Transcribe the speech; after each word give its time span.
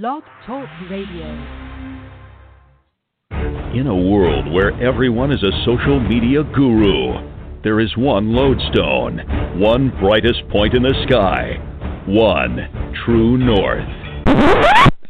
Blog 0.00 0.24
Talk 0.46 0.68
Radio. 0.90 1.24
In 3.72 3.86
a 3.86 3.96
world 3.96 4.52
where 4.52 4.78
everyone 4.78 5.32
is 5.32 5.42
a 5.42 5.64
social 5.64 5.98
media 5.98 6.42
guru, 6.42 7.14
there 7.64 7.80
is 7.80 7.96
one 7.96 8.34
lodestone, 8.34 9.20
one 9.58 9.88
brightest 9.98 10.46
point 10.50 10.74
in 10.74 10.82
the 10.82 10.92
sky, 11.08 11.56
one 12.06 12.92
true 13.06 13.38
north. 13.38 13.88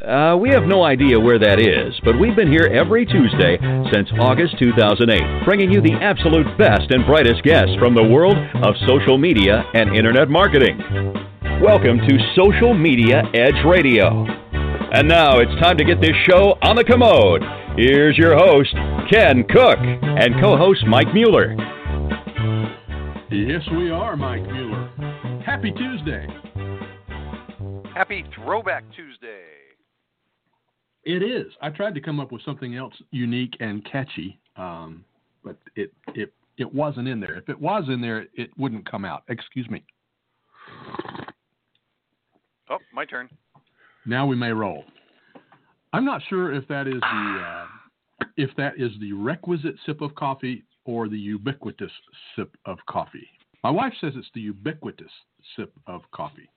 Uh, 0.07 0.37
we 0.37 0.51
have 0.51 0.69
no 0.69 0.85
idea 0.85 1.19
where 1.19 1.41
that 1.41 1.59
is, 1.59 1.93
but 2.05 2.17
we've 2.21 2.37
been 2.37 2.53
here 2.53 2.71
every 2.73 3.05
Tuesday 3.05 3.59
since 3.93 4.09
August 4.21 4.55
2008, 4.61 5.45
bringing 5.45 5.73
you 5.73 5.81
the 5.81 5.95
absolute 5.95 6.47
best 6.59 6.93
and 6.93 7.05
brightest 7.05 7.43
guests 7.43 7.75
from 7.81 7.97
the 7.97 8.05
world 8.05 8.37
of 8.63 8.77
social 8.87 9.19
media 9.19 9.65
and 9.75 9.97
internet 9.97 10.31
marketing. 10.31 10.79
Welcome 11.61 11.99
to 12.07 12.19
Social 12.37 12.73
Media 12.73 13.25
Edge 13.35 13.65
Radio. 13.67 14.46
And 14.93 15.09
now 15.09 15.41
it's 15.41 15.51
time 15.61 15.77
to 15.79 15.85
get 15.85 16.01
this 16.01 16.15
show 16.31 16.57
on 16.63 16.77
the 16.77 16.85
commode. 16.85 17.43
Here's 17.77 18.17
your 18.17 18.37
host, 18.37 18.73
Ken 19.11 19.43
Cook, 19.43 19.79
and 19.81 20.41
co 20.41 20.57
host 20.57 20.87
Mike 20.87 21.13
Mueller. 21.13 21.57
Yes, 23.29 23.63
we 23.77 23.91
are, 23.91 24.17
Mike 24.17 24.43
Mueller. 24.43 25.43
Happy 25.45 25.73
Tuesday. 25.73 26.29
Happy 27.95 28.25
Throwback 28.37 28.85
Tuesday. 28.95 29.43
It 31.03 31.21
is. 31.21 31.53
I 31.61 31.71
tried 31.71 31.95
to 31.97 32.01
come 32.01 32.21
up 32.21 32.31
with 32.31 32.43
something 32.45 32.77
else 32.77 32.95
unique 33.11 33.57
and 33.59 33.85
catchy, 33.91 34.39
um, 34.55 35.05
but 35.43 35.57
it, 35.75 35.93
it, 36.15 36.33
it 36.59 36.73
wasn't 36.73 37.09
in 37.09 37.19
there. 37.19 37.37
If 37.37 37.49
it 37.49 37.61
was 37.61 37.85
in 37.89 38.01
there, 38.01 38.27
it 38.35 38.51
wouldn't 38.57 38.89
come 38.89 39.05
out. 39.05 39.25
Excuse 39.29 39.69
me. 39.69 39.85
Oh, 42.71 42.79
my 42.95 43.05
turn. 43.05 43.29
Now 44.07 44.25
we 44.25 44.37
may 44.37 44.51
roll. 44.51 44.85
I'm 45.93 46.05
not 46.05 46.23
sure 46.29 46.55
if 46.55 46.67
that 46.69 46.87
is 46.87 47.01
the 47.01 47.45
uh, 47.45 47.67
if 48.37 48.51
that 48.57 48.75
is 48.79 48.93
the 49.01 49.13
requisite 49.13 49.75
sip 49.85 50.01
of 50.01 50.15
coffee 50.15 50.65
or 50.85 51.09
the 51.09 51.19
ubiquitous 51.19 51.91
sip 52.37 52.57
of 52.67 52.79
coffee. 52.89 53.27
My 53.65 53.71
wife 53.71 53.93
says 54.01 54.13
it's 54.15 54.29
the 54.33 54.43
ubiquitous 54.43 55.11
sip 55.57 55.73
of 55.89 56.03
coffee. 56.13 56.49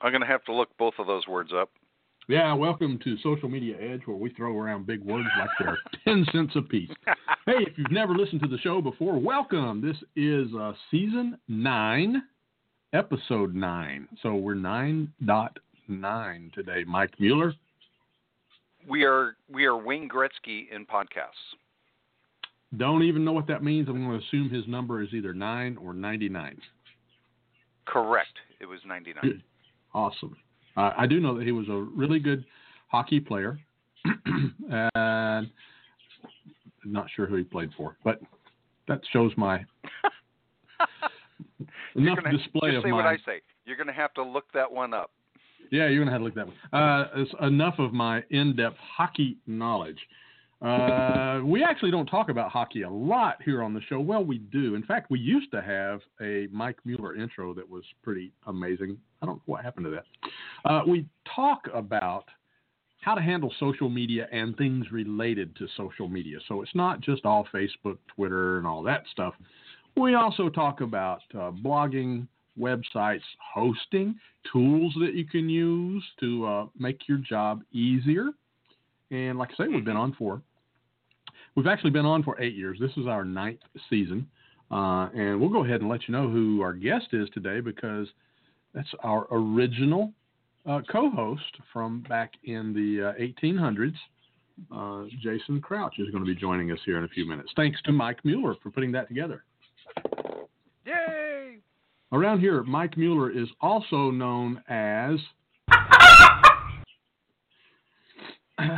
I'm 0.00 0.12
going 0.12 0.22
to 0.22 0.26
have 0.26 0.44
to 0.44 0.54
look 0.54 0.70
both 0.78 0.94
of 0.98 1.06
those 1.06 1.28
words 1.28 1.50
up. 1.54 1.68
Yeah, 2.26 2.54
welcome 2.54 2.98
to 3.04 3.18
Social 3.18 3.50
Media 3.50 3.76
Edge, 3.78 4.02
where 4.06 4.16
we 4.16 4.30
throw 4.30 4.56
around 4.56 4.86
big 4.86 5.04
words 5.04 5.28
like 5.38 5.50
they're 5.58 5.78
10 6.04 6.26
cents 6.32 6.52
a 6.54 6.62
piece. 6.62 6.88
hey, 7.44 7.66
if 7.66 7.76
you've 7.76 7.90
never 7.90 8.14
listened 8.14 8.40
to 8.42 8.48
the 8.48 8.58
show 8.58 8.80
before, 8.80 9.18
welcome. 9.18 9.82
This 9.82 9.96
is 10.16 10.46
uh, 10.58 10.72
season 10.90 11.36
9, 11.48 12.22
episode 12.92 13.54
9. 13.54 14.08
So 14.22 14.34
we're 14.34 14.54
9.9 14.54 16.52
today. 16.52 16.84
Mike 16.86 17.14
Mueller. 17.18 17.54
We 18.88 19.04
are 19.04 19.36
we 19.52 19.66
are 19.66 19.76
Wayne 19.76 20.08
Gretzky 20.08 20.70
in 20.74 20.86
podcasts. 20.86 21.54
Don't 22.76 23.02
even 23.02 23.24
know 23.24 23.32
what 23.32 23.46
that 23.48 23.62
means. 23.62 23.88
I'm 23.88 24.04
going 24.04 24.18
to 24.18 24.26
assume 24.26 24.48
his 24.48 24.66
number 24.68 25.02
is 25.02 25.08
either 25.12 25.34
9 25.34 25.76
or 25.76 25.92
99. 25.92 26.56
Correct. 27.86 28.38
It 28.60 28.66
was 28.66 28.78
99. 28.86 29.42
Awesome. 29.92 30.36
Uh, 30.76 30.92
I 30.96 31.06
do 31.06 31.18
know 31.18 31.36
that 31.36 31.44
he 31.44 31.52
was 31.52 31.68
a 31.68 31.74
really 31.74 32.20
good 32.20 32.44
hockey 32.88 33.18
player, 33.18 33.58
and 34.70 35.50
not 36.84 37.06
sure 37.14 37.26
who 37.26 37.36
he 37.36 37.44
played 37.44 37.70
for, 37.76 37.96
but 38.04 38.20
that 38.86 39.00
shows 39.12 39.32
my 39.36 39.64
enough 41.96 42.18
gonna, 42.22 42.36
display 42.36 42.74
of 42.74 42.84
my. 42.84 42.92
what 42.92 43.06
I 43.06 43.16
say. 43.18 43.40
You're 43.64 43.76
going 43.76 43.86
to 43.86 43.92
have 43.92 44.14
to 44.14 44.22
look 44.22 44.44
that 44.54 44.70
one 44.70 44.94
up. 44.94 45.10
Yeah, 45.70 45.88
you're 45.88 46.00
gonna 46.00 46.10
have 46.10 46.20
to 46.20 46.24
look 46.24 46.34
that 46.34 46.48
one. 46.48 46.56
Uh, 46.72 47.46
enough 47.46 47.78
of 47.78 47.92
my 47.92 48.24
in-depth 48.30 48.76
hockey 48.96 49.36
knowledge. 49.46 49.98
Uh, 50.60 51.40
we 51.42 51.64
actually 51.64 51.90
don't 51.90 52.06
talk 52.06 52.28
about 52.28 52.50
hockey 52.50 52.82
a 52.82 52.90
lot 52.90 53.36
here 53.42 53.62
on 53.62 53.72
the 53.72 53.80
show. 53.88 53.98
Well, 53.98 54.22
we 54.22 54.38
do. 54.38 54.74
In 54.74 54.82
fact, 54.82 55.10
we 55.10 55.18
used 55.18 55.50
to 55.52 55.62
have 55.62 56.00
a 56.20 56.48
Mike 56.52 56.76
Mueller 56.84 57.16
intro 57.16 57.54
that 57.54 57.68
was 57.68 57.82
pretty 58.02 58.32
amazing. 58.46 58.98
I 59.22 59.26
don't 59.26 59.36
know 59.36 59.42
what 59.46 59.64
happened 59.64 59.86
to 59.86 59.90
that. 59.90 60.70
Uh, 60.70 60.82
we 60.86 61.06
talk 61.34 61.62
about 61.72 62.24
how 63.00 63.14
to 63.14 63.22
handle 63.22 63.50
social 63.58 63.88
media 63.88 64.28
and 64.32 64.54
things 64.58 64.92
related 64.92 65.56
to 65.56 65.66
social 65.78 66.08
media. 66.08 66.36
So 66.46 66.60
it's 66.60 66.74
not 66.74 67.00
just 67.00 67.24
all 67.24 67.48
Facebook, 67.54 67.96
Twitter, 68.14 68.58
and 68.58 68.66
all 68.66 68.82
that 68.82 69.04
stuff. 69.10 69.32
We 70.00 70.14
also 70.14 70.48
talk 70.48 70.80
about 70.80 71.20
uh, 71.34 71.50
blogging, 71.50 72.26
websites, 72.58 73.20
hosting, 73.54 74.14
tools 74.50 74.94
that 74.98 75.12
you 75.14 75.26
can 75.26 75.48
use 75.50 76.02
to 76.20 76.46
uh, 76.46 76.66
make 76.78 77.06
your 77.06 77.18
job 77.18 77.62
easier. 77.70 78.30
And 79.10 79.38
like 79.38 79.50
I 79.52 79.64
say, 79.64 79.68
we've 79.68 79.84
been 79.84 79.98
on 79.98 80.14
for 80.14 80.40
we've 81.54 81.66
actually 81.66 81.90
been 81.90 82.06
on 82.06 82.22
for 82.22 82.40
eight 82.40 82.54
years. 82.54 82.78
This 82.80 82.92
is 82.96 83.06
our 83.06 83.26
ninth 83.26 83.60
season, 83.90 84.26
uh, 84.70 85.10
and 85.14 85.38
we'll 85.38 85.50
go 85.50 85.64
ahead 85.64 85.82
and 85.82 85.90
let 85.90 86.08
you 86.08 86.12
know 86.12 86.30
who 86.30 86.62
our 86.62 86.72
guest 86.72 87.08
is 87.12 87.28
today 87.34 87.60
because 87.60 88.08
that's 88.74 88.88
our 89.02 89.26
original 89.30 90.14
uh, 90.66 90.80
co-host 90.90 91.56
from 91.74 92.04
back 92.08 92.32
in 92.44 92.72
the 92.72 93.10
uh, 93.10 93.44
1800s. 93.44 93.94
Uh, 94.72 95.08
Jason 95.22 95.60
Crouch 95.60 95.98
is 95.98 96.10
going 96.10 96.24
to 96.24 96.34
be 96.34 96.38
joining 96.38 96.70
us 96.70 96.78
here 96.86 96.96
in 96.96 97.04
a 97.04 97.08
few 97.08 97.28
minutes. 97.28 97.50
Thanks 97.54 97.80
to 97.82 97.92
Mike 97.92 98.24
Mueller 98.24 98.54
for 98.62 98.70
putting 98.70 98.92
that 98.92 99.08
together. 99.08 99.44
Yay! 102.20 102.26
Around 102.26 102.40
here, 102.40 102.62
Mike 102.64 102.96
Mueller 102.96 103.30
is 103.30 103.48
also 103.60 104.10
known 104.10 104.62
as. 104.68 105.18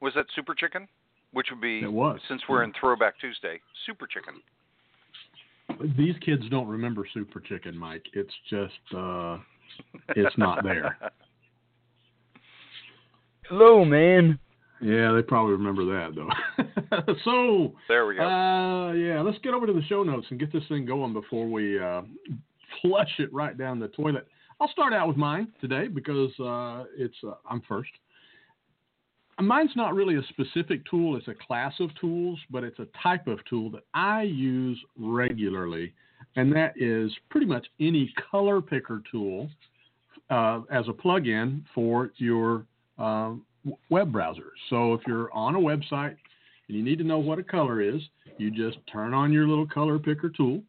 Was 0.00 0.12
that 0.14 0.26
Super 0.34 0.54
Chicken? 0.54 0.88
Which 1.32 1.48
would 1.50 1.60
be 1.60 1.80
It 1.80 1.92
was. 1.92 2.18
since 2.28 2.42
we're 2.48 2.62
in 2.64 2.72
Throwback 2.78 3.14
Tuesday, 3.20 3.60
Super 3.86 4.06
Chicken. 4.06 4.34
These 5.96 6.16
kids 6.24 6.42
don't 6.50 6.66
remember 6.66 7.06
Super 7.14 7.38
Chicken, 7.40 7.76
Mike. 7.76 8.06
It's 8.12 8.32
just, 8.48 8.72
uh, 8.96 9.38
it's 10.16 10.36
not 10.36 10.64
there. 10.64 10.96
Hello, 13.48 13.84
man. 13.84 14.38
Yeah, 14.82 15.12
they 15.12 15.22
probably 15.22 15.52
remember 15.52 15.84
that 15.86 16.14
though. 16.14 17.14
so, 17.24 17.74
There 17.88 18.06
we 18.06 18.16
go. 18.16 18.22
uh, 18.22 18.92
yeah, 18.92 19.20
let's 19.20 19.38
get 19.38 19.52
over 19.52 19.66
to 19.66 19.72
the 19.72 19.82
show 19.82 20.02
notes 20.02 20.26
and 20.30 20.40
get 20.40 20.52
this 20.52 20.62
thing 20.68 20.86
going 20.86 21.12
before 21.12 21.46
we 21.48 21.78
uh, 21.78 22.02
flush 22.80 23.10
it 23.18 23.32
right 23.32 23.56
down 23.56 23.78
the 23.78 23.88
toilet. 23.88 24.26
I'll 24.60 24.70
start 24.70 24.92
out 24.92 25.08
with 25.08 25.16
mine 25.16 25.48
today 25.60 25.88
because 25.88 26.30
uh, 26.40 26.84
it's 26.96 27.16
uh, 27.26 27.34
I'm 27.48 27.62
first. 27.68 27.90
Mine's 29.38 29.70
not 29.74 29.94
really 29.94 30.16
a 30.16 30.22
specific 30.28 30.82
tool; 30.90 31.16
it's 31.16 31.28
a 31.28 31.34
class 31.46 31.72
of 31.80 31.88
tools, 31.98 32.38
but 32.50 32.62
it's 32.62 32.78
a 32.78 32.86
type 33.02 33.26
of 33.26 33.38
tool 33.48 33.70
that 33.70 33.84
I 33.94 34.22
use 34.22 34.78
regularly, 34.98 35.94
and 36.36 36.52
that 36.54 36.74
is 36.76 37.10
pretty 37.30 37.46
much 37.46 37.66
any 37.80 38.12
color 38.30 38.60
picker 38.60 39.02
tool 39.10 39.48
uh, 40.28 40.60
as 40.70 40.86
a 40.88 40.92
plugin 40.92 41.62
for 41.74 42.10
your 42.16 42.66
um, 42.98 43.46
w- 43.49 43.49
web 43.88 44.12
browser. 44.12 44.52
So 44.68 44.94
if 44.94 45.00
you're 45.06 45.32
on 45.32 45.54
a 45.54 45.58
website 45.58 46.16
and 46.68 46.76
you 46.76 46.82
need 46.82 46.98
to 46.98 47.04
know 47.04 47.18
what 47.18 47.38
a 47.38 47.42
color 47.42 47.80
is, 47.80 48.00
you 48.38 48.50
just 48.50 48.78
turn 48.90 49.14
on 49.14 49.32
your 49.32 49.46
little 49.46 49.66
color 49.66 49.98
picker 49.98 50.30
tool, 50.30 50.62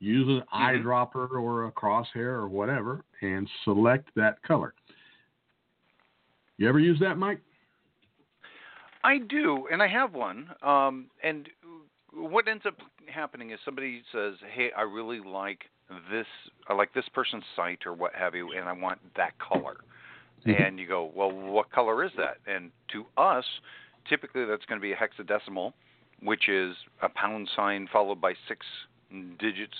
use 0.00 0.28
an 0.28 0.42
eyedropper 0.54 1.30
or 1.30 1.66
a 1.66 1.72
crosshair 1.72 2.34
or 2.36 2.48
whatever, 2.48 3.04
and 3.22 3.48
select 3.64 4.08
that 4.16 4.42
color. 4.42 4.74
You 6.56 6.68
ever 6.68 6.78
use 6.78 7.00
that, 7.00 7.16
Mike? 7.16 7.40
I 9.02 9.18
do, 9.18 9.66
and 9.70 9.82
I 9.82 9.88
have 9.88 10.14
one. 10.14 10.48
Um, 10.62 11.06
and 11.22 11.48
what 12.12 12.48
ends 12.48 12.64
up 12.66 12.76
happening 13.12 13.50
is 13.50 13.58
somebody 13.64 14.02
says, 14.12 14.34
"Hey, 14.52 14.70
I 14.72 14.82
really 14.82 15.20
like 15.20 15.68
this. 16.10 16.26
I 16.68 16.74
like 16.74 16.92
this 16.94 17.08
person's 17.10 17.44
site 17.56 17.86
or 17.86 17.92
what 17.92 18.14
have 18.14 18.34
you, 18.34 18.52
and 18.52 18.68
I 18.68 18.72
want 18.72 19.00
that 19.16 19.38
color." 19.38 19.78
And 20.46 20.78
you 20.78 20.86
go, 20.86 21.10
"Well, 21.14 21.30
what 21.30 21.70
color 21.70 22.04
is 22.04 22.12
that?" 22.16 22.38
And 22.46 22.70
to 22.92 23.06
us, 23.16 23.44
typically 24.08 24.44
that's 24.44 24.64
going 24.66 24.80
to 24.80 24.82
be 24.82 24.92
a 24.92 24.96
hexadecimal, 24.96 25.72
which 26.22 26.48
is 26.48 26.76
a 27.02 27.08
pound 27.08 27.48
sign 27.56 27.88
followed 27.92 28.20
by 28.20 28.34
six 28.48 28.66
digits, 29.38 29.76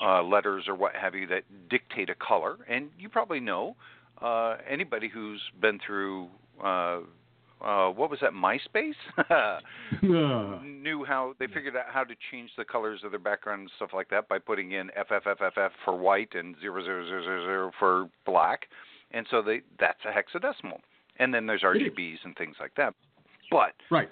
uh, 0.00 0.22
letters 0.22 0.64
or 0.68 0.74
what 0.74 0.94
have 0.94 1.14
you 1.14 1.26
that 1.28 1.44
dictate 1.68 2.10
a 2.10 2.14
color. 2.14 2.56
And 2.68 2.90
you 2.98 3.08
probably 3.08 3.40
know 3.40 3.76
uh, 4.22 4.56
anybody 4.68 5.08
who's 5.08 5.40
been 5.60 5.78
through. 5.84 6.28
Uh, 6.62 7.00
uh, 7.62 7.90
what 7.90 8.08
was 8.08 8.18
that? 8.22 8.32
MySpace 8.32 8.94
Uh, 10.02 10.62
knew 10.62 11.04
how 11.04 11.34
they 11.38 11.46
figured 11.46 11.76
out 11.76 11.84
how 11.88 12.02
to 12.02 12.14
change 12.30 12.48
the 12.56 12.64
colors 12.64 13.00
of 13.04 13.10
their 13.10 13.20
background 13.20 13.60
and 13.60 13.70
stuff 13.76 13.90
like 13.92 14.08
that 14.08 14.26
by 14.28 14.38
putting 14.38 14.72
in 14.72 14.90
FFFFF 14.98 15.70
for 15.84 15.94
white 15.94 16.30
and 16.34 16.56
zero 16.60 16.82
zero 16.82 17.06
zero 17.06 17.22
zero 17.22 17.44
zero 17.44 17.70
for 17.78 18.08
black, 18.24 18.62
and 19.12 19.26
so 19.30 19.42
they 19.42 19.62
that's 19.78 20.00
a 20.04 20.08
hexadecimal. 20.08 20.78
And 21.18 21.34
then 21.34 21.46
there's 21.46 21.62
RGBs 21.62 22.24
and 22.24 22.34
things 22.36 22.56
like 22.58 22.74
that. 22.76 22.94
But 23.50 23.72
right. 23.90 24.08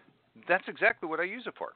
that's 0.47 0.65
exactly 0.69 1.09
what 1.09 1.21
I 1.21 1.25
use 1.25 1.45
it 1.47 1.55
for. 1.57 1.73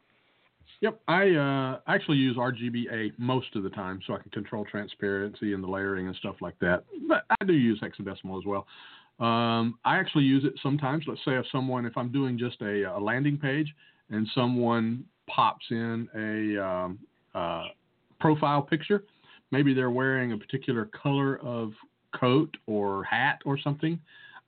Yep, 0.81 1.01
I 1.07 1.31
uh, 1.31 1.79
actually 1.87 2.19
use 2.19 2.37
RGBA 2.37 3.13
most 3.17 3.55
of 3.55 3.63
the 3.63 3.71
time, 3.71 4.01
so 4.07 4.15
I 4.15 4.19
can 4.19 4.31
control 4.31 4.65
transparency 4.65 5.55
and 5.55 5.63
the 5.63 5.69
layering 5.69 6.09
and 6.09 6.17
stuff 6.17 6.37
like 6.41 6.59
that. 6.61 6.85
But 7.09 7.23
I 7.31 7.45
do 7.45 7.53
use 7.53 7.81
hexadecimal 7.81 8.39
as 8.39 8.45
well. 8.45 8.67
Um, 9.21 9.79
I 9.85 9.97
actually 9.97 10.25
use 10.25 10.45
it 10.45 10.55
sometimes. 10.63 11.05
Let's 11.07 11.21
say 11.25 11.33
if 11.33 11.47
someone, 11.53 11.87
if 11.87 11.97
I'm 11.97 12.11
doing 12.11 12.37
just 12.37 12.61
a, 12.63 12.83
a 12.83 12.99
landing 12.99 13.39
page 13.39 13.73
and 14.11 14.27
someone 14.35 15.05
pops 15.29 15.65
in 15.71 16.09
a 16.17 16.65
um, 16.65 16.99
uh, 17.35 17.67
profile 18.19 18.63
picture, 18.63 19.05
maybe 19.53 19.75
they're 19.75 19.91
wearing 19.91 20.33
a 20.33 20.39
particular 20.39 20.87
color 20.87 21.39
of 21.39 21.73
coat 22.19 22.56
or 22.67 23.05
hat 23.05 23.41
or 23.44 23.59
something, 23.59 23.99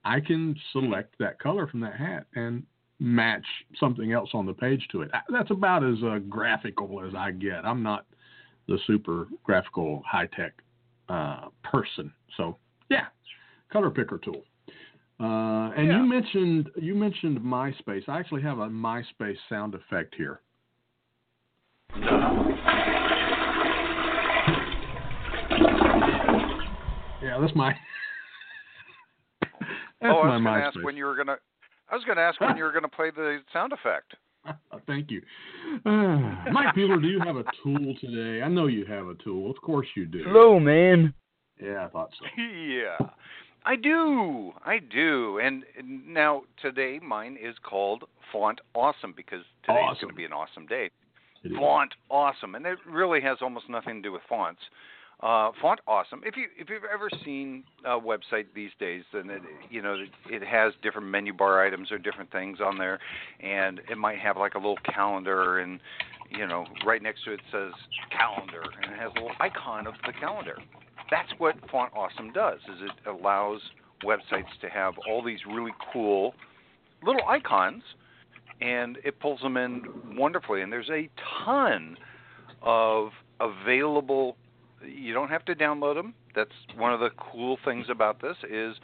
I 0.05 0.21
can 0.21 0.55
select 0.73 1.15
that 1.19 1.39
color 1.39 1.67
from 1.67 1.81
that 1.81 1.97
hat 1.97 2.27
and 2.35 2.65
match 3.01 3.45
something 3.79 4.13
else 4.13 4.31
on 4.35 4.47
the 4.47 4.53
page 4.53 4.87
to 4.93 5.03
it. 5.03 5.11
That's 5.29 5.51
about 5.51 5.85
as 5.85 5.97
uh, 6.05 6.19
graphical 6.29 7.05
as 7.07 7.15
I 7.15 7.33
get. 7.33 7.65
I'm 7.65 7.83
not 7.83 8.07
the 8.69 8.79
super 8.87 9.27
graphical 9.43 10.03
high 10.07 10.29
tech 10.37 10.53
uh, 11.09 11.49
person. 11.63 12.13
So 12.37 12.57
yeah, 12.89 13.07
color 13.73 13.91
picker 13.91 14.19
tool. 14.19 14.43
Uh, 15.21 15.71
and 15.77 15.89
Yeah. 15.89 15.99
you 15.99 16.07
mentioned 16.07 16.71
you 16.77 16.95
mentioned 16.95 17.39
MySpace. 17.41 18.09
I 18.09 18.19
actually 18.19 18.43
have 18.43 18.59
a 18.59 18.69
MySpace 18.69 19.39
sound 19.49 19.75
effect 19.75 20.15
here. 20.17 20.41
Yeah, 27.25 27.39
that's 27.41 27.57
my. 27.57 27.73
that's 29.41 29.55
oh, 30.03 30.09
I 30.09 30.35
was 30.35 30.43
my 30.43 30.51
going 30.51 30.61
to 30.61 30.67
ask 30.67 30.85
when 30.85 30.97
you 30.97 31.07
were 31.07 31.15
going 31.15 31.29
to. 31.29 31.37
I 31.91 31.95
was 31.95 32.05
going 32.05 32.17
to 32.17 32.23
ask 32.23 32.39
when 32.41 32.57
you 32.57 32.65
were 32.65 32.73
going 32.73 32.83
to 32.83 32.89
play 32.89 33.11
the 33.15 33.39
sound 33.53 33.73
effect. 33.73 34.15
Thank 34.87 35.11
you. 35.11 35.23
Uh, 35.87 36.51
Mike 36.53 36.75
Peeler, 36.75 37.01
do 37.01 37.09
you 37.09 37.21
have 37.25 37.37
a 37.37 37.45
tool 37.63 37.95
today? 38.01 38.43
I 38.43 38.49
know 38.49 38.67
you 38.67 38.85
have 38.87 39.07
a 39.07 39.15
tool. 39.15 39.51
Of 39.51 39.57
course 39.63 39.87
you 39.97 40.05
do. 40.05 40.23
Hello, 40.27 40.61
man. 40.61 41.15
Yeah, 41.63 41.87
I 41.87 41.89
thought 41.89 42.11
so. 42.19 42.43
yeah, 42.43 42.99
I 43.65 43.77
do. 43.77 44.53
I 44.65 44.79
do. 44.79 45.39
And 45.39 45.65
now 46.07 46.43
today, 46.61 47.01
mine 47.03 47.39
is 47.41 47.55
called 47.63 48.05
Font 48.33 48.61
Awesome 48.75 49.15
because 49.17 49.45
today 49.63 49.79
Awesome. 49.79 50.09
going 50.09 50.15
to 50.15 50.17
be 50.17 50.25
an 50.25 50.33
awesome 50.33 50.67
day. 50.67 50.91
It 51.43 51.53
is. 51.53 51.59
Font 51.59 51.95
Awesome, 52.11 52.55
and 52.55 52.67
it 52.67 52.79
really 52.87 53.21
has 53.23 53.39
almost 53.41 53.71
nothing 53.71 54.03
to 54.03 54.09
do 54.09 54.13
with 54.13 54.23
fonts. 54.29 54.61
Uh, 55.25 55.53
font 55.63 55.81
Awesome. 55.87 56.21
If 56.25 56.37
you 56.37 56.49
if 56.59 56.69
you've 56.69 56.85
ever 56.85 57.09
seen 57.25 57.65
a 57.85 57.99
website 57.99 58.47
these 58.55 58.73
days, 58.79 59.05
then 59.13 59.31
it 59.31 59.41
you 59.71 59.81
know 59.81 59.97
it 60.29 60.43
has 60.43 60.75
different 60.83 61.09
menu 61.09 61.33
bar 61.33 61.65
items 61.65 61.91
or 61.91 61.97
different 61.97 62.31
things 62.31 62.59
on 62.61 62.77
there, 62.77 62.99
and 63.41 63.81
it 63.91 63.97
might 63.97 64.19
have 64.19 64.37
like 64.37 64.55
a 64.55 64.59
little 64.59 64.79
calendar, 64.85 65.61
and 65.61 65.81
you 66.31 66.47
know 66.47 66.67
right 66.85 67.03
next 67.03 67.25
to 67.25 67.33
it 67.33 67.41
says 67.51 67.73
calendar, 68.11 68.63
and 68.83 68.93
it 68.93 68.99
has 68.99 69.11
a 69.17 69.21
little 69.21 69.37
icon 69.41 69.87
of 69.87 69.95
the 70.07 70.13
calendar. 70.13 70.59
That's 71.11 71.33
what 71.39 71.57
Font 71.71 71.93
Awesome 71.97 72.31
does. 72.33 72.59
Is 72.69 72.83
it 72.83 73.09
allows 73.09 73.61
websites 74.05 74.53
to 74.61 74.69
have 74.69 74.95
all 75.09 75.25
these 75.25 75.41
really 75.49 75.73
cool 75.93 76.35
little 77.03 77.27
icons 77.27 77.83
and 78.61 78.99
it 79.05 79.19
pulls 79.21 79.41
them 79.41 79.57
in 79.57 79.83
wonderfully. 80.17 80.63
And 80.63 80.73
there's 80.73 80.91
a 80.91 81.09
ton 81.45 81.97
of 82.63 83.11
available. 83.41 84.37
You 84.87 85.15
don't 85.15 85.29
have 85.29 85.45
to 85.47 85.55
download 85.55 85.95
them. 85.95 86.15
That's 86.35 86.51
one 86.77 86.93
of 86.93 87.01
the 87.01 87.11
cool 87.33 87.59
things 87.65 87.87
about 87.91 88.21
this 88.21 88.37
is 88.51 88.75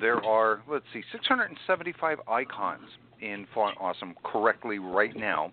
there 0.00 0.24
are 0.24 0.62
let's 0.70 0.84
see 0.92 1.02
675 1.12 2.18
icons 2.28 2.88
in 3.20 3.46
Font 3.54 3.76
Awesome 3.80 4.14
correctly 4.24 4.78
right 4.78 5.14
now, 5.16 5.52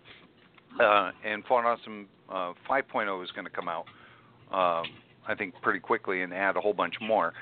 uh, 0.80 1.12
and 1.25 1.44
Font 1.45 1.65
Awesome 1.65 2.07
uh, 2.30 2.53
5.0 2.69 3.24
is 3.24 3.31
going 3.31 3.45
to 3.45 3.51
come 3.51 3.68
out. 3.68 3.86
Um, 4.51 4.86
I 5.27 5.36
think 5.38 5.53
pretty 5.62 5.80
quickly 5.80 6.24
and 6.24 6.33
add 6.33 6.57
a 6.57 6.62
whole 6.62 6.74
bunch 6.74 6.95
more, 7.01 7.33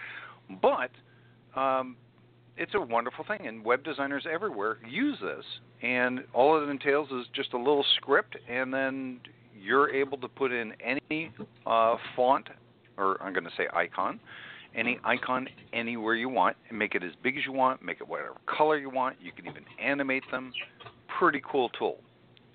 but 0.61 0.91
um, 1.59 1.95
it's 2.57 2.73
a 2.75 2.81
wonderful 2.81 3.23
thing, 3.25 3.47
and 3.47 3.63
web 3.63 3.83
designers 3.83 4.25
everywhere 4.31 4.77
use 4.87 5.17
this. 5.21 5.45
And 5.81 6.21
all 6.33 6.61
it 6.61 6.67
entails 6.69 7.09
is 7.11 7.27
just 7.33 7.53
a 7.53 7.57
little 7.57 7.85
script, 7.97 8.35
and 8.49 8.73
then 8.73 9.19
you're 9.67 9.89
able 9.93 10.17
to 10.17 10.27
put 10.27 10.51
in 10.51 10.73
any 10.79 11.31
uh, 11.65 11.97
font, 12.15 12.47
or 12.97 13.21
I'm 13.21 13.33
going 13.33 13.43
to 13.43 13.51
say 13.57 13.67
icon, 13.73 14.19
any 14.75 14.97
icon 15.03 15.47
anywhere 15.73 16.15
you 16.15 16.29
want, 16.29 16.55
and 16.69 16.79
make 16.79 16.95
it 16.95 17.03
as 17.03 17.11
big 17.21 17.37
as 17.37 17.45
you 17.45 17.51
want, 17.51 17.83
make 17.83 17.99
it 17.99 18.07
whatever 18.07 18.35
color 18.47 18.77
you 18.77 18.89
want. 18.89 19.17
You 19.21 19.31
can 19.31 19.45
even 19.45 19.63
animate 19.83 20.23
them. 20.31 20.53
Pretty 21.19 21.41
cool 21.49 21.69
tool, 21.69 21.97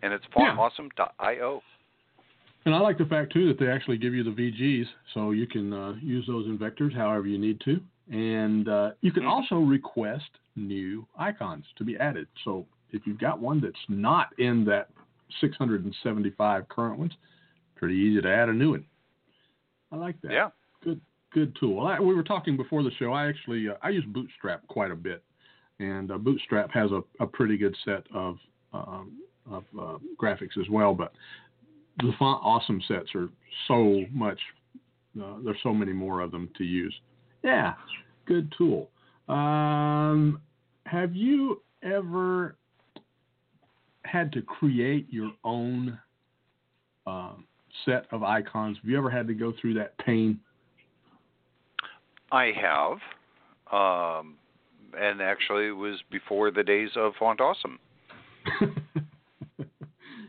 and 0.03 0.13
it's 0.13 0.25
Yeah. 0.37 0.57
fontawesome.io. 0.57 1.63
And 2.65 2.75
I 2.75 2.79
like 2.79 2.97
the 2.97 3.07
fact 3.07 3.33
too 3.33 3.49
that 3.49 3.59
they 3.59 3.69
actually 3.69 3.99
give 3.99 4.15
you 4.15 4.23
the 4.23 4.31
VGs, 4.31 4.87
so 5.15 5.33
you 5.33 5.47
can 5.47 5.73
uh, 5.73 5.95
use 6.01 6.27
those 6.27 6.47
in 6.47 6.59
vectors 6.59 6.95
however 6.95 7.27
you 7.27 7.39
need 7.39 7.61
to, 7.63 7.81
and 8.11 8.69
uh, 8.69 8.93
you 9.01 9.11
can 9.11 9.25
Mhm. 9.25 9.31
also 9.31 9.57
request 9.59 10.31
new 10.55 11.07
icons 11.17 11.67
to 11.77 11.85
be 11.85 11.99
added. 11.99 12.29
So 12.45 12.67
if 12.93 13.05
you've 13.07 13.19
got 13.19 13.41
one 13.41 13.61
that's 13.61 13.89
not 13.89 14.33
in 14.39 14.65
that 14.67 14.91
675 15.41 16.69
current 16.69 16.99
ones, 16.99 17.13
pretty 17.77 17.95
easy 17.95 18.21
to 18.21 18.29
add 18.29 18.49
a 18.49 18.53
new 18.53 18.73
one. 18.73 18.85
I 19.91 19.97
like 19.97 20.21
that. 20.23 20.33
Yeah. 20.33 20.49
Good, 20.83 21.01
good 21.33 21.57
tool. 21.59 21.87
I, 21.87 22.01
we 22.01 22.15
were 22.15 22.23
talking 22.23 22.57
before 22.57 22.83
the 22.83 22.91
show. 22.99 23.13
I 23.13 23.29
actually 23.29 23.69
uh, 23.69 23.75
I 23.83 23.91
use 23.91 24.05
Bootstrap 24.07 24.67
quite 24.69 24.91
a 24.91 24.97
bit, 24.97 25.23
and 25.79 26.11
uh, 26.11 26.19
Bootstrap 26.19 26.71
has 26.73 26.91
a, 26.91 27.03
a 27.21 27.27
pretty 27.27 27.57
good 27.57 27.77
set 27.85 28.05
of 28.15 28.37
um, 28.73 29.21
of 29.51 29.65
uh, 29.79 29.99
graphics 30.21 30.59
as 30.61 30.69
well. 30.71 30.95
But 30.95 31.13
the 31.99 32.13
font 32.19 32.41
awesome 32.43 32.81
sets 32.89 33.15
are 33.15 33.29
so 33.69 34.03
much. 34.11 34.39
Uh, 35.21 35.37
there's 35.45 35.59
so 35.63 35.75
many 35.75 35.93
more 35.93 36.21
of 36.21 36.31
them 36.31 36.49
to 36.57 36.65
use. 36.65 36.95
Yeah, 37.45 37.75
good 38.27 38.53
tool. 38.57 38.89
Um, 39.29 40.41
have 40.87 41.15
you 41.15 41.63
ever 41.83 42.57
had 44.13 44.31
to 44.33 44.43
create 44.43 45.07
your 45.11 45.33
own 45.43 45.99
um, 47.07 47.47
set 47.87 48.07
of 48.13 48.23
icons? 48.23 48.77
Have 48.83 48.91
you 48.91 48.99
ever 48.99 49.09
had 49.09 49.27
to 49.29 49.35
go 49.35 49.55
through 49.59 49.75
that 49.75 49.97
pain? 49.99 50.39
I 52.31 52.53
have, 52.61 52.99
um, 53.73 54.35
and 54.99 55.23
actually 55.23 55.69
it 55.69 55.77
was 55.77 55.99
before 56.11 56.51
the 56.51 56.63
days 56.63 56.91
of 56.95 57.15
Font 57.19 57.41
Awesome. 57.41 57.79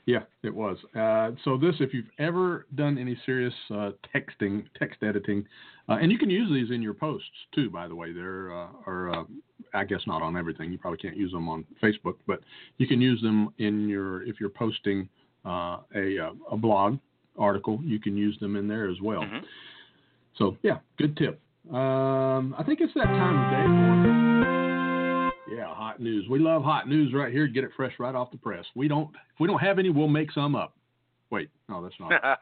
Yeah, 0.05 0.23
it 0.43 0.53
was. 0.53 0.77
Uh, 0.95 1.31
so 1.43 1.57
this, 1.57 1.75
if 1.79 1.93
you've 1.93 2.09
ever 2.19 2.65
done 2.75 2.97
any 2.97 3.17
serious 3.25 3.53
uh, 3.71 3.91
texting, 4.13 4.65
text 4.77 5.01
editing, 5.01 5.45
uh, 5.87 5.93
and 5.93 6.11
you 6.11 6.17
can 6.17 6.29
use 6.29 6.49
these 6.51 6.73
in 6.75 6.81
your 6.81 6.93
posts 6.93 7.27
too. 7.55 7.69
By 7.69 7.87
the 7.87 7.95
way, 7.95 8.11
they're 8.11 8.51
uh, 8.51 8.67
are 8.85 9.13
uh, 9.13 9.23
I 9.73 9.85
guess 9.85 10.01
not 10.05 10.21
on 10.21 10.37
everything. 10.37 10.71
You 10.71 10.77
probably 10.77 10.97
can't 10.99 11.17
use 11.17 11.31
them 11.31 11.47
on 11.47 11.65
Facebook, 11.81 12.15
but 12.27 12.41
you 12.77 12.87
can 12.87 13.01
use 13.01 13.21
them 13.21 13.53
in 13.57 13.87
your 13.87 14.23
if 14.23 14.39
you're 14.39 14.49
posting 14.49 15.07
uh, 15.45 15.77
a 15.95 16.17
a 16.51 16.57
blog 16.57 16.99
article. 17.37 17.79
You 17.83 17.99
can 17.99 18.17
use 18.17 18.37
them 18.39 18.55
in 18.55 18.67
there 18.67 18.89
as 18.89 18.99
well. 19.01 19.21
Mhm. 19.21 19.43
So 20.37 20.57
yeah, 20.63 20.79
good 20.97 21.15
tip. 21.17 21.39
Um, 21.71 22.53
I 22.57 22.63
think 22.65 22.81
it's 22.81 22.93
that 22.95 23.05
time 23.05 23.39
of 23.39 23.51
day 23.51 24.53
for 24.57 24.62
yeah, 25.55 25.73
hot 25.73 25.99
news. 25.99 26.27
We 26.29 26.39
love 26.39 26.63
hot 26.63 26.87
news 26.87 27.13
right 27.13 27.31
here. 27.31 27.47
Get 27.47 27.63
it 27.63 27.71
fresh 27.75 27.93
right 27.99 28.15
off 28.15 28.31
the 28.31 28.37
press. 28.37 28.65
We 28.75 28.87
don't 28.87 29.09
if 29.09 29.39
we 29.39 29.47
don't 29.47 29.59
have 29.59 29.79
any, 29.79 29.89
we'll 29.89 30.07
make 30.07 30.31
some 30.31 30.55
up. 30.55 30.75
Wait, 31.29 31.49
no, 31.67 31.81
that's 31.81 31.95
not. 31.99 32.11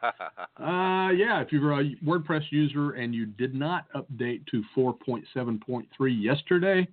uh, 0.60 1.12
yeah, 1.12 1.40
if 1.40 1.50
you're 1.50 1.80
a 1.80 1.94
WordPress 2.04 2.42
user 2.50 2.92
and 2.92 3.14
you 3.14 3.24
did 3.24 3.54
not 3.54 3.86
update 3.94 4.44
to 4.48 4.62
4.7.3 4.76 5.86
yesterday, 6.22 6.86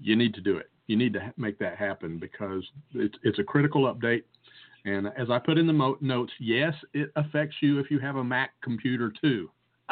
you 0.00 0.16
need 0.16 0.32
to 0.32 0.40
do 0.40 0.56
it. 0.56 0.70
You 0.86 0.96
need 0.96 1.12
to 1.12 1.32
make 1.36 1.58
that 1.58 1.76
happen 1.76 2.18
because 2.18 2.64
it's 2.94 3.16
it's 3.22 3.38
a 3.38 3.44
critical 3.44 3.92
update. 3.92 4.22
And 4.84 5.08
as 5.18 5.28
I 5.30 5.38
put 5.38 5.58
in 5.58 5.66
the 5.66 5.72
mo- 5.72 5.98
notes, 6.00 6.32
yes, 6.38 6.72
it 6.94 7.10
affects 7.16 7.56
you 7.60 7.80
if 7.80 7.90
you 7.90 7.98
have 7.98 8.16
a 8.16 8.24
Mac 8.24 8.52
computer 8.62 9.12
too. 9.20 9.50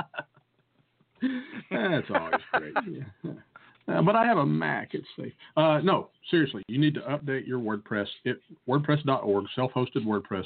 That's 1.71 2.07
always 2.11 2.41
great. 2.53 2.75
Yeah. 2.89 3.33
Uh, 3.87 4.01
but 4.03 4.17
I 4.17 4.25
have 4.25 4.39
a 4.39 4.47
Mac. 4.47 4.95
It's 4.95 5.07
safe. 5.19 5.33
Uh, 5.57 5.81
no, 5.83 6.09
seriously, 6.31 6.63
you 6.69 6.79
need 6.79 6.95
to 6.95 7.01
update 7.01 7.47
your 7.47 7.59
WordPress. 7.59 8.07
It, 8.25 8.41
WordPress.org, 8.69 9.45
self-hosted 9.55 10.05
WordPress. 10.07 10.45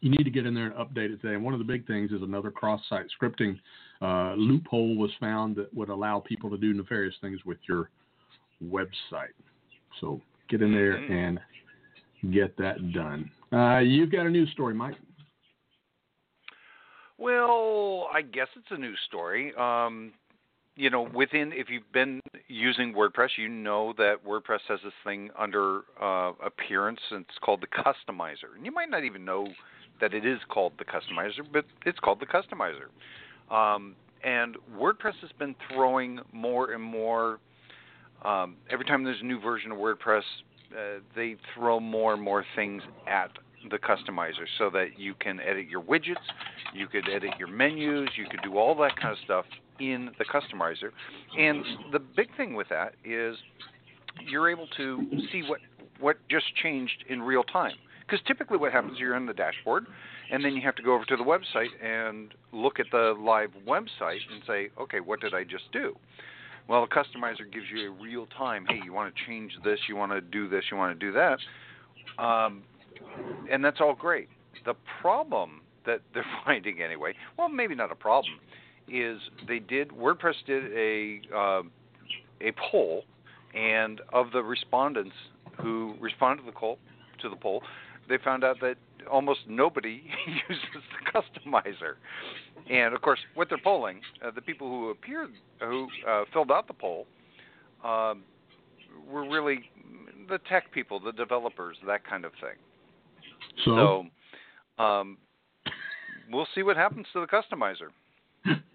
You 0.00 0.10
need 0.10 0.24
to 0.24 0.30
get 0.30 0.44
in 0.44 0.52
there 0.52 0.66
and 0.66 0.74
update 0.74 1.12
it 1.12 1.22
today. 1.22 1.34
And 1.34 1.44
one 1.44 1.54
of 1.54 1.60
the 1.60 1.64
big 1.64 1.86
things 1.86 2.10
is 2.10 2.22
another 2.22 2.50
cross-site 2.50 3.06
scripting 3.20 3.58
uh, 4.02 4.34
loophole 4.34 4.96
was 4.96 5.10
found 5.20 5.56
that 5.56 5.72
would 5.72 5.88
allow 5.88 6.20
people 6.20 6.50
to 6.50 6.58
do 6.58 6.74
nefarious 6.74 7.14
things 7.20 7.38
with 7.46 7.58
your 7.68 7.90
website. 8.62 9.32
So 10.00 10.20
get 10.48 10.60
in 10.60 10.72
there 10.72 10.98
Mhm. 10.98 11.10
and 11.10 12.32
get 12.32 12.56
that 12.56 12.92
done. 12.92 13.30
Uh, 13.52 13.78
you've 13.78 14.10
got 14.10 14.26
a 14.26 14.30
news 14.30 14.50
story, 14.50 14.74
Mike. 14.74 14.96
Well, 17.16 18.08
I 18.12 18.22
guess 18.22 18.48
it's 18.56 18.70
a 18.70 18.76
news 18.76 18.98
story. 19.06 19.54
Um, 19.54 20.12
you 20.76 20.90
know, 20.90 21.08
within 21.14 21.52
if 21.52 21.70
you've 21.70 21.90
been 21.92 22.20
using 22.48 22.94
WordPress, 22.94 23.30
you 23.36 23.48
know 23.48 23.94
that 23.96 24.16
WordPress 24.26 24.60
has 24.68 24.80
this 24.82 24.92
thing 25.04 25.30
under 25.38 25.82
uh, 26.00 26.32
appearance, 26.44 27.00
and 27.10 27.24
it's 27.28 27.38
called 27.38 27.62
the 27.62 27.66
customizer. 27.66 28.56
And 28.56 28.66
you 28.66 28.72
might 28.72 28.90
not 28.90 29.04
even 29.04 29.24
know 29.24 29.46
that 30.00 30.14
it 30.14 30.26
is 30.26 30.40
called 30.48 30.72
the 30.78 30.84
customizer, 30.84 31.46
but 31.52 31.64
it's 31.86 31.98
called 32.00 32.20
the 32.20 32.26
customizer. 32.26 32.90
Um, 33.54 33.94
and 34.24 34.56
WordPress 34.76 35.14
has 35.20 35.30
been 35.38 35.54
throwing 35.72 36.18
more 36.32 36.72
and 36.72 36.82
more. 36.82 37.38
Um, 38.24 38.56
every 38.70 38.84
time 38.84 39.04
there's 39.04 39.20
a 39.20 39.26
new 39.26 39.40
version 39.40 39.70
of 39.70 39.78
WordPress, 39.78 40.22
uh, 40.72 41.00
they 41.14 41.36
throw 41.54 41.78
more 41.78 42.14
and 42.14 42.22
more 42.22 42.44
things 42.56 42.82
at 43.06 43.30
the 43.70 43.78
customizer 43.78 44.46
so 44.58 44.70
that 44.70 44.98
you 44.98 45.14
can 45.14 45.40
edit 45.40 45.68
your 45.68 45.82
widgets, 45.82 46.16
you 46.74 46.86
could 46.86 47.08
edit 47.08 47.30
your 47.38 47.48
menus, 47.48 48.08
you 48.16 48.26
could 48.28 48.40
do 48.42 48.58
all 48.58 48.74
that 48.74 48.96
kind 48.96 49.12
of 49.12 49.18
stuff 49.24 49.44
in 49.80 50.10
the 50.18 50.24
customizer. 50.24 50.90
And 51.38 51.64
the 51.92 51.98
big 51.98 52.28
thing 52.36 52.54
with 52.54 52.68
that 52.68 52.94
is 53.04 53.36
you're 54.26 54.50
able 54.50 54.68
to 54.76 55.02
see 55.32 55.42
what 55.42 55.60
what 56.00 56.16
just 56.28 56.46
changed 56.62 57.04
in 57.08 57.22
real 57.22 57.44
time. 57.44 57.76
Because 58.06 58.24
typically 58.26 58.58
what 58.58 58.72
happens, 58.72 58.94
is 58.94 58.98
you're 58.98 59.16
in 59.16 59.26
the 59.26 59.32
dashboard, 59.32 59.86
and 60.30 60.44
then 60.44 60.54
you 60.54 60.60
have 60.62 60.74
to 60.74 60.82
go 60.82 60.94
over 60.94 61.04
to 61.06 61.16
the 61.16 61.22
website 61.22 61.68
and 61.82 62.34
look 62.52 62.78
at 62.78 62.86
the 62.92 63.14
live 63.18 63.50
website 63.66 64.20
and 64.30 64.42
say, 64.46 64.68
okay, 64.78 65.00
what 65.00 65.20
did 65.20 65.32
I 65.32 65.44
just 65.44 65.64
do? 65.72 65.96
Well, 66.68 66.86
the 66.86 66.94
customizer 66.94 67.50
gives 67.50 67.66
you 67.74 67.90
a 67.90 68.02
real 68.02 68.26
time. 68.36 68.66
Hey, 68.68 68.80
you 68.84 68.92
want 68.92 69.14
to 69.14 69.26
change 69.26 69.52
this, 69.64 69.78
you 69.88 69.96
want 69.96 70.12
to 70.12 70.20
do 70.20 70.48
this, 70.48 70.64
you 70.70 70.76
want 70.76 70.98
to 70.98 71.06
do 71.06 71.12
that, 71.12 71.38
um, 72.22 72.62
and 73.50 73.64
that's 73.64 73.80
all 73.80 73.94
great. 73.94 74.28
The 74.64 74.74
problem 75.00 75.60
that 75.86 76.00
they're 76.12 76.26
finding 76.44 76.82
anyway, 76.82 77.14
well, 77.38 77.48
maybe 77.48 77.74
not 77.74 77.92
a 77.92 77.96
problem, 77.96 78.34
is 78.88 79.20
they 79.48 79.58
did 79.58 79.90
WordPress 79.90 80.34
did 80.46 80.72
a 80.72 81.20
uh, 81.34 81.62
a 82.40 82.52
poll, 82.70 83.04
and 83.54 84.00
of 84.12 84.30
the 84.32 84.42
respondents 84.42 85.14
who 85.62 85.94
responded 86.00 86.42
to 86.42 86.46
the 86.46 86.56
poll, 86.56 86.78
to 87.20 87.28
the 87.28 87.36
poll, 87.36 87.62
they 88.08 88.18
found 88.18 88.44
out 88.44 88.56
that 88.60 88.76
almost 89.10 89.40
nobody 89.48 90.02
uses 90.48 90.64
the 90.72 91.20
customizer. 91.20 91.94
And 92.70 92.94
of 92.94 93.02
course, 93.02 93.18
what 93.34 93.48
they're 93.48 93.58
polling, 93.58 94.00
uh, 94.24 94.30
the 94.34 94.40
people 94.40 94.68
who 94.68 94.90
appeared, 94.90 95.30
who 95.60 95.88
uh, 96.08 96.24
filled 96.32 96.50
out 96.50 96.66
the 96.66 96.74
poll, 96.74 97.06
uh, 97.84 98.14
were 99.10 99.28
really 99.28 99.60
the 100.28 100.38
tech 100.48 100.72
people, 100.72 100.98
the 100.98 101.12
developers, 101.12 101.76
that 101.86 102.06
kind 102.08 102.24
of 102.24 102.32
thing. 102.32 102.56
So, 103.64 104.08
so 104.78 104.82
um, 104.82 105.18
we'll 106.30 106.48
see 106.54 106.62
what 106.62 106.76
happens 106.76 107.06
to 107.12 107.20
the 107.20 107.26
customizer. 107.26 107.90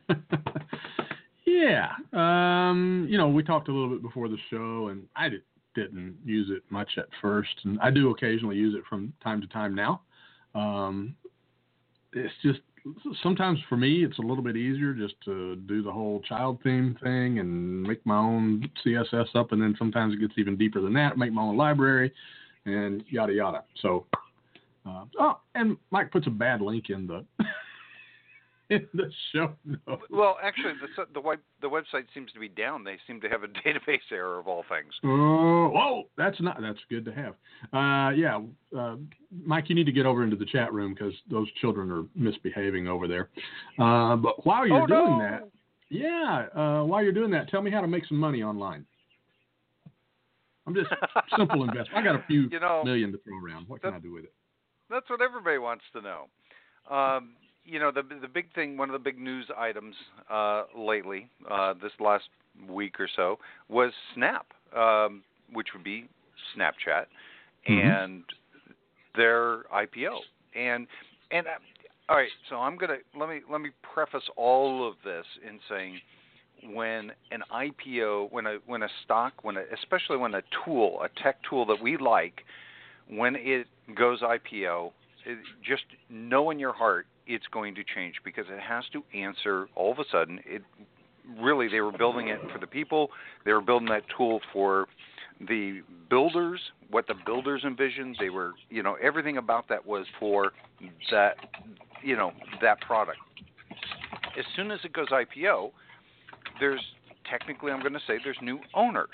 yeah, 1.46 1.90
um, 2.14 3.08
you 3.10 3.18
know, 3.18 3.28
we 3.28 3.44
talked 3.44 3.68
a 3.68 3.72
little 3.72 3.90
bit 3.90 4.02
before 4.02 4.28
the 4.28 4.38
show, 4.50 4.90
and 4.90 5.04
I 5.16 5.30
did, 5.30 5.42
didn't 5.76 6.18
use 6.26 6.50
it 6.52 6.64
much 6.70 6.90
at 6.98 7.06
first, 7.22 7.50
and 7.64 7.80
I 7.82 7.92
do 7.92 8.10
occasionally 8.12 8.56
use 8.56 8.76
it 8.76 8.84
from 8.90 9.14
time 9.24 9.42
to 9.42 9.48
time 9.48 9.76
now. 9.76 10.02
Um, 10.56 11.16
it's 12.14 12.34
just 12.42 12.60
sometimes 13.22 13.60
for 13.68 13.78
me 13.78 14.04
it's 14.04 14.18
a 14.20 14.22
little 14.22 14.44
bit 14.44 14.56
easier 14.56 14.94
just 14.94 15.16
to 15.26 15.56
do 15.68 15.82
the 15.84 15.92
whole 15.92 16.22
child 16.22 16.60
theme 16.64 16.98
thing 17.04 17.40
and 17.40 17.84
make 17.84 18.04
my 18.06 18.18
own 18.18 18.70
css 18.86 19.36
up 19.36 19.52
and 19.52 19.62
then 19.62 19.76
sometimes 19.78 20.14
it 20.14 20.20
gets 20.20 20.34
even 20.38 20.58
deeper 20.58 20.82
than 20.82 20.94
that 20.94 21.18
make 21.18 21.32
my 21.32 21.42
own 21.42 21.58
library 21.58 22.12
and 22.66 23.04
yada 23.10 23.34
yada 23.34 23.64
so 23.82 24.06
uh, 24.88 25.04
oh 25.20 25.40
and 25.56 25.78
mike 25.92 26.12
puts 26.12 26.28
a 26.28 26.32
bad 26.32 26.62
link 26.62 26.90
in 26.90 27.06
the 27.06 27.26
in 28.76 28.88
the 28.94 29.10
show 29.34 29.54
notes. 29.66 30.04
Well, 30.12 30.38
actually, 30.44 30.74
the 30.98 31.06
the 31.14 31.20
web 31.20 31.40
the 31.62 31.68
website 31.68 32.06
seems 32.14 32.32
to 32.34 32.40
be 32.40 32.48
down. 32.48 32.84
They 32.84 32.98
seem 33.08 33.20
to 33.22 33.30
have 33.30 33.42
a 33.44 33.48
database 33.68 34.00
error 34.12 34.40
of 34.40 34.48
all 34.48 34.64
things. 34.70 34.94
Oh, 35.04 35.70
whoa, 35.74 36.04
that's 36.18 36.40
not 36.40 36.62
that's 36.62 36.80
good 36.90 37.04
to 37.06 37.12
have. 37.12 37.34
Uh, 37.74 38.12
yeah, 38.16 38.40
uh, 38.78 38.96
Mike, 39.44 39.70
you 39.70 39.76
need 39.76 39.86
to 39.86 39.92
get 39.92 40.06
over 40.06 40.24
into 40.24 40.36
the 40.36 40.46
chat 40.46 40.72
room 40.72 40.94
because 40.94 41.14
those 41.32 41.48
children 41.62 41.92
are 41.92 42.04
misbehaving 42.16 42.88
over 42.88 43.08
there. 43.08 43.30
Uh, 43.80 44.16
but 44.16 44.46
while 44.46 44.68
you're 44.68 44.84
oh, 44.84 44.88
doing 44.88 45.18
no. 45.18 45.20
that, 45.20 45.50
yeah, 45.90 46.46
uh, 46.56 46.84
while 46.84 47.02
you're 47.02 47.12
doing 47.12 47.32
that, 47.32 47.50
tell 47.50 47.62
me 47.62 47.72
how 47.72 47.82
to 47.82 47.88
make 47.88 48.06
some 48.06 48.18
money 48.18 48.44
online. 48.44 48.86
I'm 50.68 50.76
just 50.76 50.90
simple 51.38 51.64
investment. 51.64 51.96
I 51.96 52.04
got 52.04 52.16
a 52.16 52.24
few 52.28 52.48
you 52.52 52.60
know, 52.60 52.84
million 52.84 53.12
to 53.14 53.18
throw 53.20 53.44
around. 53.44 53.68
What 53.68 53.82
can 53.82 53.96
I 53.96 54.00
do 54.00 54.14
with 54.14 54.26
it? 54.26 54.34
That's 54.92 55.10
what 55.10 55.22
everybody 55.22 55.58
wants 55.58 55.84
to 55.94 56.02
know. 56.02 56.26
Um, 56.90 57.32
you 57.70 57.80
know 57.80 57.92
the 57.92 58.04
the 58.22 58.28
big 58.28 58.54
thing, 58.54 58.78
one 58.78 58.90
of 58.90 58.94
the 58.94 59.00
big 59.00 59.20
news 59.20 59.46
items 59.58 59.96
uh, 60.30 60.64
lately, 60.78 61.30
uh, 61.50 61.74
this 61.82 61.92
last 62.00 62.26
week 62.70 63.00
or 63.00 63.08
so, 63.16 63.38
was 63.70 63.92
Snap, 64.16 64.48
um, 64.76 65.24
which 65.54 65.68
would 65.74 65.84
be 65.84 66.08
Snapchat, 66.56 67.06
Mm-hmm. 67.68 67.88
and 67.88 68.24
their 69.16 69.64
IPO. 69.64 70.20
And 70.56 70.88
and 71.32 71.48
uh, 71.48 71.52
all 72.08 72.16
right, 72.16 72.30
so 72.50 72.56
I'm 72.56 72.78
gonna 72.78 72.98
let 73.18 73.30
me 73.30 73.42
let 73.52 73.62
me 73.62 73.70
preface 73.94 74.24
all 74.36 74.88
of 74.88 74.96
this 75.04 75.26
in 75.48 75.60
saying 75.70 76.00
when 76.74 77.12
an 77.32 77.44
IPO, 77.54 78.32
when 78.32 78.46
a 78.46 78.58
when 78.66 78.84
a 78.84 78.90
stock, 79.04 79.34
when 79.44 79.58
a, 79.58 79.64
especially 79.74 80.18
when 80.18 80.34
a 80.36 80.42
tool, 80.64 81.02
a 81.04 81.22
tech 81.22 81.38
tool 81.48 81.66
that 81.68 81.82
we 81.82 81.98
like, 81.98 82.42
when 83.10 83.36
it 83.36 83.68
goes 83.96 84.22
IPO, 84.22 84.92
it, 85.26 85.38
just 85.68 85.84
know 86.10 86.50
in 86.50 86.60
your 86.60 86.74
heart 86.74 87.06
it's 87.30 87.46
going 87.54 87.76
to 87.76 87.84
change 87.96 88.16
because 88.26 88.46
it 88.50 88.60
has 88.60 88.84
to 88.92 89.04
answer 89.14 89.68
all 89.76 89.92
of 89.92 90.00
a 90.00 90.04
sudden 90.12 90.40
it 90.46 90.64
really 91.40 91.70
they 91.70 91.80
were 91.80 91.92
building 91.92 92.28
it 92.28 92.40
for 92.52 92.60
the 92.60 92.68
people. 92.68 93.10
They 93.46 93.54
were 93.54 93.62
building 93.62 93.88
that 93.90 94.04
tool 94.18 94.42
for 94.52 94.88
the 95.48 95.82
builders 96.10 96.60
what 96.90 97.08
the 97.08 97.14
builders 97.26 97.62
envisioned. 97.64 98.18
They 98.20 98.30
were 98.30 98.54
you 98.70 98.84
know 98.84 98.98
everything 99.02 99.38
about 99.38 99.70
that 99.70 99.86
was 99.86 100.06
for 100.20 100.52
that 101.12 101.36
you 102.04 102.18
know 102.18 102.34
that 102.62 102.82
product. 102.82 103.20
As 104.38 104.46
soon 104.56 104.72
as 104.72 104.80
it 104.84 104.92
goes 104.92 105.08
ipo 105.10 105.72
there's 106.60 106.82
technically 107.30 107.72
i'm 107.72 107.80
going 107.80 107.94
to 107.94 108.00
say 108.08 108.18
there's 108.24 108.38
new 108.42 108.60
owners 108.74 109.08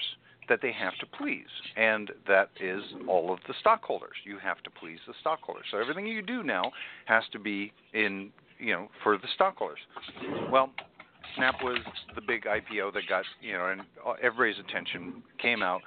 that 0.50 0.60
they 0.62 0.72
have 0.72 0.96
to 1.00 1.06
please, 1.18 1.48
and 1.76 2.12
that 2.28 2.50
is 2.62 2.82
all 3.08 3.34
of 3.34 3.40
the 3.48 3.54
stockholders. 3.60 4.16
You 4.24 4.38
have 4.40 4.62
to 4.64 4.70
please 4.70 5.00
the 5.08 5.14
stockholders. 5.22 5.66
So 5.72 5.80
everything 5.80 6.08
you 6.08 6.22
do 6.22 6.44
now 6.44 6.72
has 7.06 7.24
to 7.32 7.40
be 7.40 7.72
in, 7.94 8.32
you 8.60 8.74
know, 8.74 8.88
for 9.04 9.18
the 9.18 9.28
stockholders. 9.34 9.80
Well, 10.52 10.72
Snap 11.36 11.56
was 11.64 11.80
the 12.14 12.22
big 12.22 12.44
IPO 12.44 12.94
that 12.94 13.04
got, 13.10 13.26
you 13.42 13.54
know, 13.54 13.68
and 13.68 13.82
everybody's 14.22 14.64
attention 14.64 15.24
came 15.42 15.62
out. 15.64 15.82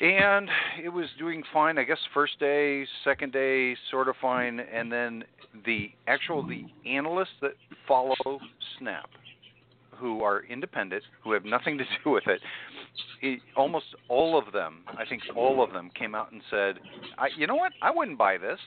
And 0.00 0.48
it 0.82 0.88
was 0.88 1.06
doing 1.18 1.42
fine, 1.52 1.78
I 1.78 1.84
guess 1.84 1.98
first 2.14 2.38
day, 2.40 2.86
second 3.04 3.32
day, 3.32 3.76
sort 3.90 4.08
of 4.08 4.16
fine, 4.20 4.60
and 4.60 4.90
then 4.90 5.24
the 5.64 5.90
actual 6.06 6.46
the 6.46 6.64
analysts 6.88 7.28
that 7.42 7.52
follow 7.86 8.40
Snap 8.78 9.08
who 9.98 10.22
are 10.22 10.44
independent, 10.44 11.02
who 11.22 11.32
have 11.32 11.44
nothing 11.44 11.78
to 11.78 11.84
do 12.04 12.10
with 12.10 12.26
it, 12.26 12.40
it, 13.22 13.40
almost 13.56 13.86
all 14.08 14.38
of 14.38 14.52
them, 14.52 14.84
I 14.86 15.04
think 15.04 15.22
all 15.34 15.62
of 15.62 15.72
them, 15.72 15.90
came 15.98 16.14
out 16.14 16.32
and 16.32 16.42
said, 16.50 16.78
I, 17.18 17.28
"You 17.36 17.46
know 17.46 17.56
what? 17.56 17.72
I 17.82 17.90
wouldn't 17.90 18.18
buy 18.18 18.38
this," 18.38 18.58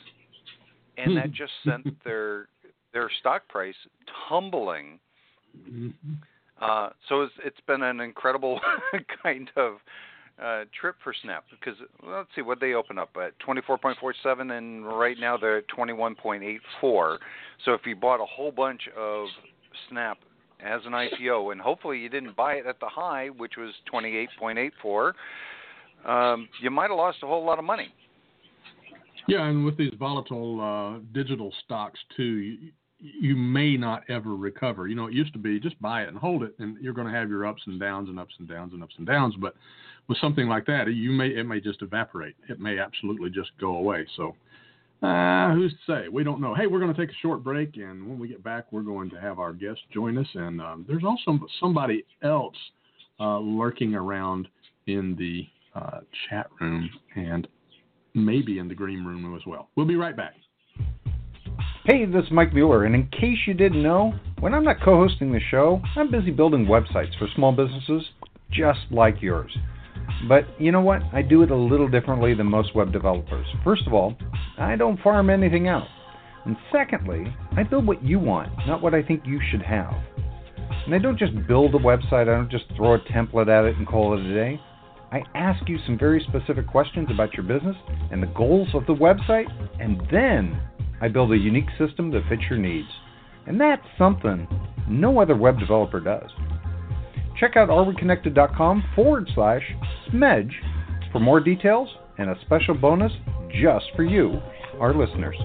and 0.98 1.16
that 1.18 1.32
just 1.32 1.52
sent 1.66 2.04
their 2.04 2.48
their 2.94 3.10
stock 3.20 3.48
price 3.48 3.76
tumbling. 4.28 5.00
Uh, 6.62 6.90
so 7.08 7.22
it's, 7.22 7.34
it's 7.44 7.60
been 7.68 7.84
an 7.84 8.00
incredible 8.02 8.60
kind 9.24 9.50
of 9.56 9.76
uh, 10.44 10.64
trip 10.80 10.96
for 11.04 11.14
Snap 11.24 11.46
because 11.52 11.78
let's 12.06 12.30
see 12.36 12.42
what 12.42 12.60
they 12.60 12.74
open 12.74 12.98
up 12.98 13.10
at 13.16 13.34
24.47 13.46 14.58
and 14.58 14.86
right 14.86 15.18
now 15.20 15.38
they're 15.38 15.58
at 15.58 15.66
21.84. 15.68 17.18
So 17.66 17.74
if 17.74 17.82
you 17.86 17.96
bought 17.96 18.22
a 18.22 18.26
whole 18.26 18.52
bunch 18.52 18.82
of 18.98 19.28
Snap 19.90 20.18
as 20.64 20.82
an 20.86 20.92
IPO, 20.92 21.52
and 21.52 21.62
hopefully 21.62 22.00
you 22.00 22.10
didn't 22.10 22.36
buy 22.36 22.54
it 22.54 22.66
at 22.66 22.80
the 22.80 22.88
high, 22.88 23.28
which 23.30 23.54
was 23.58 23.74
28.84, 23.92 25.14
um, 26.06 26.50
you 26.62 26.70
might 26.70 26.90
have 26.90 26.98
lost 26.98 27.20
a 27.24 27.28
whole 27.28 27.46
lot 27.46 27.60
of 27.60 27.66
money. 27.66 27.94
Yeah, 29.28 29.48
and 29.48 29.64
with 29.64 29.78
these 29.78 29.94
volatile 30.00 30.60
uh, 30.60 31.00
digital 31.14 31.54
stocks 31.66 32.00
too, 32.16 32.24
you, 32.24 32.72
you 33.00 33.36
may 33.36 33.78
not 33.78 34.04
ever 34.10 34.36
recover. 34.36 34.88
You 34.88 34.96
know, 34.96 35.08
it 35.08 35.14
used 35.14 35.34
to 35.34 35.40
be 35.40 35.60
just 35.60 35.80
buy 35.82 36.04
it 36.04 36.10
and 36.10 36.18
hold 36.18 36.44
it, 36.44 36.56
and 36.60 36.78
you're 36.82 36.94
going 36.94 37.08
to 37.08 37.14
have 37.14 37.30
your 37.30 37.46
ups 37.46 37.62
and 37.66 37.80
downs 37.80 38.10
and 38.10 38.20
ups 38.20 38.34
and 38.40 38.48
downs 38.48 38.74
and 38.74 38.82
ups 38.84 38.96
and 38.98 39.06
downs. 39.06 39.36
But 39.40 39.56
with 40.08 40.18
something 40.20 40.48
like 40.48 40.66
that, 40.66 40.92
you 40.92 41.12
may 41.12 41.28
it 41.28 41.44
may 41.44 41.60
just 41.60 41.82
evaporate. 41.82 42.36
It 42.50 42.60
may 42.60 42.80
absolutely 42.80 43.30
just 43.30 43.52
go 43.60 43.78
away. 43.78 44.06
So 44.18 44.36
uh, 45.02 45.54
who's 45.54 45.72
to 45.72 45.92
say? 45.92 46.08
We 46.10 46.24
don't 46.24 46.42
know. 46.42 46.54
Hey, 46.54 46.68
we're 46.68 46.80
going 46.80 46.94
to 46.94 47.00
take 47.00 47.10
a 47.10 47.20
short 47.22 47.44
break, 47.44 47.78
and 47.78 48.08
when 48.08 48.20
we 48.20 48.28
get 48.28 48.44
back, 48.44 48.72
we're 48.72 48.82
going 48.82 49.10
to 49.12 49.20
have 49.20 49.40
our 49.40 49.54
guest 49.54 49.80
join 49.94 50.18
us. 50.18 50.28
And 50.34 50.60
um, 50.62 50.86
there's 50.88 51.04
also 51.04 51.40
somebody 51.60 52.04
else 52.22 52.56
uh, 53.20 53.40
lurking 53.40 53.96
around 53.96 54.48
in 54.88 55.16
the 55.18 55.48
uh, 55.80 56.00
chat 56.30 56.48
room 56.60 56.90
and 57.16 57.48
maybe 58.14 58.60
in 58.60 58.68
the 58.68 58.76
green 58.76 59.06
room 59.06 59.36
as 59.36 59.46
well. 59.46 59.70
We'll 59.76 59.86
be 59.86 59.96
right 59.96 60.16
back. 60.16 60.34
Hey, 61.86 62.06
this 62.06 62.26
is 62.26 62.32
Mike 62.32 62.54
Mueller, 62.54 62.86
and 62.86 62.94
in 62.94 63.08
case 63.08 63.38
you 63.48 63.54
didn't 63.54 63.82
know, 63.82 64.14
When 64.40 64.54
I'm 64.54 64.64
not 64.64 64.78
co 64.82 64.96
hosting 64.96 65.34
the 65.34 65.42
show, 65.52 65.82
I'm 65.98 66.10
busy 66.10 66.32
building 66.32 66.66
websites 66.66 67.18
for 67.18 67.28
small 67.36 67.52
businesses 67.52 68.04
just 68.52 68.80
like 68.90 69.22
yours. 69.22 69.52
But 70.28 70.46
you 70.60 70.72
know 70.72 70.82
what? 70.82 71.02
I 71.14 71.22
do 71.22 71.44
it 71.44 71.52
a 71.52 71.56
little 71.56 71.88
differently 71.88 72.34
than 72.34 72.48
most 72.48 72.76
web 72.76 72.92
developers. 72.92 73.48
First 73.64 73.88
of 73.88 73.94
all, 73.94 74.16
I 74.58 74.76
don't 74.76 75.00
farm 75.02 75.30
anything 75.30 75.68
out. 75.68 75.88
And 76.46 76.56
secondly, 76.72 77.34
I 77.58 77.64
build 77.64 77.86
what 77.86 78.04
you 78.04 78.20
want, 78.20 78.52
not 78.66 78.82
what 78.82 78.94
I 78.94 79.04
think 79.04 79.24
you 79.26 79.40
should 79.52 79.62
have. 79.62 79.94
And 80.86 80.96
I 80.96 80.98
don't 80.98 81.20
just 81.20 81.34
build 81.48 81.76
a 81.76 81.80
website, 81.80 82.24
I 82.30 82.36
don't 82.36 82.50
just 82.50 82.66
throw 82.76 82.96
a 82.96 83.00
template 83.00 83.50
at 83.50 83.66
it 83.66 83.76
and 83.78 83.88
call 83.88 84.18
it 84.18 84.26
a 84.26 84.34
day. 84.34 84.60
I 85.12 85.22
ask 85.36 85.68
you 85.68 85.78
some 85.86 85.98
very 85.98 86.26
specific 86.28 86.68
questions 86.68 87.10
about 87.12 87.34
your 87.34 87.44
business 87.44 87.76
and 88.12 88.22
the 88.22 88.28
goals 88.28 88.70
of 88.74 88.86
the 88.86 88.94
website, 88.94 89.48
and 89.80 90.02
then 90.12 90.60
I 91.02 91.08
build 91.08 91.32
a 91.32 91.38
unique 91.38 91.70
system 91.78 92.12
that 92.12 92.24
fits 92.30 92.44
your 92.50 92.60
needs. 92.60 92.88
And 93.48 93.60
that's 93.60 93.86
something 93.98 94.48
no 94.88 95.20
other 95.20 95.36
web 95.36 95.60
developer 95.60 96.00
does. 96.00 96.30
Check 97.40 97.56
out 97.56 97.70
areweconnected.com 97.70 98.84
forward 98.96 99.30
slash 99.34 99.64
smedge 100.12 100.52
for 101.12 101.20
more 101.20 101.40
details 101.40 101.88
and 102.18 102.30
a 102.30 102.36
special 102.42 102.76
bonus 102.76 103.14
just 103.50 103.86
for 103.96 104.04
you, 104.04 104.42
our 104.80 104.94
listeners. 104.94 105.36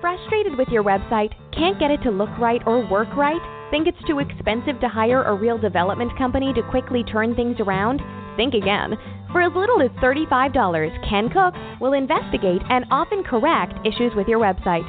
Frustrated 0.00 0.56
with 0.56 0.68
your 0.68 0.84
website? 0.84 1.30
Can't 1.52 1.78
get 1.78 1.90
it 1.90 2.00
to 2.04 2.10
look 2.10 2.30
right 2.38 2.62
or 2.66 2.88
work 2.88 3.14
right? 3.16 3.40
Think 3.70 3.86
it's 3.86 3.98
too 4.06 4.20
expensive 4.20 4.80
to 4.80 4.88
hire 4.88 5.24
a 5.24 5.34
real 5.34 5.58
development 5.58 6.16
company 6.16 6.52
to 6.54 6.62
quickly 6.70 7.04
turn 7.04 7.34
things 7.34 7.56
around? 7.60 8.00
Think 8.36 8.54
again. 8.54 8.94
For 9.32 9.42
as 9.42 9.52
little 9.54 9.80
as 9.80 9.90
$35, 10.02 11.08
Ken 11.08 11.28
Cook 11.30 11.54
will 11.80 11.92
investigate 11.92 12.62
and 12.68 12.84
often 12.90 13.22
correct 13.22 13.74
issues 13.86 14.12
with 14.16 14.26
your 14.26 14.40
website. 14.40 14.84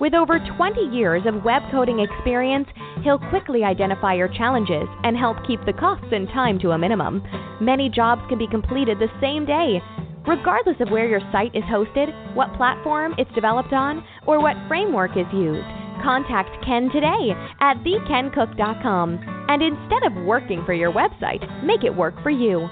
With 0.00 0.14
over 0.14 0.40
20 0.56 0.80
years 0.90 1.22
of 1.26 1.44
web 1.44 1.62
coding 1.70 2.00
experience, 2.00 2.66
he'll 3.04 3.20
quickly 3.30 3.62
identify 3.62 4.14
your 4.14 4.26
challenges 4.26 4.88
and 5.04 5.16
help 5.16 5.36
keep 5.46 5.64
the 5.64 5.72
costs 5.72 6.08
and 6.10 6.28
time 6.28 6.58
to 6.58 6.72
a 6.72 6.78
minimum. 6.78 7.22
Many 7.60 7.88
jobs 7.88 8.22
can 8.28 8.36
be 8.36 8.48
completed 8.48 8.98
the 8.98 9.08
same 9.20 9.46
day. 9.46 9.80
Regardless 10.26 10.76
of 10.80 10.90
where 10.90 11.08
your 11.08 11.20
site 11.30 11.54
is 11.54 11.62
hosted, 11.64 12.10
what 12.34 12.52
platform 12.54 13.14
it's 13.16 13.32
developed 13.34 13.72
on, 13.72 14.02
or 14.26 14.42
what 14.42 14.56
framework 14.66 15.12
is 15.16 15.26
used, 15.32 15.68
contact 16.02 16.50
Ken 16.66 16.90
today 16.90 17.30
at 17.60 17.76
thekencook.com. 17.84 19.46
And 19.48 19.62
instead 19.62 20.02
of 20.02 20.24
working 20.24 20.64
for 20.66 20.74
your 20.74 20.90
website, 20.90 21.46
make 21.62 21.84
it 21.84 21.94
work 21.94 22.20
for 22.24 22.30
you. 22.30 22.68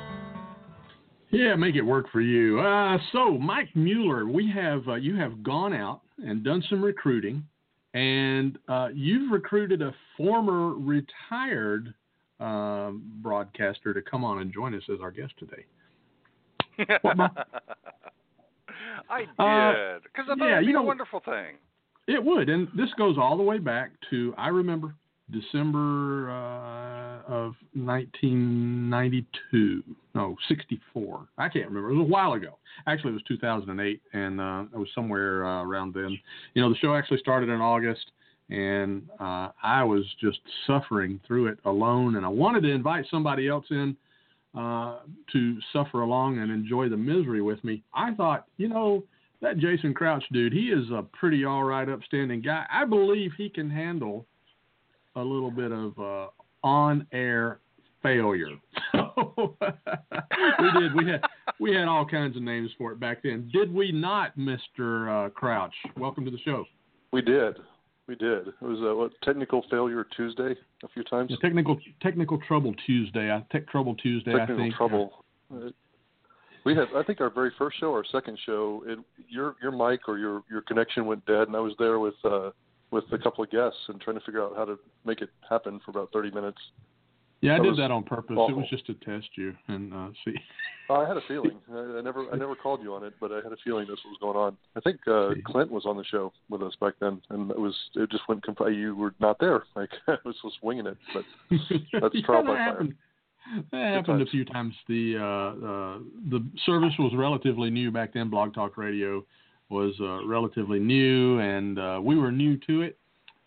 Yeah, 1.33 1.55
make 1.57 1.77
it 1.77 1.83
work 1.83 2.07
for 2.13 2.21
you. 2.21 2.61
Uh, 2.61 2.99
so, 3.11 3.39
Mike 3.39 3.75
Mueller, 3.75 4.27
we 4.27 4.51
have 4.51 4.87
uh, 4.87 4.95
you 4.97 5.17
have 5.17 5.43
gone 5.43 5.73
out 5.73 6.03
and 6.19 6.45
done 6.45 6.63
some 6.69 6.85
recruiting, 6.85 7.43
and 7.95 8.59
uh, 8.69 8.89
you've 8.95 9.33
recruited 9.33 9.81
a 9.81 9.95
former 10.17 10.75
retired 10.75 11.95
um, 12.39 13.03
broadcaster 13.23 13.95
to 13.95 14.03
come 14.03 14.25
on 14.25 14.41
and 14.43 14.53
join 14.53 14.75
us 14.75 14.83
as 14.93 15.01
our 15.01 15.11
guest 15.11 15.33
today. 15.39 15.65
I 19.09 19.23
Uh, 19.39 19.73
did 19.95 20.03
because 20.03 20.27
I 20.31 20.35
thought 20.35 20.39
yeah, 20.39 20.57
it'd 20.57 20.67
be 20.67 20.73
you 20.73 20.79
a 20.79 20.83
wonderful 20.83 21.21
thing. 21.25 21.57
It 22.09 22.23
would, 22.23 22.51
and 22.51 22.69
this 22.77 22.93
goes 22.99 23.17
all 23.17 23.39
the 23.39 23.43
way 23.43 23.59
back 23.59 23.93
to 24.11 24.35
I 24.37 24.49
remember 24.49 24.95
December 25.31 26.31
uh, 26.31 27.33
of 27.33 27.55
1992, 27.75 29.83
no 30.15 30.37
64. 30.49 31.27
I 31.39 31.49
can't 31.49 31.69
remember. 31.69 31.91
It 31.91 31.95
was 31.95 32.07
a 32.07 32.11
while 32.11 32.35
ago. 32.35 32.59
Actually, 32.87 33.11
it 33.11 33.15
was 33.15 33.23
2008, 33.29 34.01
and 34.13 34.41
uh, 34.41 34.65
it 34.73 34.79
was 34.79 34.89
somewhere 34.95 35.47
uh, 35.47 35.63
around 35.63 35.95
then. 35.95 36.19
You 36.55 36.63
know, 36.63 36.69
the 36.69 36.77
show 36.77 36.95
actually 36.95 37.19
started 37.19 37.49
in 37.49 37.61
August, 37.61 38.13
and 38.51 39.09
uh, 39.21 39.49
I 39.63 39.85
was 39.85 40.05
just 40.21 40.41
suffering 40.67 41.21
through 41.27 41.49
it 41.49 41.59
alone, 41.65 42.17
and 42.17 42.27
I 42.27 42.29
wanted 42.29 42.63
to 42.63 42.71
invite 42.71 43.07
somebody 43.11 43.49
else 43.49 43.67
in 43.71 43.97
uh, 44.57 44.99
to 45.33 45.59
suffer 45.73 46.03
along 46.03 46.39
and 46.39 46.51
enjoy 46.51 46.89
the 46.89 46.97
misery 46.97 47.41
with 47.41 47.63
me. 47.65 47.83
I 47.95 48.15
thought, 48.15 48.47
you 48.59 48.69
know, 48.69 49.05
that 49.41 49.59
Jason 49.59 49.95
Crouch 49.95 50.25
dude, 50.33 50.53
he 50.53 50.69
is 50.69 50.91
a 50.91 51.03
pretty 51.03 51.45
all 51.45 51.65
right, 51.65 51.89
upstanding 51.89 52.43
guy. 52.43 52.65
I 52.71 52.85
believe 52.85 53.33
he 53.37 53.49
can 53.49 53.71
handle 53.71 54.27
a 55.15 55.23
little 55.23 55.51
bit 55.51 55.73
of 55.73 55.99
uh, 55.99 56.29
on-air 56.63 57.61
failure. 58.03 58.57
So 59.15 59.57
we 60.59 60.81
did. 60.81 60.95
We 60.95 61.11
had 61.11 61.21
we 61.61 61.75
had 61.75 61.87
all 61.87 62.05
kinds 62.05 62.37
of 62.37 62.43
names 62.43 62.71
for 62.79 62.93
it 62.93 63.01
back 63.01 63.23
then. 63.23 63.51
Did 63.53 63.73
we 63.73 63.93
not, 63.93 64.37
Mister 64.37 65.11
uh, 65.11 65.29
Crouch? 65.31 65.75
Welcome 65.97 66.25
to 66.25 66.31
the 66.31 66.39
show. 66.39 66.65
We 67.13 67.23
did. 67.23 67.57
We 68.09 68.15
did. 68.17 68.49
It 68.49 68.63
was 68.63 68.81
a 68.81 68.95
what, 68.95 69.13
technical 69.23 69.65
failure 69.71 70.07
Tuesday 70.17 70.55
a 70.83 70.89
few 70.89 71.05
times. 71.05 71.31
The 71.31 71.37
technical 71.37 71.79
technical 72.01 72.39
trouble 72.47 72.75
Tuesday. 72.87 73.31
I 73.31 73.45
tech 73.53 73.69
trouble 73.69 73.95
Tuesday. 73.97 74.33
technical 74.33 74.57
I 74.57 74.67
think. 74.67 74.75
trouble. 74.75 75.25
Uh, 75.55 75.71
we 76.65 76.75
had, 76.77 76.87
I 76.97 77.03
think, 77.03 77.21
our 77.21 77.31
very 77.31 77.53
first 77.59 77.79
show, 77.81 77.93
our 77.93 78.05
second 78.11 78.39
show. 78.45 78.85
It, 78.87 78.99
your 79.29 79.57
your 79.63 79.73
mic 79.73 80.09
or 80.09 80.19
your 80.19 80.43
your 80.51 80.63
connection 80.63 81.07
went 81.07 81.25
dead, 81.27 81.49
and 81.49 81.57
I 81.57 81.61
was 81.61 81.75
there 81.79 81.99
with 81.99 82.15
uh, 82.25 82.51
with 82.93 83.05
a 83.13 83.19
couple 83.19 83.43
of 83.43 83.51
guests 83.51 83.79
and 83.89 84.01
trying 84.01 84.19
to 84.19 84.25
figure 84.25 84.43
out 84.45 84.53
how 84.57 84.65
to 84.65 84.79
make 85.05 85.21
it 85.21 85.31
happen 85.49 85.81
for 85.85 85.91
about 85.91 86.13
thirty 86.13 86.31
minutes. 86.31 86.59
Yeah, 87.41 87.55
I 87.55 87.59
That 87.59 87.65
did 87.65 87.77
that 87.79 87.91
on 87.91 88.05
purpose. 88.05 88.37
It 88.39 88.57
was 88.57 88.67
just 88.71 88.87
to 88.87 88.95
test 88.95 89.27
you 89.35 89.53
and 89.67 89.93
uh, 89.93 90.09
see. 90.25 90.35
I 90.89 91.09
had 91.09 91.17
a 91.17 91.23
feeling. 91.27 91.59
I, 91.73 91.99
I 91.99 92.01
never 92.01 92.31
I 92.33 92.37
never 92.37 92.55
called 92.55 92.83
you 92.83 92.95
on 92.95 93.03
it, 93.03 93.15
but 93.21 93.33
I 93.33 93.37
had 93.37 93.53
a 93.53 93.57
feeling 93.65 93.87
this 93.89 93.99
was 94.05 94.17
going 94.21 94.37
on. 94.37 94.57
I 94.77 94.81
think 94.81 95.01
uh, 95.09 95.31
Clint 95.45 95.73
was 95.73 95.85
on 95.85 95.97
the 95.97 96.05
show 96.05 96.33
with 96.51 96.63
us 96.63 96.75
back 96.81 96.95
then, 97.01 97.21
and 97.31 97.51
it 97.51 97.59
was 97.59 97.75
it 97.97 98.11
just 98.11 98.23
went. 98.29 98.45
Comp- 98.45 98.61
you 98.73 98.95
were 98.95 99.15
not 99.21 99.39
there. 99.41 99.65
Like 99.75 99.91
I 100.07 100.17
was 100.25 100.37
just 100.45 100.63
winging 100.63 100.87
it, 100.87 100.99
but 101.13 101.25
That's 101.51 102.15
yeah, 102.15 102.23
trial 102.25 102.43
that 102.43 102.47
by 102.47 102.55
fire. 102.55 102.59
happened. 102.59 102.95
That 103.73 103.95
happened 103.97 104.23
a 104.23 104.27
few 104.27 104.45
times. 104.45 104.75
The 104.87 105.17
uh, 105.19 105.67
uh, 105.67 105.99
the 106.31 106.47
service 106.65 106.93
was 106.99 107.13
relatively 107.17 107.71
new 107.71 107.91
back 107.91 108.13
then. 108.15 108.29
Blog 108.31 108.55
Talk 108.55 108.77
Radio 108.77 109.25
was 109.73 109.95
uh, 110.01 110.25
relatively 110.27 110.79
new, 110.79 111.41
and 111.41 111.79
uh, 111.79 112.01
we 112.03 112.17
were 112.17 112.31
new 112.31 112.57
to 112.69 112.83
it. 112.83 112.99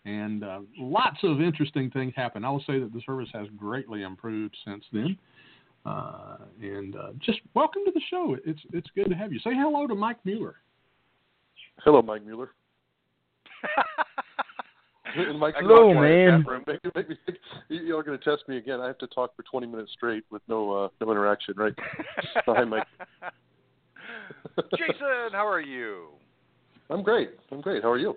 And 0.04 0.44
uh, 0.44 0.60
lots 0.78 1.18
of 1.22 1.40
interesting 1.40 1.90
things 1.90 2.12
happened. 2.14 2.44
I 2.44 2.50
will 2.50 2.62
say 2.66 2.78
that 2.78 2.92
the 2.92 3.00
service 3.06 3.28
has 3.32 3.46
greatly 3.56 4.02
improved 4.02 4.56
since 4.64 4.84
then. 4.92 5.16
Uh, 5.84 6.38
and 6.60 6.96
uh, 6.96 7.08
just 7.20 7.40
welcome 7.54 7.82
to 7.86 7.92
the 7.92 8.00
show. 8.10 8.36
It's 8.44 8.60
it's 8.72 8.88
good 8.94 9.08
to 9.08 9.14
have 9.14 9.32
you. 9.32 9.38
Say 9.38 9.54
hello 9.54 9.86
to 9.86 9.94
Mike 9.94 10.18
Mueller. 10.24 10.56
hello, 11.84 12.02
Mike 12.02 12.24
Mueller. 12.24 12.50
And 15.16 15.38
Mike's 15.38 15.56
Hello, 15.60 15.94
man. 15.94 16.44
Make, 16.66 16.94
make 16.94 17.08
me 17.08 17.16
think, 17.24 17.38
you're 17.68 18.02
going 18.02 18.18
to 18.18 18.24
test 18.24 18.46
me 18.48 18.58
again. 18.58 18.80
I 18.80 18.86
have 18.86 18.98
to 18.98 19.06
talk 19.06 19.34
for 19.34 19.44
20 19.44 19.66
minutes 19.66 19.92
straight 19.92 20.24
with 20.30 20.42
no 20.46 20.72
uh, 20.72 20.88
no 21.00 21.10
interaction, 21.10 21.54
right? 21.56 21.72
Hi, 22.46 22.64
Mike. 22.64 22.86
Jason, 24.76 25.32
how 25.32 25.46
are 25.46 25.60
you? 25.60 26.08
I'm 26.90 27.02
great. 27.02 27.30
I'm 27.50 27.60
great. 27.60 27.82
How 27.82 27.90
are 27.90 27.98
you? 27.98 28.16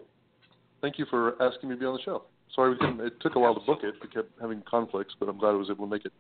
Thank 0.82 0.98
you 0.98 1.06
for 1.10 1.42
asking 1.42 1.70
me 1.70 1.76
to 1.76 1.80
be 1.80 1.86
on 1.86 1.94
the 1.96 2.02
show. 2.02 2.24
Sorry, 2.56 2.72
we 2.72 2.78
couldn't, 2.78 3.00
it 3.02 3.14
took 3.22 3.36
a 3.36 3.40
while 3.40 3.54
to 3.54 3.60
book 3.62 3.80
it. 3.84 3.96
We 4.02 4.10
kept 4.10 4.30
having 4.42 4.64
conflicts, 4.70 5.14
but 5.20 5.30
I'm 5.30 5.38
glad 5.38 5.50
I 5.52 5.54
was 5.54 5.70
able 5.70 5.86
to 5.86 5.92
make 5.92 6.06
it. 6.06 6.14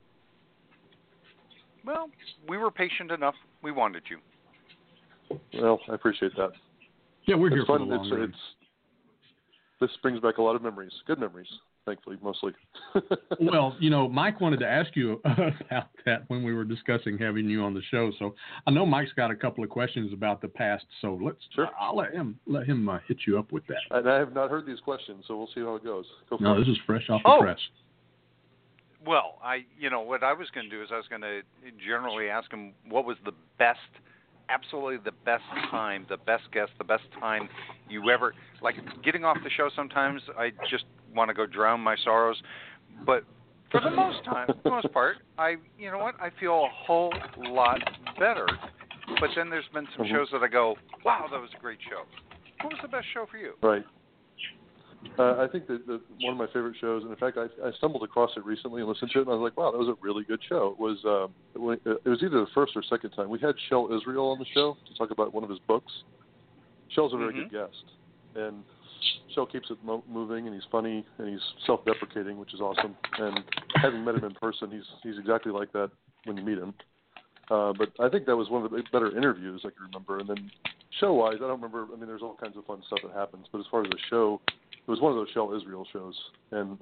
Well, 1.85 2.09
we 2.47 2.57
were 2.57 2.69
patient 2.69 3.11
enough. 3.11 3.35
We 3.63 3.71
wanted 3.71 4.03
you. 4.09 4.19
Well, 5.59 5.79
I 5.89 5.95
appreciate 5.95 6.35
that. 6.37 6.51
Yeah, 7.25 7.35
we're 7.35 7.49
here 7.49 7.59
it's 7.59 7.67
for 7.67 7.77
fun. 7.79 7.87
the 7.89 7.95
long 7.95 8.05
It's, 8.05 8.11
run. 8.13 8.21
it's 8.23 8.37
this 9.81 9.89
brings 10.01 10.19
back 10.19 10.37
a 10.37 10.41
lot 10.41 10.55
of 10.55 10.61
memories. 10.61 10.91
Good 11.07 11.19
memories, 11.19 11.47
thankfully, 11.85 12.17
mostly. 12.21 12.53
well, 13.39 13.75
you 13.79 13.89
know, 13.89 14.07
Mike 14.07 14.39
wanted 14.41 14.59
to 14.59 14.67
ask 14.67 14.95
you 14.95 15.21
about 15.25 15.87
that 16.05 16.23
when 16.27 16.43
we 16.43 16.53
were 16.53 16.63
discussing 16.63 17.17
having 17.17 17.49
you 17.49 17.63
on 17.63 17.73
the 17.73 17.81
show. 17.89 18.11
So 18.19 18.35
I 18.67 18.71
know 18.71 18.85
Mike's 18.85 19.13
got 19.13 19.31
a 19.31 19.35
couple 19.35 19.63
of 19.63 19.69
questions 19.69 20.13
about 20.13 20.41
the 20.41 20.47
past. 20.47 20.85
So 21.01 21.19
let's. 21.21 21.37
Sure. 21.55 21.67
I'll 21.79 21.95
let 21.97 22.13
him 22.13 22.39
let 22.45 22.65
him 22.65 22.87
uh, 22.89 22.99
hit 23.07 23.17
you 23.27 23.37
up 23.39 23.51
with 23.51 23.63
that. 23.67 23.77
and 23.91 24.09
I 24.09 24.17
have 24.19 24.33
not 24.33 24.49
heard 24.49 24.65
these 24.65 24.79
questions, 24.79 25.23
so 25.27 25.37
we'll 25.37 25.49
see 25.53 25.61
how 25.61 25.75
it 25.75 25.83
goes. 25.83 26.05
Go 26.29 26.37
No, 26.39 26.53
it. 26.55 26.59
this 26.59 26.67
is 26.67 26.77
fresh 26.85 27.09
off 27.09 27.21
the 27.23 27.29
Oh. 27.29 27.39
press. 27.41 27.59
Well, 29.05 29.39
I, 29.41 29.63
you 29.79 29.89
know, 29.89 30.01
what 30.01 30.23
I 30.23 30.33
was 30.33 30.49
going 30.53 30.69
to 30.69 30.75
do 30.75 30.83
is 30.83 30.89
I 30.91 30.97
was 30.97 31.07
going 31.09 31.21
to 31.21 31.39
generally 31.85 32.27
ask 32.27 32.51
him 32.51 32.73
what 32.89 33.05
was 33.05 33.15
the 33.23 33.31
best, 33.57 33.79
absolutely 34.49 34.97
the 34.97 35.15
best 35.25 35.43
time, 35.69 36.05
the 36.09 36.17
best 36.17 36.43
guest, 36.51 36.71
the 36.77 36.83
best 36.83 37.03
time 37.19 37.49
you 37.89 38.09
ever 38.09 38.33
like 38.61 38.75
getting 39.03 39.23
off 39.25 39.37
the 39.43 39.49
show. 39.49 39.69
Sometimes 39.75 40.21
I 40.37 40.51
just 40.69 40.85
want 41.13 41.29
to 41.29 41.33
go 41.33 41.45
drown 41.45 41.79
my 41.79 41.95
sorrows, 42.03 42.37
but 43.05 43.23
for 43.71 43.81
the 43.81 43.91
most 43.91 44.23
time, 44.25 44.47
for 44.47 44.57
the 44.63 44.69
most 44.69 44.91
part, 44.93 45.17
I, 45.37 45.55
you 45.77 45.91
know 45.91 45.99
what, 45.99 46.15
I 46.19 46.31
feel 46.39 46.65
a 46.65 46.69
whole 46.69 47.13
lot 47.37 47.79
better. 48.19 48.47
But 49.19 49.29
then 49.35 49.49
there's 49.49 49.67
been 49.73 49.87
some 49.95 50.05
Mhm. 50.05 50.11
shows 50.11 50.29
that 50.31 50.43
I 50.43 50.47
go, 50.47 50.77
wow, 51.03 51.27
that 51.29 51.39
was 51.39 51.53
a 51.53 51.57
great 51.57 51.79
show. 51.89 52.05
What 52.61 52.73
was 52.73 52.81
the 52.81 52.87
best 52.87 53.07
show 53.13 53.25
for 53.25 53.37
you? 53.37 53.55
Right. 53.61 53.85
Uh, 55.17 55.37
I 55.37 55.47
think 55.51 55.67
that, 55.67 55.85
that 55.87 56.01
one 56.21 56.33
of 56.33 56.37
my 56.37 56.47
favorite 56.47 56.75
shows, 56.79 57.03
and 57.03 57.11
in 57.11 57.17
fact, 57.17 57.37
I, 57.37 57.45
I 57.65 57.71
stumbled 57.77 58.03
across 58.03 58.31
it 58.35 58.45
recently 58.45 58.81
and 58.81 58.89
listened 58.89 59.11
to 59.11 59.19
it, 59.19 59.21
and 59.23 59.31
I 59.31 59.35
was 59.35 59.41
like, 59.41 59.57
"Wow, 59.57 59.71
that 59.71 59.77
was 59.77 59.87
a 59.87 59.95
really 60.01 60.23
good 60.23 60.41
show." 60.47 60.75
It 60.77 60.79
was 60.79 60.97
um, 61.05 61.33
it 61.55 62.09
was 62.09 62.19
either 62.21 62.41
the 62.41 62.47
first 62.53 62.73
or 62.75 62.83
second 62.83 63.11
time 63.11 63.29
we 63.29 63.39
had 63.39 63.55
Shel 63.69 63.89
Israel 63.95 64.29
on 64.31 64.39
the 64.39 64.45
show 64.53 64.77
to 64.87 64.93
talk 64.97 65.11
about 65.11 65.33
one 65.33 65.43
of 65.43 65.49
his 65.49 65.59
books. 65.67 65.91
Shel's 66.89 67.13
a 67.13 67.17
very 67.17 67.33
Mhm. 67.33 67.49
good 67.49 67.51
guest, 67.51 67.83
and 68.35 68.63
Shel 69.33 69.45
keeps 69.45 69.69
it 69.71 69.77
mo- 69.83 70.03
moving, 70.09 70.47
and 70.47 70.55
he's 70.55 70.65
funny, 70.71 71.05
and 71.17 71.29
he's 71.29 71.53
self-deprecating, 71.65 72.37
which 72.37 72.53
is 72.53 72.59
awesome. 72.59 72.95
And 73.17 73.43
having 73.75 74.03
met 74.03 74.15
him 74.15 74.25
in 74.25 74.33
person, 74.35 74.69
he's 74.71 74.87
he's 75.01 75.17
exactly 75.17 75.51
like 75.51 75.71
that 75.73 75.91
when 76.25 76.35
you 76.37 76.43
meet 76.43 76.57
him. 76.57 76.73
Uh, 77.49 77.73
but 77.73 77.89
I 77.99 78.09
think 78.09 78.25
that 78.25 78.35
was 78.35 78.49
one 78.49 78.63
of 78.63 78.71
the 78.71 78.83
better 78.91 79.15
interviews 79.17 79.61
I 79.65 79.69
can 79.69 79.83
remember. 79.83 80.19
And 80.19 80.29
then 80.29 80.51
show-wise, 80.99 81.37
I 81.37 81.47
don't 81.47 81.61
remember. 81.61 81.87
I 81.91 81.97
mean, 81.97 82.07
there's 82.07 82.21
all 82.21 82.35
kinds 82.35 82.57
of 82.57 82.65
fun 82.65 82.83
stuff 82.85 82.99
that 83.03 83.13
happens, 83.13 83.47
but 83.51 83.59
as 83.59 83.65
far 83.71 83.81
as 83.81 83.89
the 83.89 83.97
show, 84.09 84.39
it 84.89 84.91
was 84.93 85.01
one 85.01 85.11
of 85.11 85.17
those 85.17 85.29
Shel 85.33 85.53
Israel 85.55 85.85
shows, 85.93 86.15
and 86.51 86.77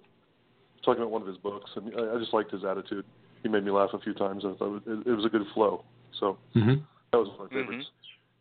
talking 0.85 1.01
about 1.01 1.11
one 1.11 1.21
of 1.21 1.27
his 1.27 1.37
books, 1.37 1.69
and 1.75 1.91
I, 1.93 2.15
I 2.15 2.19
just 2.19 2.33
liked 2.33 2.51
his 2.51 2.63
attitude. 2.63 3.03
He 3.43 3.49
made 3.49 3.65
me 3.65 3.71
laugh 3.71 3.89
a 3.93 3.99
few 3.99 4.13
times. 4.13 4.43
I 4.45 4.53
thought 4.55 4.81
it, 4.87 5.07
it 5.07 5.11
was 5.11 5.25
a 5.25 5.29
good 5.29 5.45
flow. 5.53 5.83
So 6.19 6.37
hmm 6.53 6.75
that 7.11 7.17
was 7.17 7.27
one 7.27 7.47
of 7.47 7.51
my 7.51 7.59
favorites. 7.59 7.87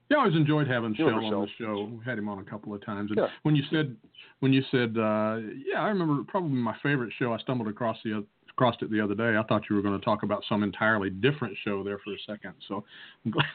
Yeah, 0.08 0.18
I 0.18 0.20
always 0.20 0.36
enjoyed 0.36 0.68
having 0.68 0.90
You 0.90 0.96
Shel 0.98 1.06
remember 1.06 1.36
on 1.36 1.42
the 1.42 1.48
show. 1.58 1.90
We 1.98 2.04
had 2.04 2.16
him 2.16 2.28
on 2.28 2.38
a 2.38 2.44
couple 2.44 2.72
of 2.72 2.84
times. 2.84 3.10
And 3.10 3.18
Yeah. 3.18 3.26
when 3.42 3.56
you 3.56 3.64
said, 3.72 3.96
when 4.38 4.52
you 4.52 4.62
said, 4.70 4.96
uh, 4.96 5.40
yeah, 5.66 5.82
I 5.82 5.88
remember 5.88 6.22
probably 6.28 6.50
my 6.50 6.76
favorite 6.80 7.12
show. 7.18 7.32
I 7.32 7.38
stumbled 7.38 7.66
across 7.68 7.96
the 8.04 8.18
oth- 8.18 8.24
across 8.48 8.76
it 8.82 8.90
the 8.92 9.00
other 9.00 9.16
day. 9.16 9.36
I 9.36 9.42
thought 9.42 9.62
you 9.68 9.74
were 9.74 9.82
going 9.82 9.98
to 9.98 10.04
talk 10.04 10.22
about 10.22 10.44
some 10.48 10.62
entirely 10.62 11.10
different 11.10 11.56
show 11.64 11.82
there 11.82 11.98
for 12.04 12.12
a 12.12 12.18
second. 12.24 12.54
So 12.68 12.84
I'm 13.24 13.32
glad, 13.32 13.46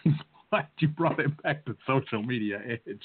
glad 0.50 0.68
you 0.80 0.90
brought 0.90 1.22
it 1.22 1.42
back 1.42 1.64
to 1.66 1.78
social 1.88 2.22
media 2.22 2.62
edge. 2.68 3.02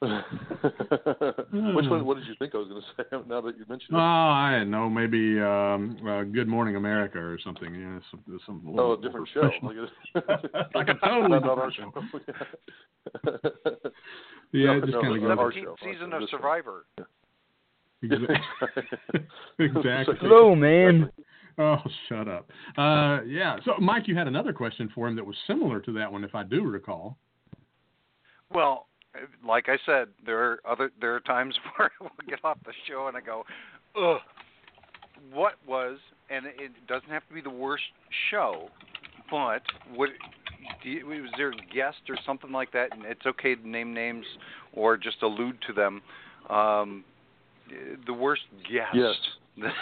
Which 0.00 1.86
one? 1.88 2.04
What 2.04 2.16
did 2.18 2.26
you 2.26 2.34
think 2.38 2.54
I 2.54 2.58
was 2.58 2.68
going 2.68 2.82
to 2.96 3.04
say? 3.04 3.28
Now 3.28 3.40
that 3.40 3.56
you 3.56 3.64
mentioned 3.68 3.90
Oh, 3.94 3.98
it. 3.98 4.00
I 4.00 4.50
don't 4.58 4.70
know, 4.70 4.88
maybe 4.90 5.40
um, 5.40 5.96
uh, 6.06 6.22
Good 6.24 6.48
Morning 6.48 6.76
America 6.76 7.18
or 7.18 7.38
something. 7.44 7.74
Yeah, 7.74 7.98
some, 8.10 8.40
some 8.46 8.62
Oh, 8.66 8.70
little 8.70 8.92
a 8.94 9.02
different 9.02 9.28
show. 9.32 9.50
Like, 10.74 10.88
a, 10.88 10.94
totally 10.94 11.28
not, 11.30 11.44
not 11.44 11.58
our 11.58 11.70
different 11.70 11.94
show. 12.26 12.32
Yeah, 14.52 14.74
No, 14.74 14.80
just 14.80 14.92
no, 14.92 15.00
kind 15.02 15.16
of 15.16 15.22
but 15.22 15.28
goes. 15.28 15.38
our 15.38 15.52
show. 15.52 15.76
season 15.82 16.12
Our 16.12 16.22
of 16.22 16.28
show. 16.28 16.36
Survivor. 16.36 16.84
exactly. 19.58 20.14
Hello, 20.20 20.54
man. 20.54 21.10
Oh, 21.58 21.76
shut 22.08 22.28
up. 22.28 22.50
Uh, 22.76 23.20
yeah. 23.26 23.56
So, 23.64 23.72
Mike, 23.78 24.04
you 24.08 24.16
had 24.16 24.26
another 24.26 24.52
question 24.52 24.90
for 24.94 25.06
him 25.06 25.16
that 25.16 25.24
was 25.26 25.36
similar 25.46 25.80
to 25.80 25.92
that 25.92 26.10
one, 26.10 26.24
if 26.24 26.34
I 26.34 26.42
do 26.42 26.64
recall. 26.64 27.16
Well, 28.50 28.86
like 29.46 29.68
I 29.68 29.78
said, 29.84 30.08
there 30.24 30.38
are 30.38 30.60
other 30.68 30.90
there 31.00 31.14
are 31.14 31.20
times 31.20 31.54
where 31.76 31.90
I 32.00 32.04
will 32.04 32.10
get 32.28 32.44
off 32.44 32.58
the 32.64 32.72
show 32.88 33.08
and 33.08 33.16
I 33.16 33.20
go, 33.20 33.44
ugh. 33.96 34.20
What 35.32 35.54
was, 35.66 35.98
and 36.30 36.46
it 36.46 36.72
doesn't 36.88 37.08
have 37.08 37.26
to 37.28 37.34
be 37.34 37.40
the 37.40 37.48
worst 37.48 37.84
show, 38.30 38.68
but 39.30 39.62
what 39.94 40.10
do 40.82 40.88
you, 40.90 41.06
was 41.06 41.30
there 41.36 41.50
a 41.50 41.56
guest 41.72 41.98
or 42.08 42.16
something 42.26 42.50
like 42.50 42.72
that? 42.72 42.88
And 42.92 43.04
it's 43.04 43.24
okay 43.26 43.54
to 43.54 43.68
name 43.68 43.94
names 43.94 44.26
or 44.72 44.96
just 44.96 45.22
allude 45.22 45.58
to 45.68 45.72
them. 45.72 46.02
Um, 46.50 47.04
the 48.06 48.12
worst 48.12 48.42
guest. 48.68 48.94
Yes. 48.94 49.14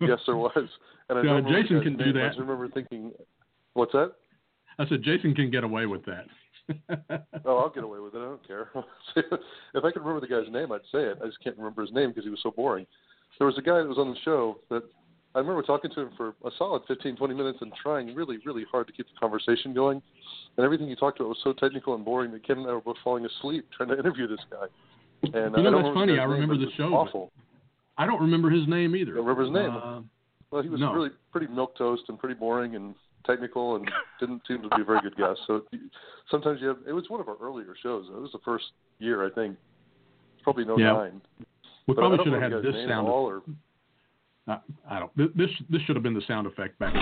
yes, 0.00 0.18
there 0.26 0.36
was. 0.36 0.68
And 1.08 1.18
I 1.18 1.22
Yeah, 1.22 1.40
Jason 1.40 1.82
can 1.82 1.96
do 1.96 2.12
that. 2.12 2.22
I 2.22 2.28
just 2.28 2.38
remember 2.38 2.68
thinking, 2.68 3.10
"What's 3.74 3.92
that?" 3.92 4.12
I 4.78 4.88
said 4.88 5.02
Jason 5.02 5.34
can 5.34 5.50
get 5.50 5.64
away 5.64 5.86
with 5.86 6.04
that. 6.06 6.26
Oh, 7.46 7.56
I'll 7.56 7.70
get 7.70 7.84
away 7.84 7.98
with 8.00 8.14
it. 8.14 8.18
I 8.18 8.24
don't 8.24 8.46
care. 8.46 8.68
if 9.16 9.84
I 9.84 9.90
could 9.90 10.02
remember 10.04 10.20
the 10.20 10.26
guy's 10.28 10.52
name, 10.52 10.70
I'd 10.72 10.80
say 10.92 10.98
it. 11.00 11.18
I 11.22 11.26
just 11.26 11.42
can't 11.42 11.56
remember 11.56 11.80
his 11.82 11.92
name 11.92 12.10
because 12.10 12.24
he 12.24 12.30
was 12.30 12.40
so 12.42 12.50
boring. 12.50 12.86
There 13.38 13.46
was 13.46 13.56
a 13.58 13.62
guy 13.62 13.78
that 13.78 13.88
was 13.88 13.96
on 13.98 14.10
the 14.10 14.16
show 14.24 14.58
that 14.68 14.82
I 15.34 15.38
remember 15.38 15.62
talking 15.62 15.90
to 15.94 16.00
him 16.02 16.10
for 16.16 16.28
a 16.44 16.50
solid 16.58 16.82
15, 16.86 17.16
20 17.16 17.34
minutes 17.34 17.58
and 17.62 17.72
trying 17.82 18.14
really, 18.14 18.38
really 18.44 18.64
hard 18.70 18.86
to 18.88 18.92
keep 18.92 19.06
the 19.06 19.18
conversation 19.18 19.72
going. 19.72 20.02
And 20.56 20.64
everything 20.64 20.88
he 20.88 20.96
talked 20.96 21.18
about 21.20 21.30
was 21.30 21.38
so 21.42 21.52
technical 21.54 21.94
and 21.94 22.04
boring 22.04 22.30
that 22.32 22.46
Ken 22.46 22.58
and 22.58 22.66
I 22.68 22.72
were 22.72 22.80
both 22.82 22.96
falling 23.02 23.24
asleep 23.24 23.66
trying 23.74 23.88
to 23.88 23.98
interview 23.98 24.26
this 24.28 24.40
guy. 24.50 24.66
And 25.22 25.32
You 25.34 25.40
know, 25.40 25.46
I 25.46 25.50
don't 25.50 25.54
that's 25.62 25.64
remember 25.64 25.94
funny. 25.94 26.12
I 26.12 26.16
guy's 26.16 26.22
name, 26.28 26.30
remember 26.40 26.56
the 26.58 26.72
show, 26.76 26.92
Awful. 26.94 27.32
I 27.96 28.06
don't 28.06 28.20
remember 28.20 28.50
his 28.50 28.68
name 28.68 28.94
either. 28.94 29.14
Don't 29.14 29.24
remember 29.24 29.42
his 29.44 29.52
name. 29.52 29.70
Uh, 29.70 30.00
Well, 30.50 30.62
he 30.62 30.68
was 30.68 30.80
No. 30.80 30.92
really 30.92 31.10
pretty 31.32 31.46
milk 31.46 31.76
toast 31.76 32.02
and 32.08 32.18
pretty 32.18 32.34
boring 32.34 32.74
and 32.76 32.94
technical 33.26 33.76
and 33.76 33.90
didn't 34.18 34.42
seem 34.48 34.62
to 34.62 34.68
be 34.70 34.82
a 34.82 34.84
very 34.84 35.00
good 35.02 35.16
guest. 35.16 35.40
So 35.46 35.62
sometimes 36.30 36.60
you 36.60 36.68
have. 36.68 36.78
It 36.86 36.92
was 36.92 37.04
one 37.08 37.20
of 37.20 37.28
our 37.28 37.36
earlier 37.40 37.74
shows. 37.82 38.06
It 38.08 38.20
was 38.20 38.32
the 38.32 38.38
first 38.44 38.64
year, 38.98 39.26
I 39.26 39.30
think. 39.30 39.56
Probably 40.42 40.64
no 40.64 40.78
Yeah. 40.78 40.92
nine. 40.92 41.20
we 41.38 41.44
But 41.94 41.96
probably 41.96 42.18
should 42.24 42.32
have 42.32 42.52
had 42.52 42.62
this 42.62 42.88
sound. 42.88 43.08
all, 43.08 43.26
or 43.28 43.42
Uh, 44.48 44.58
I 44.88 44.98
don't. 44.98 45.36
This 45.36 45.50
this 45.68 45.82
should 45.82 45.96
have 45.96 46.02
been 46.02 46.14
the 46.14 46.22
sound 46.22 46.46
effect 46.46 46.78
back. 46.78 46.94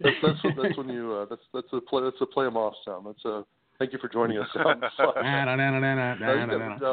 That's 0.00 0.16
that's 0.22 0.44
what, 0.44 0.54
that's 0.62 0.76
when 0.76 0.88
you 0.88 1.12
uh, 1.14 1.26
that's 1.28 1.42
that's 1.52 1.66
a 1.72 1.80
play 1.80 2.02
that's 2.02 2.20
a 2.20 2.26
play 2.26 2.46
'em 2.46 2.56
off 2.56 2.74
sound. 2.84 3.06
That's 3.06 3.24
a 3.24 3.44
thank 3.78 3.92
you 3.92 3.98
for 3.98 4.08
joining 4.08 4.38
us. 4.38 4.48
uh, 4.54 4.62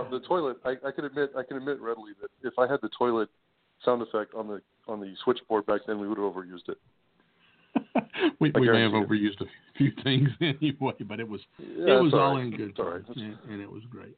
the 0.10 0.22
toilet. 0.28 0.58
I, 0.66 0.72
I 0.86 0.92
can 0.92 1.06
admit 1.06 1.32
I 1.38 1.44
can 1.44 1.58
admit 1.58 1.80
readily 1.82 2.12
that 2.22 2.30
if 2.48 2.58
I 2.58 2.68
had 2.70 2.82
the 2.82 2.90
toilet 2.98 3.30
sound 3.86 4.02
effect 4.02 4.34
on 4.36 4.48
the 4.48 4.62
on 4.88 5.00
the 5.00 5.14
switchboard 5.24 5.66
back 5.66 5.82
then, 5.88 6.00
we 6.00 6.08
would 6.08 6.18
have 6.18 6.28
overused 6.34 6.70
it. 6.70 6.78
we 8.40 8.52
we 8.56 8.70
may 8.70 8.82
have 8.82 8.92
overused 8.92 9.42
a 9.42 9.46
few 9.78 9.92
things 10.04 10.30
anyway, 10.42 10.94
but 11.08 11.20
it 11.20 11.28
was 11.28 11.42
Yeah, 11.58 11.98
it 12.00 12.04
was 12.04 12.14
all 12.14 12.36
right. 12.36 12.44
in 12.46 12.52
good 12.52 12.70
It's 12.70 12.80
all 12.80 12.86
fun, 12.86 13.06
right. 13.08 13.18
And, 13.18 13.38
and 13.52 13.62
it 13.62 13.72
was 13.72 13.82
great. 13.90 14.16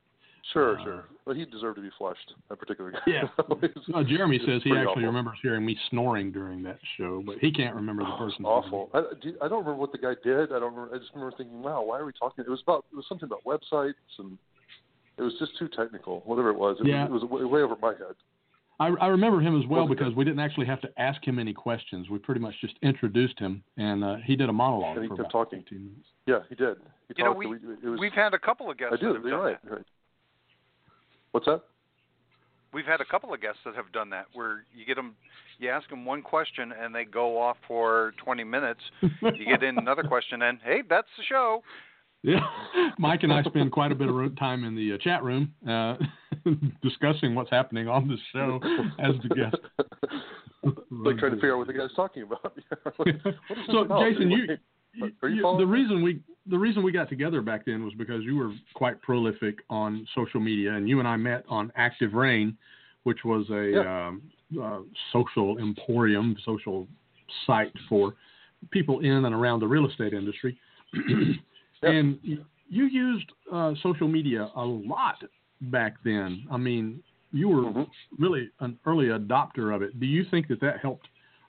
Sure, 0.54 0.80
Uh, 0.80 0.84
sure. 0.84 1.06
But 1.26 1.38
he 1.38 1.46
deserved 1.46 1.78
to 1.78 1.82
be 1.82 1.90
flushed. 1.98 2.34
That 2.50 2.60
particular 2.60 2.92
guy. 2.92 3.00
Yeah. 3.08 3.24
no, 3.88 4.04
Jeremy 4.04 4.40
says 4.46 4.62
he 4.64 4.72
actually 4.72 4.86
awful. 4.86 5.02
remembers 5.04 5.38
hearing 5.42 5.66
me 5.66 5.76
snoring 5.90 6.32
during 6.32 6.62
that 6.64 6.78
show, 6.98 7.24
but 7.26 7.40
he 7.40 7.52
can't 7.52 7.74
remember 7.76 8.04
the 8.04 8.10
Oh, 8.10 8.46
awful. 8.46 8.90
I, 8.94 9.00
I 9.44 9.48
don't 9.48 9.66
remember 9.66 9.76
what 9.76 9.92
the 9.92 9.98
guy 9.98 10.14
did. 10.24 10.52
I 10.52 10.60
don't. 10.60 10.74
Remember, 10.76 10.96
I 10.96 11.00
just 11.00 11.12
remember 11.16 11.36
thinking, 11.36 11.64
"Wow, 11.64 11.84
why 11.84 11.98
are 12.00 12.06
we 12.06 12.12
talking?" 12.14 12.44
It 12.46 12.50
was 12.50 12.62
about. 12.62 12.86
It 12.92 12.96
was 12.96 13.06
something 13.10 13.28
about 13.28 13.44
websites, 13.44 13.94
and 14.20 14.38
it 15.18 15.24
was 15.24 15.34
just 15.40 15.58
too 15.58 15.68
technical. 15.68 16.22
Whatever 16.26 16.50
it 16.52 16.58
was, 16.60 16.78
it 16.80 16.86
Yeah. 16.88 17.08
was, 17.08 17.24
it 17.24 17.30
was 17.30 17.44
way 17.52 17.62
over 17.62 17.76
my 17.82 17.94
head. 17.94 18.16
I, 18.80 18.88
I 18.88 19.08
remember 19.08 19.40
him 19.40 19.60
as 19.60 19.66
well 19.68 19.88
because 19.88 20.14
we 20.16 20.26
didn't 20.26 20.40
actually 20.42 20.66
have 20.66 20.82
to 20.82 20.90
ask 20.98 21.26
him 21.26 21.40
any 21.40 21.54
questions. 21.54 22.10
We 22.10 22.20
pretty 22.20 22.42
much 22.42 22.56
just 22.60 22.74
introduced 22.82 23.40
him, 23.40 23.64
and 23.78 24.04
uh, 24.04 24.16
he 24.26 24.36
did 24.36 24.50
a 24.50 24.54
monologue 24.54 24.98
And 24.98 25.04
he 25.06 25.10
for 25.10 25.16
kept 25.16 25.30
about 25.32 25.46
talking. 25.46 25.60
15 25.62 25.80
minutes. 25.80 26.08
Yeah, 26.28 26.40
he 26.50 26.56
did. 26.56 26.78
He 27.08 27.14
You 27.18 27.24
know, 27.24 27.34
talked. 27.34 27.46
we- 27.48 27.56
it 27.56 27.90
was, 27.90 28.00
We've 28.00 28.12
had 28.12 28.34
a 28.34 28.40
couple 28.40 28.70
of 28.70 28.78
guests 28.78 28.96
I 28.98 29.02
do. 29.02 29.08
that 29.10 29.16
have 29.16 29.24
You're 29.24 29.32
done 29.32 29.46
right. 29.46 29.64
that. 29.64 29.72
Right. 29.72 29.86
What's 31.32 31.46
that? 31.46 31.62
We've 32.74 32.86
had 32.86 33.00
a 33.00 33.06
couple 33.06 33.34
of 33.34 33.40
guests 33.42 33.60
that 33.66 33.76
have 33.76 33.90
done 33.94 34.10
that, 34.10 34.26
where 34.34 34.66
you 34.76 34.86
get 34.86 34.96
them, 34.96 35.16
you 35.60 35.70
ask 35.70 35.90
them 35.90 36.04
one 36.04 36.22
question 36.22 36.74
and 36.74 36.94
they 36.94 37.06
go 37.06 37.40
off 37.40 37.56
for 37.70 38.14
20 38.24 38.44
minutes. 38.44 38.82
You 39.02 39.46
get 39.48 39.64
in 39.64 39.78
another 39.78 40.04
question 40.08 40.42
and 40.42 40.60
hey, 40.62 40.82
that's 40.90 41.08
the 41.18 41.24
show. 41.24 41.64
Yeah, 42.26 42.40
Mike 42.98 43.22
and 43.24 43.32
I 43.32 43.44
spend 43.44 43.72
quite 43.72 43.92
a 43.92 43.96
bit 43.96 44.10
of 44.10 44.36
time 44.38 44.64
in 44.64 44.76
the 44.76 44.94
uh, 44.94 44.98
chat 44.98 45.24
room 45.24 45.54
uh, 45.70 45.96
discussing 46.82 47.36
what's 47.36 47.52
happening 47.52 47.88
on 47.88 48.08
the 48.08 48.18
show 48.34 48.60
as 49.00 49.14
the 49.22 49.36
guest. 49.36 49.56
like 50.90 51.18
trying 51.18 51.32
to 51.32 51.38
figure 51.38 51.54
out 51.54 51.60
what 51.60 51.68
the 51.68 51.74
guy's 51.74 51.94
talking 51.96 52.24
about. 52.24 52.56
this 52.56 52.64
so? 53.68 53.86
Jason, 54.02 54.32
you, 54.32 54.58
Are 55.22 55.30
you 55.30 55.36
you- 55.36 55.58
the 55.60 55.66
reason 55.68 56.02
we 56.02 56.20
the 56.48 56.58
reason 56.58 56.84
we 56.84 56.92
got 56.92 57.10
together 57.10 57.42
back 57.42 57.66
then 57.66 57.84
was 57.84 57.94
because 57.96 58.24
you 58.24 58.36
were 58.36 58.52
quite 58.74 59.02
prolific 59.02 59.60
on 59.70 60.08
social 60.16 60.40
media, 60.40 60.74
and 60.74 60.90
you 60.90 61.00
and 61.00 61.08
I 61.08 61.18
met 61.18 61.44
on 61.48 61.72
Active 61.76 62.14
Rain, 62.14 62.58
which 63.04 63.20
was 63.24 63.48
a 63.52 63.72
Yeah. 63.72 64.08
um, 64.08 64.22
uh, 64.62 64.80
social 65.12 65.58
emporium, 65.60 66.36
social 66.46 66.88
site 67.46 67.74
for 67.90 68.16
people 68.72 69.00
in 69.02 69.26
and 69.26 69.36
around 69.36 69.60
the 69.60 69.68
real 69.68 69.88
estate 69.88 70.14
industry. 70.14 70.58
And 71.86 72.20
you 72.24 72.86
used 72.86 73.32
uh, 73.52 73.74
social 73.84 74.08
media 74.08 74.50
a 74.56 74.64
lot 74.66 75.24
back 75.62 75.96
then. 76.04 76.46
I 76.52 76.58
mean, 76.58 77.04
you 77.32 77.50
were 77.50 77.64
Mhm. 77.64 77.90
really 78.18 78.50
an 78.60 78.80
early 78.86 79.08
adopter 79.08 79.74
of 79.76 79.82
it. 79.82 80.00
Do 80.00 80.06
you 80.06 80.24
think 80.26 80.48
that 80.48 80.60
that 80.62 80.80
helped 80.80 81.08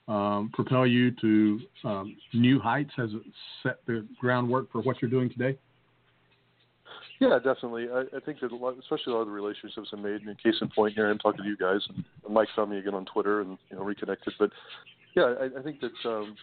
um, 0.09 0.51
propel 0.51 0.87
you 0.87 1.11
to 1.12 1.61
um, 1.85 2.16
new 2.33 2.61
heights? 2.61 2.92
Has 2.96 3.12
it 3.12 3.22
set 3.62 3.85
the 3.87 4.07
groundwork 4.20 4.70
for 4.70 4.81
what 4.83 5.01
you're 5.03 5.11
doing 5.11 5.31
today? 5.31 5.59
Yeah, 7.18 7.38
definitely. 7.38 7.88
I, 7.90 8.01
I 8.14 8.20
think 8.20 8.40
that 8.40 8.53
a 8.53 8.57
lot, 8.57 8.77
especially 8.79 9.12
a 9.12 9.16
lot 9.16 9.22
of 9.22 9.29
the 9.29 9.33
relationships 9.33 9.88
I 9.92 9.96
made. 9.96 10.22
And 10.22 10.38
case 10.42 10.57
in 10.61 10.68
point, 10.68 10.94
here 10.94 11.11
I'm 11.11 11.18
talking 11.18 11.42
to 11.42 11.49
you 11.49 11.57
guys, 11.57 11.81
and 11.88 12.05
Mike 12.29 12.49
found 12.55 12.70
me 12.70 12.79
again 12.79 12.94
on 12.94 13.07
Twitter, 13.07 13.40
and 13.40 13.59
you 13.70 13.77
know 13.77 13.83
reconnected. 13.83 14.35
But 14.38 14.51
yeah, 15.14 15.35
I, 15.40 15.59
I 15.59 15.62
think 15.62 15.81
that 15.81 16.09
um, 16.09 16.37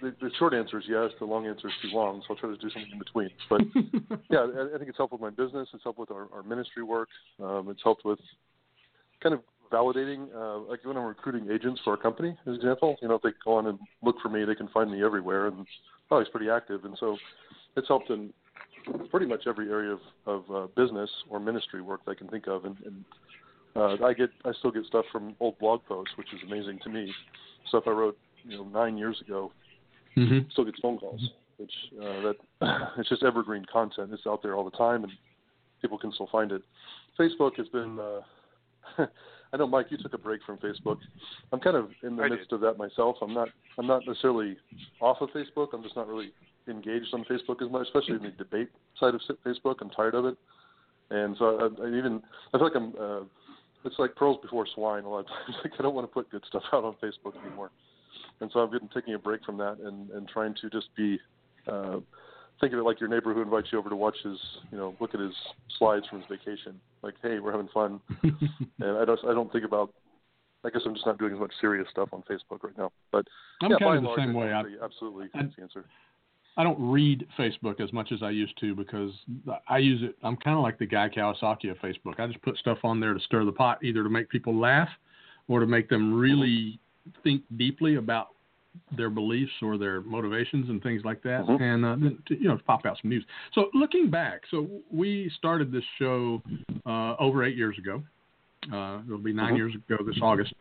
the, 0.00 0.14
the 0.20 0.30
short 0.38 0.54
answer 0.54 0.78
is 0.78 0.84
yes. 0.88 1.10
The 1.18 1.24
long 1.24 1.46
answer 1.46 1.68
is 1.68 1.74
too 1.82 1.96
long, 1.96 2.22
so 2.22 2.34
I'll 2.34 2.40
try 2.40 2.50
to 2.50 2.56
do 2.56 2.70
something 2.70 2.90
in 2.92 2.98
between. 2.98 3.30
But 3.48 3.60
yeah, 4.30 4.38
I, 4.40 4.74
I 4.74 4.78
think 4.78 4.88
it's 4.88 4.96
helped 4.96 5.12
with 5.12 5.20
my 5.20 5.30
business. 5.30 5.68
It's 5.72 5.82
helped 5.82 5.98
with 5.98 6.10
our, 6.10 6.28
our 6.32 6.42
ministry 6.42 6.82
work. 6.82 7.08
Um, 7.42 7.68
it's 7.70 7.82
helped 7.82 8.04
with 8.04 8.18
kind 9.22 9.34
of 9.34 9.40
validating, 9.72 10.28
uh, 10.34 10.58
like 10.68 10.84
when 10.84 10.96
I'm 10.96 11.04
recruiting 11.04 11.50
agents 11.50 11.80
for 11.84 11.94
a 11.94 11.96
company, 11.96 12.30
as 12.42 12.48
an 12.48 12.54
example. 12.54 12.96
You 13.02 13.08
know, 13.08 13.14
if 13.14 13.22
they 13.22 13.30
go 13.44 13.54
on 13.54 13.66
and 13.66 13.78
look 14.02 14.16
for 14.22 14.28
me, 14.28 14.44
they 14.44 14.54
can 14.54 14.68
find 14.68 14.90
me 14.90 15.02
everywhere, 15.02 15.48
and 15.48 15.66
oh, 16.10 16.20
he's 16.20 16.28
pretty 16.28 16.50
active, 16.50 16.84
and 16.84 16.96
so 16.98 17.16
it's 17.76 17.88
helped 17.88 18.10
in 18.10 18.32
pretty 19.10 19.26
much 19.26 19.44
every 19.46 19.70
area 19.70 19.92
of, 19.92 20.00
of 20.26 20.50
uh, 20.54 20.66
business 20.76 21.10
or 21.30 21.40
ministry 21.40 21.80
work 21.80 22.04
that 22.04 22.12
I 22.12 22.14
can 22.14 22.28
think 22.28 22.46
of, 22.46 22.64
and, 22.66 22.76
and 22.84 23.04
uh, 23.76 24.04
I 24.04 24.12
get 24.12 24.30
I 24.44 24.52
still 24.58 24.70
get 24.70 24.84
stuff 24.84 25.04
from 25.10 25.34
old 25.40 25.58
blog 25.58 25.80
posts, 25.86 26.12
which 26.16 26.28
is 26.32 26.40
amazing 26.46 26.78
to 26.84 26.90
me. 26.90 27.12
Stuff 27.68 27.84
I 27.86 27.90
wrote 27.90 28.18
you 28.44 28.58
know 28.58 28.64
nine 28.64 28.96
years 28.96 29.20
ago 29.20 29.50
Mm-hmm. 30.16 30.50
still 30.50 30.64
gets 30.64 30.78
phone 30.80 30.98
calls, 30.98 31.20
which 31.56 31.72
uh, 32.00 32.20
that 32.22 32.36
it's 32.98 33.08
just 33.08 33.22
evergreen 33.22 33.64
content. 33.72 34.10
It's 34.12 34.26
out 34.26 34.42
there 34.42 34.54
all 34.54 34.64
the 34.64 34.76
time, 34.76 35.04
and 35.04 35.12
people 35.82 35.98
can 35.98 36.12
still 36.12 36.28
find 36.30 36.52
it. 36.52 36.62
Facebook 37.18 37.56
has 37.56 37.68
been. 37.68 37.98
Uh, 37.98 39.06
I 39.52 39.56
know, 39.56 39.68
Mike, 39.68 39.86
you 39.90 39.98
took 39.98 40.14
a 40.14 40.18
break 40.18 40.40
from 40.44 40.58
Facebook. 40.58 40.98
I'm 41.52 41.60
kind 41.60 41.76
of 41.76 41.88
in 42.02 42.16
the 42.16 42.24
I 42.24 42.28
midst 42.28 42.50
did. 42.50 42.56
of 42.56 42.60
that 42.62 42.76
myself. 42.78 43.16
I'm 43.22 43.34
not. 43.34 43.48
I'm 43.78 43.86
not 43.86 44.02
necessarily 44.06 44.56
off 45.00 45.18
of 45.20 45.30
Facebook. 45.30 45.68
I'm 45.72 45.82
just 45.82 45.96
not 45.96 46.08
really 46.08 46.32
engaged 46.68 47.12
on 47.12 47.24
Facebook 47.24 47.62
as 47.62 47.70
much, 47.70 47.86
especially 47.86 48.16
in 48.16 48.22
the 48.22 48.30
debate 48.30 48.68
side 48.98 49.14
of 49.14 49.20
Facebook. 49.46 49.76
I'm 49.80 49.90
tired 49.90 50.14
of 50.14 50.26
it, 50.26 50.36
and 51.10 51.36
so 51.38 51.58
I, 51.58 51.84
I 51.84 51.88
even 51.88 52.22
I 52.52 52.58
feel 52.58 52.66
like 52.66 52.76
I'm. 52.76 52.92
Uh, 53.00 53.24
it's 53.84 53.98
like 53.98 54.16
pearls 54.16 54.38
before 54.40 54.66
swine 54.74 55.04
a 55.04 55.08
lot 55.08 55.20
of 55.20 55.26
times. 55.46 55.58
Like 55.62 55.72
I 55.78 55.82
don't 55.82 55.94
want 55.94 56.08
to 56.08 56.12
put 56.12 56.30
good 56.30 56.42
stuff 56.48 56.62
out 56.72 56.84
on 56.84 56.94
Facebook 57.02 57.36
anymore 57.44 57.70
and 58.40 58.50
so 58.52 58.62
I've 58.62 58.70
been 58.70 58.88
taking 58.92 59.14
a 59.14 59.18
break 59.18 59.44
from 59.44 59.56
that 59.58 59.78
and 59.78 60.10
and 60.10 60.28
trying 60.28 60.54
to 60.60 60.70
just 60.70 60.88
be 60.96 61.18
uh, 61.66 61.98
think 62.60 62.72
of 62.72 62.78
it 62.78 62.82
like 62.82 63.00
your 63.00 63.08
neighbor 63.08 63.34
who 63.34 63.42
invites 63.42 63.68
you 63.72 63.78
over 63.78 63.88
to 63.88 63.96
watch 63.96 64.16
his 64.24 64.38
you 64.70 64.78
know 64.78 64.94
look 65.00 65.14
at 65.14 65.20
his 65.20 65.34
slides 65.78 66.06
from 66.08 66.20
his 66.20 66.28
vacation. 66.28 66.80
Like, 67.02 67.14
hey, 67.22 67.38
we're 67.38 67.52
having 67.52 67.68
fun, 67.68 68.00
and 68.22 68.98
I 68.98 69.04
don't 69.04 69.20
I 69.28 69.34
don't 69.34 69.52
think 69.52 69.64
about. 69.64 69.92
I 70.66 70.70
guess 70.70 70.80
I'm 70.86 70.94
just 70.94 71.04
not 71.04 71.18
doing 71.18 71.34
as 71.34 71.38
much 71.38 71.52
serious 71.60 71.86
stuff 71.90 72.08
on 72.12 72.22
Facebook 72.22 72.62
right 72.62 72.76
now. 72.78 72.90
But 73.12 73.26
I'm 73.60 73.70
yeah, 73.70 73.76
by 73.80 73.84
kind 73.84 73.96
of 73.98 74.02
the 74.02 74.08
large, 74.08 74.18
same 74.20 74.32
way. 74.32 74.50
I, 74.50 74.62
absolutely 74.82 75.26
I- 75.34 75.42
that's 75.42 75.56
the 75.56 75.62
answer. 75.62 75.84
I 76.56 76.62
don't 76.62 76.78
read 76.78 77.26
Facebook 77.36 77.80
as 77.80 77.92
much 77.92 78.12
as 78.12 78.22
I 78.22 78.30
used 78.30 78.56
to 78.60 78.76
because 78.76 79.10
I 79.68 79.78
use 79.78 80.02
it. 80.04 80.14
I'm 80.22 80.36
kind 80.36 80.56
of 80.56 80.62
like 80.62 80.78
the 80.78 80.86
Guy 80.86 81.08
Kawasaki 81.08 81.68
of 81.68 81.78
Facebook. 81.78 82.20
I 82.20 82.28
just 82.28 82.40
put 82.42 82.56
stuff 82.58 82.78
on 82.84 83.00
there 83.00 83.12
to 83.12 83.18
stir 83.18 83.44
the 83.44 83.50
pot, 83.50 83.82
either 83.82 84.04
to 84.04 84.08
make 84.08 84.28
people 84.28 84.56
laugh 84.56 84.88
or 85.48 85.58
to 85.58 85.66
make 85.66 85.88
them 85.88 86.14
really 86.14 86.78
think 87.22 87.42
deeply 87.56 87.96
about 87.96 88.28
their 88.96 89.10
beliefs 89.10 89.52
or 89.62 89.78
their 89.78 90.00
motivations 90.00 90.68
and 90.68 90.82
things 90.82 91.02
like 91.04 91.22
that, 91.22 91.44
Mhm. 91.46 91.60
and 91.60 91.84
uh, 91.84 91.94
then 91.96 92.18
to, 92.26 92.34
you 92.34 92.48
know 92.48 92.58
pop 92.66 92.84
out 92.86 92.98
some 93.00 93.08
news. 93.10 93.24
So 93.52 93.70
looking 93.72 94.10
back, 94.10 94.42
so 94.50 94.68
we 94.90 95.30
started 95.36 95.70
this 95.70 95.84
show 95.98 96.42
uh, 96.84 97.14
over 97.18 97.44
eight 97.44 97.56
years 97.56 97.78
ago. 97.78 98.02
Uh, 98.72 99.00
it'll 99.06 99.18
be 99.18 99.32
9 99.32 99.52
Mhm. 99.52 99.56
years 99.58 99.74
ago 99.74 99.98
this 100.04 100.18
August. 100.20 100.54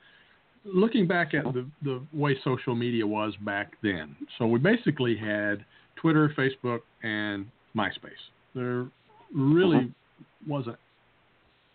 Looking 0.65 1.07
back 1.07 1.33
at 1.33 1.43
the 1.53 1.65
the 1.81 2.01
way 2.13 2.37
social 2.43 2.75
media 2.75 3.05
was 3.05 3.35
back 3.37 3.77
then, 3.81 4.15
so 4.37 4.45
we 4.47 4.59
basically 4.59 5.15
had 5.15 5.65
Twitter, 5.95 6.29
Facebook, 6.29 6.81
and 7.01 7.49
MySpace. 7.75 8.29
There 8.53 8.87
really 9.33 9.91
wasn't 10.45 10.77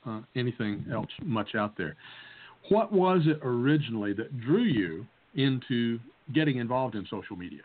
uh, 0.07 0.21
anything 0.37 0.85
else 0.91 1.11
much 1.23 1.55
out 1.55 1.77
there. 1.77 1.97
What 2.69 2.93
was 2.93 3.23
it 3.27 3.39
originally 3.43 4.13
that 4.15 4.41
drew 4.41 4.63
you 4.65 5.07
into 5.35 5.99
getting 6.35 6.59
involved 6.59 6.95
in 6.95 7.07
social 7.11 7.37
media? 7.37 7.63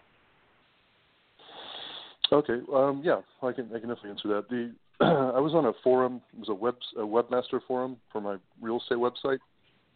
Okay, 2.32 2.60
um, 2.74 3.02
yeah, 3.04 3.20
I 3.42 3.52
can 3.52 3.66
I 3.68 3.80
can 3.80 3.90
definitely 3.90 4.12
answer 4.12 4.28
that. 4.30 4.50
The 4.50 4.72
I 5.06 5.40
was 5.40 5.54
on 5.54 5.66
a 5.66 5.74
forum. 5.84 6.22
It 6.34 6.40
was 6.40 6.50
a 6.50 6.54
web 6.54 6.76
a 6.98 7.02
webmaster 7.02 7.60
forum 7.68 7.98
for 8.12 8.22
my 8.22 8.38
real 8.62 8.80
estate 8.80 8.98
website, 8.98 9.40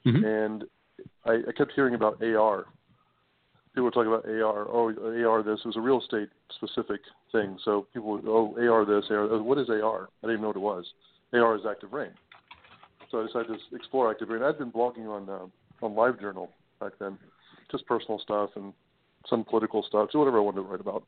Mhm. 0.06 0.24
and 0.26 0.64
I, 1.26 1.44
I 1.48 1.52
kept 1.56 1.72
hearing 1.74 1.96
about 1.96 2.22
AR. 2.22 2.66
People 3.74 3.86
were 3.86 3.92
talking 3.92 4.12
about 4.12 4.26
AR. 4.26 4.68
Oh, 4.70 4.90
AR 5.28 5.44
this. 5.44 5.60
It 5.60 5.68
was 5.68 5.78
a 5.78 5.82
real 5.82 6.02
estate 6.02 6.30
specific 6.56 7.02
thing. 7.32 7.58
So 7.64 7.88
people 7.94 8.10
would, 8.14 8.26
oh, 8.28 8.56
AR 8.58 8.86
this, 8.86 9.06
AR. 9.12 9.42
What 9.42 9.60
is 9.60 9.70
AR? 9.70 10.10
I 10.24 10.28
didn't 10.28 10.32
even 10.32 10.42
know 10.42 10.48
what 10.48 10.56
it 10.56 10.60
was. 10.60 10.86
AR 11.34 11.56
is 11.56 11.62
Active 11.70 11.94
Rain. 11.94 12.10
So 13.12 13.22
I 13.22 13.26
decided 13.26 13.48
to 13.48 13.76
explore 13.76 14.12
Active. 14.12 14.30
I'd 14.30 14.58
been 14.58 14.72
blogging 14.72 15.08
on 15.08 15.30
uh, 15.30 15.86
on 15.86 15.94
LiveJournal 15.94 16.50
back 16.80 16.94
then, 17.00 17.18
just 17.72 17.86
personal 17.86 18.20
stuff 18.20 18.52
and 18.56 18.74
some 19.30 19.44
political 19.44 19.84
stuff, 19.84 20.10
so 20.12 20.20
whatever 20.20 20.38
I 20.38 20.42
wanted 20.42 20.58
to 20.58 20.62
write 20.64 20.80
about, 20.80 21.04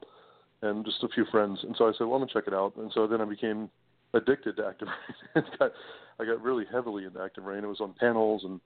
and 0.61 0.85
just 0.85 1.03
a 1.03 1.07
few 1.09 1.25
friends. 1.31 1.59
And 1.63 1.75
so 1.77 1.87
I 1.87 1.91
said, 1.91 2.05
well, 2.05 2.15
I'm 2.15 2.21
gonna 2.21 2.33
check 2.33 2.47
it 2.47 2.53
out. 2.53 2.75
And 2.77 2.91
so 2.93 3.07
then 3.07 3.21
I 3.21 3.25
became 3.25 3.69
addicted 4.13 4.57
to 4.57 4.67
Active 4.67 4.87
Rain. 5.35 5.45
got, 5.59 5.71
I 6.19 6.25
got 6.25 6.41
really 6.41 6.65
heavily 6.71 7.05
into 7.05 7.21
Active 7.21 7.43
Rain. 7.43 7.63
It 7.63 7.67
was 7.67 7.81
on 7.81 7.93
panels 7.99 8.43
and 8.43 8.59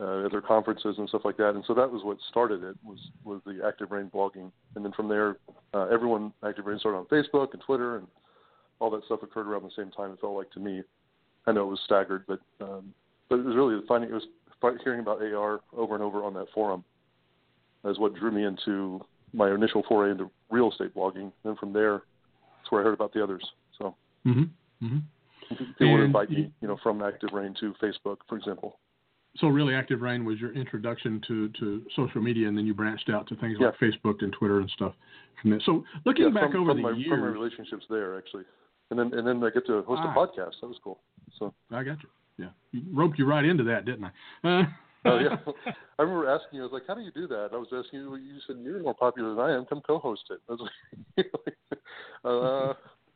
uh, 0.00 0.26
other 0.26 0.40
conferences 0.40 0.96
and 0.98 1.08
stuff 1.08 1.22
like 1.24 1.36
that. 1.36 1.50
And 1.50 1.64
so 1.66 1.74
that 1.74 1.90
was 1.90 2.02
what 2.04 2.18
started 2.30 2.62
it 2.62 2.76
was 2.84 2.98
was 3.24 3.40
the 3.46 3.60
Active 3.66 3.90
Rain 3.90 4.10
blogging. 4.12 4.50
And 4.74 4.84
then 4.84 4.92
from 4.92 5.08
there, 5.08 5.36
uh, 5.74 5.86
everyone 5.88 6.32
Active 6.46 6.66
Rain 6.66 6.78
started 6.78 6.98
on 6.98 7.06
Facebook 7.06 7.52
and 7.52 7.62
Twitter 7.62 7.96
and 7.96 8.06
all 8.80 8.90
that 8.90 9.04
stuff 9.04 9.22
occurred 9.22 9.46
around 9.46 9.62
the 9.62 9.70
same 9.76 9.90
time. 9.90 10.10
It 10.10 10.20
felt 10.20 10.36
like 10.36 10.50
to 10.52 10.60
me. 10.60 10.82
I 11.46 11.52
know 11.52 11.62
it 11.62 11.70
was 11.70 11.80
staggered, 11.84 12.24
but 12.26 12.40
um, 12.60 12.92
but 13.28 13.38
it 13.38 13.44
was 13.44 13.56
really 13.56 13.80
finding 13.88 14.10
it 14.10 14.14
was 14.14 14.26
hearing 14.84 15.00
about 15.00 15.20
AR 15.22 15.60
over 15.76 15.94
and 15.94 16.02
over 16.04 16.22
on 16.22 16.34
that 16.34 16.46
forum 16.54 16.84
is 17.84 17.98
what 17.98 18.14
drew 18.14 18.30
me 18.30 18.44
into 18.44 19.00
my 19.32 19.52
initial 19.52 19.82
foray 19.88 20.12
into 20.12 20.30
real 20.50 20.70
estate 20.70 20.94
blogging. 20.94 21.32
And 21.44 21.58
from 21.58 21.72
there, 21.72 22.02
that's 22.58 22.70
where 22.70 22.80
I 22.80 22.84
heard 22.84 22.94
about 22.94 23.12
the 23.12 23.22
others. 23.22 23.44
So 23.78 23.94
Mm-hmm. 24.24 24.86
Mm-hmm. 24.86 25.64
people 25.78 25.92
would 25.94 26.04
invite 26.04 26.30
me, 26.30 26.52
you 26.60 26.68
know, 26.68 26.76
from 26.80 27.02
Active 27.02 27.30
Rain 27.32 27.54
to 27.58 27.74
Facebook, 27.82 28.18
for 28.28 28.36
example. 28.38 28.78
So 29.38 29.48
really, 29.48 29.74
Active 29.74 30.00
Rain 30.00 30.24
was 30.24 30.38
your 30.38 30.52
introduction 30.52 31.20
to, 31.26 31.48
to 31.58 31.82
social 31.96 32.20
media, 32.22 32.46
and 32.46 32.56
then 32.56 32.66
you 32.66 32.74
branched 32.74 33.08
out 33.10 33.26
to 33.28 33.36
things 33.36 33.56
Yeah. 33.58 33.68
like 33.68 33.78
Facebook 33.80 34.22
and 34.22 34.32
Twitter 34.32 34.60
and 34.60 34.70
stuff 34.70 34.92
from 35.40 35.50
there. 35.50 35.60
So 35.64 35.82
looking 36.04 36.24
yeah, 36.26 36.30
back 36.30 36.52
from, 36.52 36.60
over 36.60 36.70
from 36.70 36.76
the 36.76 36.82
my, 36.90 36.96
years, 36.96 37.08
from 37.08 37.20
my 37.22 37.26
relationships 37.28 37.84
there 37.90 38.16
actually, 38.16 38.44
and 38.90 38.98
then 38.98 39.12
and 39.18 39.26
then 39.26 39.42
I 39.42 39.50
get 39.50 39.66
to 39.66 39.82
host 39.82 40.02
Ah. 40.04 40.12
a 40.12 40.14
podcast. 40.14 40.60
That 40.60 40.68
was 40.68 40.76
cool. 40.84 41.00
So 41.38 41.52
I 41.70 41.82
got 41.82 41.98
you. 42.02 42.08
Yeah, 42.38 42.48
you 42.72 42.82
roped 42.92 43.18
you 43.18 43.26
right 43.26 43.44
into 43.44 43.64
that, 43.64 43.84
didn't 43.84 44.04
I? 44.04 44.08
Uh, 44.48 44.62
oh 45.06 45.18
yeah, 45.18 45.36
I 45.98 46.02
remember 46.02 46.28
asking 46.28 46.56
you. 46.56 46.60
I 46.62 46.64
was 46.64 46.72
like, 46.72 46.84
"How 46.86 46.94
do 46.94 47.00
you 47.02 47.10
do 47.12 47.26
that?" 47.28 47.46
And 47.46 47.54
I 47.54 47.58
was 47.58 47.68
asking 47.72 48.00
you. 48.00 48.16
You 48.16 48.38
said 48.46 48.56
you're 48.62 48.82
more 48.82 48.94
popular 48.94 49.34
than 49.34 49.38
I 49.44 49.54
am. 49.54 49.64
Come 49.66 49.80
co-host 49.86 50.22
it. 50.30 50.40
I 50.48 50.52
was 50.52 50.68
like, 51.16 51.26
uh, 52.24 52.74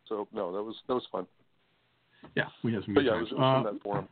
so 0.09 0.29
no, 0.33 0.53
that 0.53 0.63
was 0.63 0.75
that 0.89 0.95
was 0.95 1.05
fun. 1.11 1.27
yeah, 2.37 2.47
we 2.63 2.73
had 2.75 2.85
some 2.85 2.95
But 2.95 3.05
yeah, 3.05 3.17
it 3.17 3.21
was, 3.21 3.29
times. 3.31 3.33
it 3.33 3.39
was 3.41 3.67
Uh, 3.67 3.73
that 3.73 3.83
forum. 3.83 4.09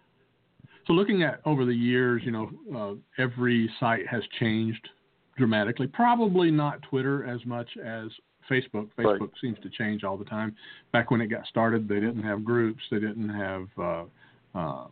So 0.86 0.92
looking 0.92 1.22
at 1.22 1.40
over 1.46 1.64
the 1.64 1.74
years, 1.74 2.22
you 2.24 2.30
know, 2.30 2.50
uh, 2.76 3.22
every 3.22 3.70
site 3.80 4.06
has 4.06 4.22
changed 4.38 4.86
dramatically. 5.36 5.86
Probably 5.86 6.50
not 6.50 6.82
Twitter 6.82 7.24
as 7.24 7.44
much 7.46 7.68
as 7.82 8.08
Facebook. 8.50 8.88
Right. 8.96 9.06
Facebook 9.20 9.30
seems 9.40 9.58
to 9.62 9.70
change 9.70 10.04
all 10.04 10.16
the 10.16 10.24
time. 10.24 10.54
Back 10.92 11.10
when 11.10 11.20
it 11.20 11.28
got 11.28 11.46
started, 11.46 11.88
they 11.88 12.00
didn't 12.00 12.22
have 12.22 12.44
groups. 12.44 12.82
They 12.90 12.98
didn't 12.98 13.28
have. 13.28 13.68
Uh, 13.78 14.04
uh, 14.54 14.86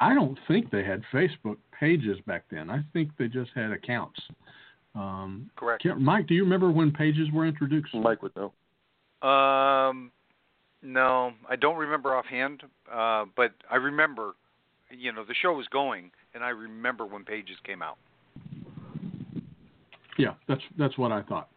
I 0.00 0.14
don't 0.14 0.38
think 0.46 0.70
they 0.70 0.84
had 0.84 1.02
Facebook 1.12 1.56
pages 1.78 2.18
back 2.26 2.44
then. 2.50 2.70
I 2.70 2.80
think 2.92 3.10
they 3.18 3.26
just 3.28 3.50
had 3.54 3.72
accounts. 3.72 4.20
Um, 4.94 5.50
Correct. 5.56 5.82
can't- 5.82 6.00
Mike, 6.00 6.26
do 6.26 6.34
you 6.34 6.44
remember 6.44 6.70
when 6.70 6.92
pages 6.92 7.30
were 7.32 7.46
introduced? 7.46 7.94
Mike 7.94 8.22
would 8.22 8.32
know. 8.36 8.52
Um, 9.28 10.12
no, 10.82 11.32
I 11.48 11.56
don't 11.56 11.76
remember 11.76 12.14
offhand, 12.14 12.62
uh, 12.92 13.24
but 13.36 13.52
I 13.70 13.76
remember, 13.76 14.32
you 14.90 15.12
know, 15.12 15.24
the 15.24 15.34
show 15.34 15.52
was 15.52 15.66
going, 15.68 16.10
and 16.34 16.44
I 16.44 16.50
remember 16.50 17.04
when 17.04 17.24
Pages 17.24 17.56
came 17.64 17.82
out. 17.82 17.98
Yeah, 20.16 20.34
that's 20.48 20.62
that's 20.76 20.98
what 20.98 21.12
I 21.12 21.22
thought. 21.22 21.48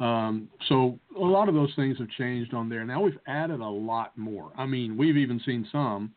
Um, 0.00 0.48
so 0.68 0.98
a 1.16 1.20
lot 1.24 1.48
of 1.48 1.54
those 1.54 1.72
things 1.76 1.98
have 1.98 2.08
changed 2.10 2.52
on 2.52 2.68
there. 2.68 2.84
Now 2.84 3.00
we've 3.02 3.18
added 3.26 3.60
a 3.60 3.68
lot 3.68 4.16
more. 4.18 4.50
I 4.56 4.66
mean, 4.66 4.96
we've 4.96 5.16
even 5.16 5.40
seen 5.46 5.68
some 5.70 6.12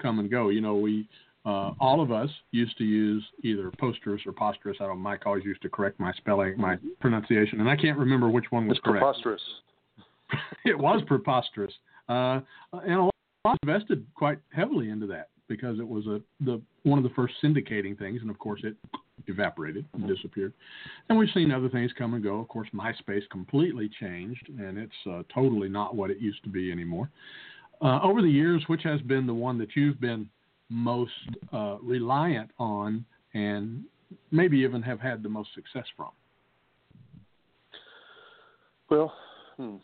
come 0.00 0.18
and 0.18 0.30
go. 0.30 0.48
You 0.48 0.60
know, 0.60 0.76
we 0.76 1.08
uh, 1.44 1.72
all 1.80 2.00
of 2.02 2.10
us 2.10 2.28
used 2.50 2.76
to 2.78 2.84
use 2.84 3.24
either 3.42 3.70
posters 3.78 4.20
or 4.26 4.32
posterous. 4.32 4.74
I 4.80 4.86
don't. 4.86 4.98
Mike 4.98 5.22
always 5.26 5.44
used 5.44 5.62
to 5.62 5.68
correct 5.68 6.00
my 6.00 6.12
spelling, 6.14 6.58
my 6.58 6.76
pronunciation, 7.00 7.60
and 7.60 7.68
I 7.68 7.76
can't 7.76 7.98
remember 7.98 8.28
which 8.28 8.46
one 8.50 8.66
was 8.66 8.76
It's 8.76 8.84
correct. 8.84 9.02
preposterous. 9.02 9.42
it 10.64 10.78
was 10.78 11.02
preposterous, 11.06 11.72
uh, 12.08 12.40
and 12.72 12.94
a 12.94 13.02
lot 13.44 13.58
invested 13.62 14.06
quite 14.14 14.38
heavily 14.50 14.90
into 14.90 15.06
that 15.06 15.28
because 15.48 15.78
it 15.78 15.88
was 15.88 16.06
a 16.06 16.20
the 16.40 16.60
one 16.82 16.98
of 16.98 17.02
the 17.02 17.14
first 17.14 17.34
syndicating 17.42 17.98
things, 17.98 18.20
and 18.20 18.30
of 18.30 18.38
course 18.38 18.60
it 18.64 18.76
evaporated 19.26 19.84
and 19.94 20.06
disappeared. 20.08 20.52
And 21.08 21.18
we've 21.18 21.28
seen 21.34 21.52
other 21.52 21.68
things 21.68 21.92
come 21.96 22.14
and 22.14 22.22
go. 22.22 22.38
Of 22.40 22.48
course, 22.48 22.68
MySpace 22.74 23.28
completely 23.30 23.90
changed, 24.00 24.48
and 24.58 24.78
it's 24.78 24.92
uh, 25.10 25.22
totally 25.32 25.68
not 25.68 25.94
what 25.96 26.10
it 26.10 26.18
used 26.18 26.42
to 26.44 26.50
be 26.50 26.70
anymore. 26.72 27.10
Uh, 27.80 28.00
over 28.02 28.22
the 28.22 28.28
years, 28.28 28.64
which 28.66 28.82
has 28.82 29.00
been 29.02 29.26
the 29.26 29.34
one 29.34 29.58
that 29.58 29.68
you've 29.76 30.00
been 30.00 30.28
most 30.68 31.12
uh, 31.52 31.76
reliant 31.82 32.50
on, 32.58 33.04
and 33.34 33.84
maybe 34.30 34.58
even 34.58 34.82
have 34.82 35.00
had 35.00 35.22
the 35.22 35.28
most 35.28 35.50
success 35.54 35.86
from? 35.96 36.10
Well, 38.90 39.12
hmm. 39.56 39.76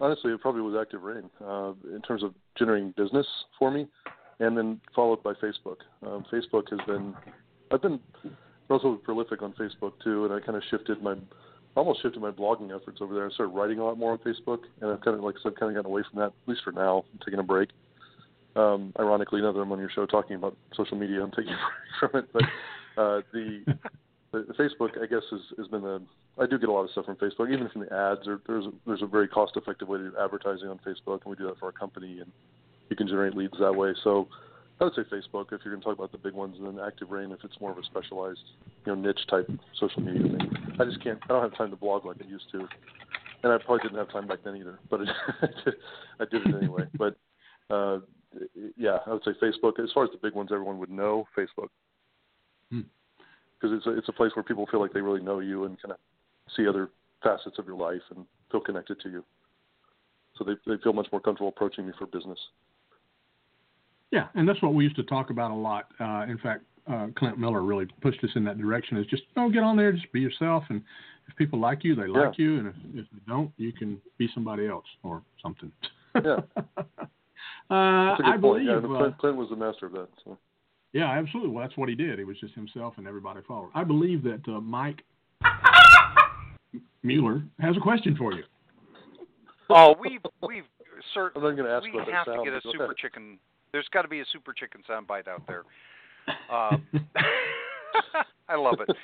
honestly, 0.00 0.32
it 0.32 0.40
probably 0.40 0.60
was 0.60 0.76
Active 0.80 1.02
Rain 1.02 1.30
uh, 1.44 1.72
in 1.94 2.02
terms 2.06 2.22
of 2.22 2.34
generating 2.58 2.92
business 2.96 3.26
for 3.58 3.70
me, 3.70 3.86
and 4.40 4.56
then 4.56 4.80
followed 4.94 5.22
by 5.22 5.32
Facebook. 5.34 5.78
Um, 6.06 6.24
Facebook 6.32 6.70
has 6.70 6.80
been, 6.86 7.14
I've 7.70 7.82
been 7.82 8.00
relatively 8.68 8.98
prolific 8.98 9.42
on 9.42 9.52
Facebook 9.54 9.92
too, 10.02 10.24
and 10.24 10.32
I 10.34 10.40
kind 10.40 10.56
of 10.56 10.62
shifted 10.70 11.02
my 11.02 11.16
almost 11.76 12.02
shifted 12.02 12.20
my 12.20 12.30
blogging 12.30 12.74
efforts 12.74 12.98
over 13.00 13.14
there. 13.14 13.26
I 13.26 13.30
started 13.30 13.52
writing 13.52 13.78
a 13.78 13.84
lot 13.84 13.98
more 13.98 14.12
on 14.12 14.18
Facebook, 14.18 14.60
and 14.80 14.90
I've 14.90 15.00
kind 15.00 15.16
of, 15.16 15.24
like 15.24 15.34
I 15.40 15.42
said, 15.42 15.56
kind 15.56 15.70
of 15.70 15.76
gotten 15.76 15.90
away 15.90 16.02
from 16.10 16.20
that, 16.20 16.26
at 16.26 16.32
least 16.46 16.62
for 16.62 16.72
now. 16.72 17.04
I'm 17.12 17.18
taking 17.24 17.40
a 17.40 17.42
break. 17.42 17.70
Um, 18.56 18.92
ironically, 18.98 19.40
now 19.40 19.52
that 19.52 19.58
I'm 19.58 19.72
on 19.72 19.80
your 19.80 19.90
show 19.90 20.06
talking 20.06 20.36
about 20.36 20.56
social 20.74 20.96
media, 20.96 21.22
I'm 21.22 21.32
taking 21.32 21.52
a 21.52 22.10
break 22.12 22.12
from 22.12 22.20
it. 22.20 22.32
But 22.32 23.00
uh, 23.00 23.20
the, 23.32 23.64
the 24.32 24.46
the 24.48 24.54
Facebook, 24.54 25.02
I 25.02 25.06
guess, 25.06 25.22
has, 25.30 25.40
has 25.58 25.66
been 25.68 25.84
a. 25.84 26.00
I 26.40 26.46
do 26.46 26.58
get 26.58 26.68
a 26.68 26.72
lot 26.72 26.84
of 26.84 26.90
stuff 26.90 27.06
from 27.06 27.16
Facebook, 27.16 27.52
even 27.52 27.68
from 27.68 27.82
the 27.82 27.92
ads. 27.92 28.20
There, 28.24 28.40
there's 28.46 28.66
a, 28.66 28.72
there's 28.86 29.02
a 29.02 29.06
very 29.06 29.28
cost-effective 29.28 29.86
way 29.86 29.98
to 29.98 30.10
do 30.10 30.16
advertising 30.20 30.68
on 30.68 30.78
Facebook, 30.78 31.22
and 31.22 31.30
we 31.30 31.36
do 31.36 31.46
that 31.46 31.58
for 31.58 31.66
our 31.66 31.72
company, 31.72 32.18
and 32.20 32.30
you 32.90 32.96
can 32.96 33.06
generate 33.06 33.36
leads 33.36 33.54
that 33.60 33.74
way. 33.74 33.94
So 34.02 34.28
I 34.80 34.84
would 34.84 34.94
say 34.94 35.02
Facebook 35.02 35.52
if 35.52 35.60
you're 35.64 35.72
going 35.72 35.80
to 35.80 35.84
talk 35.84 35.98
about 35.98 36.10
the 36.10 36.18
big 36.18 36.34
ones, 36.34 36.56
and 36.58 36.66
then 36.66 36.84
Active 36.84 37.10
Rain 37.10 37.30
if 37.30 37.38
it's 37.44 37.60
more 37.60 37.70
of 37.70 37.78
a 37.78 37.84
specialized, 37.84 38.40
you 38.84 38.94
know, 38.94 39.00
niche 39.00 39.20
type 39.30 39.48
social 39.78 40.02
media 40.02 40.22
thing. 40.22 40.76
I 40.80 40.84
just 40.84 41.02
can't. 41.02 41.18
I 41.24 41.28
don't 41.28 41.42
have 41.42 41.56
time 41.56 41.70
to 41.70 41.76
blog 41.76 42.04
like 42.04 42.16
I 42.20 42.28
used 42.28 42.50
to, 42.52 42.66
and 43.44 43.52
I 43.52 43.58
probably 43.64 43.82
didn't 43.82 43.98
have 43.98 44.10
time 44.10 44.26
back 44.26 44.40
then 44.44 44.56
either. 44.56 44.80
But 44.90 45.02
it, 45.02 45.08
I 46.20 46.24
did 46.24 46.46
it 46.46 46.54
anyway. 46.56 46.84
But 46.98 47.16
uh, 47.70 47.98
yeah, 48.76 48.98
I 49.06 49.12
would 49.12 49.22
say 49.24 49.32
Facebook. 49.40 49.78
As 49.82 49.90
far 49.92 50.04
as 50.04 50.10
the 50.10 50.18
big 50.20 50.34
ones, 50.34 50.50
everyone 50.52 50.78
would 50.78 50.90
know 50.90 51.26
Facebook 51.38 51.68
because 52.70 52.82
hmm. 53.70 53.74
it's 53.74 53.86
a, 53.86 53.96
it's 53.96 54.08
a 54.08 54.12
place 54.12 54.32
where 54.34 54.42
people 54.42 54.66
feel 54.70 54.80
like 54.80 54.92
they 54.92 55.00
really 55.00 55.22
know 55.22 55.38
you 55.38 55.64
and 55.64 55.80
kind 55.80 55.92
of 55.92 55.98
see 56.56 56.66
other 56.66 56.90
facets 57.22 57.58
of 57.58 57.66
your 57.66 57.76
life 57.76 58.02
and 58.14 58.26
feel 58.50 58.60
connected 58.60 59.00
to 59.00 59.08
you. 59.08 59.24
So 60.36 60.44
they 60.44 60.54
they 60.66 60.82
feel 60.82 60.92
much 60.92 61.08
more 61.12 61.20
comfortable 61.20 61.48
approaching 61.48 61.86
me 61.86 61.92
for 61.96 62.06
business. 62.06 62.38
Yeah, 64.14 64.28
and 64.36 64.48
that's 64.48 64.62
what 64.62 64.74
we 64.74 64.84
used 64.84 64.94
to 64.94 65.02
talk 65.02 65.30
about 65.30 65.50
a 65.50 65.54
lot. 65.54 65.88
Uh, 65.98 66.24
in 66.28 66.38
fact, 66.40 66.62
uh, 66.86 67.08
Clint 67.16 67.36
Miller 67.36 67.62
really 67.62 67.86
pushed 68.00 68.22
us 68.22 68.30
in 68.36 68.44
that 68.44 68.58
direction. 68.58 68.96
Is 68.96 69.06
just 69.06 69.24
don't 69.34 69.52
get 69.52 69.64
on 69.64 69.76
there, 69.76 69.90
just 69.90 70.10
be 70.12 70.20
yourself, 70.20 70.62
and 70.68 70.80
if 71.26 71.34
people 71.34 71.58
like 71.58 71.82
you, 71.82 71.96
they 71.96 72.06
like 72.06 72.38
yeah. 72.38 72.44
you, 72.44 72.58
and 72.60 72.68
if, 72.68 72.74
if 72.94 73.06
they 73.10 73.18
don't, 73.26 73.50
you 73.56 73.72
can 73.72 74.00
be 74.16 74.28
somebody 74.32 74.68
else 74.68 74.86
or 75.02 75.22
something. 75.42 75.70
Yeah. 76.24 76.36
uh, 77.68 78.14
I 78.24 78.36
believe 78.40 78.66
yeah, 78.66 78.78
Clint, 78.80 79.18
Clint 79.18 79.36
was 79.36 79.48
the 79.50 79.56
master 79.56 79.86
of 79.86 79.92
that. 79.94 80.06
So. 80.24 80.38
Yeah, 80.92 81.10
absolutely. 81.10 81.50
Well, 81.50 81.66
that's 81.66 81.76
what 81.76 81.88
he 81.88 81.96
did. 81.96 82.20
He 82.20 82.24
was 82.24 82.38
just 82.38 82.54
himself, 82.54 82.94
and 82.98 83.08
everybody 83.08 83.40
followed. 83.48 83.70
I 83.74 83.82
believe 83.82 84.22
that 84.22 84.42
uh, 84.46 84.60
Mike 84.60 85.02
Mueller 87.02 87.42
has 87.58 87.76
a 87.76 87.80
question 87.80 88.14
for 88.16 88.32
you. 88.32 88.44
Oh, 89.70 89.96
we've 90.00 90.20
we've 90.46 90.62
certainly 91.14 91.48
I'm 91.48 91.56
going 91.56 91.68
to 91.68 91.74
ask 91.74 91.84
we 91.84 92.12
have 92.12 92.26
to 92.26 92.42
get 92.44 92.52
a 92.52 92.60
super 92.62 92.84
ahead. 92.84 92.96
chicken 92.96 93.40
there's 93.74 93.88
got 93.92 94.02
to 94.02 94.08
be 94.08 94.20
a 94.20 94.24
super 94.32 94.52
chicken 94.52 94.82
soundbite 94.88 95.26
out 95.26 95.42
there. 95.48 95.64
Um, 96.48 96.86
I 98.48 98.54
love 98.54 98.76
it. 98.86 98.96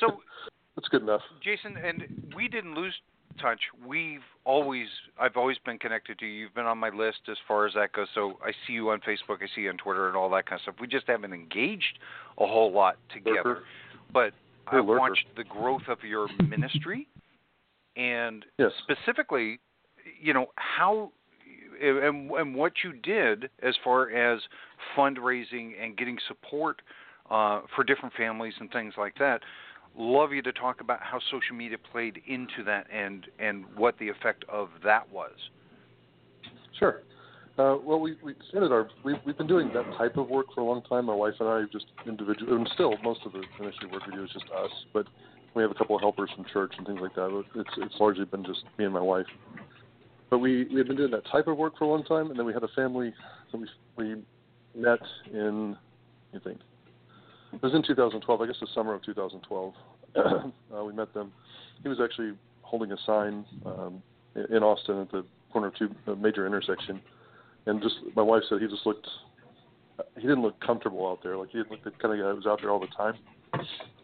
So 0.00 0.20
that's 0.76 0.88
good 0.88 1.02
enough, 1.02 1.20
Jason. 1.44 1.76
And 1.76 2.32
we 2.34 2.48
didn't 2.48 2.74
lose 2.74 2.92
touch. 3.40 3.60
We've 3.86 4.24
always, 4.44 4.88
I've 5.18 5.36
always 5.36 5.58
been 5.64 5.78
connected 5.78 6.18
to 6.18 6.26
you. 6.26 6.32
You've 6.32 6.54
been 6.56 6.66
on 6.66 6.76
my 6.76 6.88
list 6.88 7.20
as 7.30 7.36
far 7.46 7.68
as 7.68 7.74
that 7.74 7.92
goes. 7.92 8.08
So 8.12 8.32
I 8.44 8.50
see 8.66 8.72
you 8.72 8.90
on 8.90 8.98
Facebook, 8.98 9.42
I 9.42 9.46
see 9.54 9.62
you 9.62 9.68
on 9.70 9.76
Twitter, 9.76 10.08
and 10.08 10.16
all 10.16 10.28
that 10.30 10.46
kind 10.46 10.58
of 10.58 10.62
stuff. 10.62 10.74
We 10.80 10.88
just 10.88 11.06
haven't 11.06 11.32
engaged 11.32 12.00
a 12.38 12.46
whole 12.46 12.72
lot 12.72 12.96
together. 13.14 13.36
Lurker. 13.44 13.62
But 14.12 14.32
hey, 14.72 14.78
I've 14.78 14.86
watched 14.86 15.26
the 15.36 15.44
growth 15.44 15.86
of 15.86 15.98
your 16.02 16.26
ministry, 16.48 17.06
and 17.96 18.44
yes. 18.58 18.72
specifically, 18.82 19.60
you 20.20 20.34
know 20.34 20.46
how 20.56 21.12
and, 21.80 22.30
and 22.30 22.54
what 22.54 22.72
you 22.84 22.92
did 22.92 23.50
as 23.62 23.74
far 23.82 24.10
as 24.10 24.40
fundraising 24.96 25.72
and 25.82 25.96
getting 25.96 26.18
support 26.28 26.82
uh, 27.30 27.62
for 27.74 27.84
different 27.84 28.14
families 28.14 28.54
and 28.60 28.70
things 28.70 28.94
like 28.98 29.14
that. 29.18 29.40
Love 29.96 30.32
you 30.32 30.42
to 30.42 30.52
talk 30.52 30.80
about 30.80 31.00
how 31.02 31.18
social 31.30 31.54
media 31.56 31.76
played 31.90 32.20
into 32.26 32.62
that 32.64 32.86
and 32.92 33.26
and 33.38 33.64
what 33.76 33.98
the 33.98 34.08
effect 34.08 34.44
of 34.48 34.68
that 34.84 35.10
was. 35.12 35.32
Sure. 36.78 37.02
Uh, 37.58 37.76
well, 37.84 37.98
we, 37.98 38.16
we 38.22 38.34
started 38.48 38.72
our 38.72 38.88
we've, 39.04 39.16
we've 39.26 39.36
been 39.36 39.48
doing 39.48 39.70
that 39.74 39.84
type 39.98 40.16
of 40.16 40.28
work 40.28 40.46
for 40.54 40.60
a 40.60 40.64
long 40.64 40.80
time. 40.82 41.06
My 41.06 41.14
wife 41.14 41.34
and 41.40 41.48
I 41.48 41.62
just 41.72 41.86
individual 42.06 42.56
and 42.56 42.70
still 42.74 42.94
most 43.02 43.20
of 43.26 43.32
the 43.32 43.42
ministry 43.60 43.88
work 43.90 44.06
we 44.06 44.14
do 44.14 44.24
is 44.24 44.30
just 44.30 44.46
us, 44.56 44.70
but 44.94 45.06
we 45.54 45.62
have 45.62 45.70
a 45.70 45.74
couple 45.74 45.96
of 45.96 46.00
helpers 46.00 46.30
from 46.34 46.44
church 46.52 46.72
and 46.78 46.86
things 46.86 47.00
like 47.02 47.14
that. 47.16 47.44
It's 47.56 47.70
it's 47.78 47.94
largely 47.98 48.24
been 48.24 48.44
just 48.44 48.62
me 48.78 48.84
and 48.84 48.94
my 48.94 49.00
wife. 49.00 49.26
But 50.30 50.38
we 50.38 50.64
we 50.64 50.78
had 50.78 50.86
been 50.86 50.96
doing 50.96 51.10
that 51.10 51.26
type 51.26 51.48
of 51.48 51.58
work 51.58 51.76
for 51.76 51.84
a 51.84 51.88
long 51.88 52.04
time, 52.04 52.30
and 52.30 52.38
then 52.38 52.46
we 52.46 52.52
had 52.52 52.62
a 52.62 52.68
family 52.68 53.12
that 53.52 53.58
we 53.58 53.68
we 53.96 54.22
met 54.74 55.00
in 55.32 55.76
you 56.32 56.40
think 56.40 56.60
it 57.52 57.62
was 57.62 57.74
in 57.74 57.82
2012, 57.82 58.40
I 58.40 58.46
guess 58.46 58.56
the 58.60 58.68
summer 58.74 58.94
of 58.94 59.02
2012. 59.02 59.74
uh, 60.16 60.84
we 60.84 60.92
met 60.92 61.12
them. 61.14 61.32
He 61.82 61.88
was 61.88 61.98
actually 62.02 62.32
holding 62.62 62.92
a 62.92 62.96
sign 63.04 63.44
um, 63.66 64.02
in 64.34 64.62
Austin 64.62 65.00
at 65.00 65.10
the 65.10 65.24
corner 65.52 65.68
of 65.68 65.74
two 65.76 65.88
a 66.06 66.14
major 66.14 66.46
intersection, 66.46 67.00
and 67.66 67.82
just 67.82 67.96
my 68.14 68.22
wife 68.22 68.42
said 68.48 68.60
he 68.60 68.68
just 68.68 68.86
looked 68.86 69.06
he 70.16 70.22
didn't 70.22 70.42
look 70.42 70.58
comfortable 70.60 71.08
out 71.08 71.22
there. 71.22 71.36
Like 71.36 71.50
he 71.50 71.58
looked 71.58 71.84
the 71.84 71.90
kind 71.90 72.14
of 72.14 72.20
guy 72.20 72.30
who 72.30 72.36
was 72.36 72.46
out 72.46 72.60
there 72.60 72.70
all 72.70 72.80
the 72.80 72.86
time. 72.96 73.14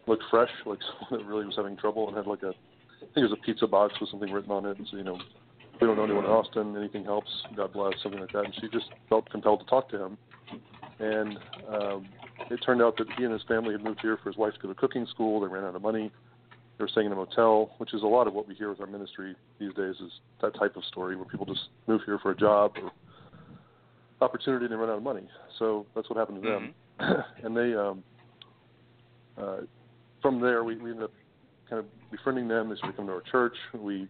Looked 0.07 0.23
fresh, 0.29 0.49
like 0.65 0.79
someone 1.09 1.25
that 1.25 1.29
really 1.29 1.45
was 1.45 1.55
having 1.55 1.77
trouble, 1.77 2.07
and 2.07 2.17
had 2.17 2.27
like 2.27 2.43
a 2.43 2.49
I 2.49 3.05
think 3.13 3.17
it 3.17 3.29
was 3.29 3.37
a 3.39 3.45
pizza 3.45 3.67
box 3.67 3.93
with 4.01 4.09
something 4.09 4.31
written 4.31 4.51
on 4.51 4.65
it, 4.65 4.77
and 4.77 4.87
so 4.89 4.97
you 4.97 5.03
know 5.03 5.19
we 5.81 5.87
don't 5.87 5.97
know 5.97 6.03
anyone 6.03 6.25
in 6.25 6.31
Austin. 6.31 6.75
Anything 6.77 7.03
helps. 7.03 7.29
God 7.55 7.73
bless. 7.73 7.93
Something 8.01 8.21
like 8.21 8.31
that. 8.31 8.45
And 8.45 8.55
she 8.55 8.67
just 8.69 8.87
felt 9.09 9.29
compelled 9.29 9.59
to 9.61 9.65
talk 9.65 9.89
to 9.89 10.05
him. 10.05 10.17
And 10.99 11.37
um, 11.69 12.07
it 12.49 12.57
turned 12.65 12.81
out 12.81 12.97
that 12.97 13.07
he 13.17 13.23
and 13.23 13.33
his 13.33 13.43
family 13.47 13.73
had 13.73 13.83
moved 13.83 13.99
here 14.01 14.17
for 14.21 14.29
his 14.29 14.37
wife 14.37 14.53
to 14.53 14.59
go 14.59 14.67
to 14.69 14.75
cooking 14.75 15.05
school. 15.07 15.41
They 15.41 15.47
ran 15.47 15.63
out 15.63 15.75
of 15.75 15.81
money. 15.81 16.11
They 16.77 16.83
were 16.83 16.87
staying 16.87 17.07
in 17.07 17.13
a 17.13 17.15
motel, 17.15 17.71
which 17.77 17.93
is 17.93 18.03
a 18.03 18.07
lot 18.07 18.27
of 18.27 18.33
what 18.33 18.47
we 18.47 18.55
hear 18.55 18.69
with 18.69 18.79
our 18.79 18.87
ministry 18.87 19.35
these 19.59 19.73
days. 19.73 19.95
Is 19.95 20.11
that 20.41 20.55
type 20.55 20.75
of 20.75 20.83
story 20.85 21.15
where 21.15 21.25
people 21.25 21.45
just 21.45 21.69
move 21.87 22.01
here 22.05 22.19
for 22.19 22.31
a 22.31 22.35
job 22.35 22.73
or 22.81 22.91
opportunity 24.21 24.65
and 24.65 24.71
they 24.71 24.77
run 24.77 24.89
out 24.89 24.97
of 24.97 25.03
money. 25.03 25.27
So 25.59 25.85
that's 25.95 26.09
what 26.09 26.17
happened 26.17 26.43
to 26.43 26.49
them. 26.49 26.73
Mm-hmm. 26.99 27.21
and 27.45 27.57
they, 27.57 27.75
um, 27.75 28.03
uh, 29.37 29.57
from 30.21 30.41
there, 30.41 30.63
we, 30.63 30.77
we 30.77 30.91
ended 30.91 31.05
up 31.05 31.13
kind 31.69 31.79
of 31.79 31.85
befriending 32.11 32.47
them. 32.47 32.69
They 32.69 32.75
started 32.75 32.95
coming 32.95 33.09
to 33.09 33.15
our 33.15 33.23
church. 33.31 33.55
We 33.73 34.07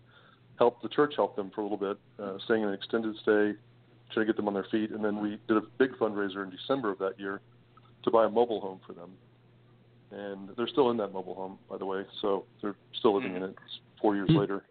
helped 0.58 0.82
the 0.82 0.90
church 0.90 1.14
help 1.16 1.36
them 1.36 1.52
for 1.54 1.62
a 1.62 1.64
little 1.64 1.78
bit, 1.78 1.98
uh, 2.22 2.38
staying 2.46 2.64
in 2.64 2.70
an 2.70 2.74
extended 2.74 3.16
stay, 3.22 3.54
trying 4.12 4.26
to 4.26 4.26
get 4.26 4.36
them 4.36 4.48
on 4.48 4.54
their 4.54 4.68
feet, 4.72 4.92
and 4.92 5.04
then 5.04 5.22
we 5.22 5.40
did 5.48 5.58
a 5.58 5.62
big 5.78 5.92
fundraiser 6.00 6.44
in 6.44 6.50
December 6.50 6.92
of 6.92 7.00
that 7.00 7.20
year 7.20 7.42
to 8.04 8.12
buy 8.12 8.26
a 8.26 8.30
mobile 8.30 8.62
home 8.62 8.80
for 8.86 8.94
them. 8.94 9.12
And 10.12 10.50
they're 10.56 10.68
still 10.68 10.90
in 10.92 10.98
that 10.98 11.12
mobile 11.12 11.36
home, 11.36 11.60
by 11.70 11.78
the 11.78 11.86
way, 11.86 12.04
so 12.22 12.46
they're 12.62 12.76
still 12.98 13.16
living 13.16 13.36
in 13.36 13.44
it 13.44 13.56
four 14.02 14.16
years 14.16 14.30
mm-hmm. 14.30 14.40
later. 14.40 14.64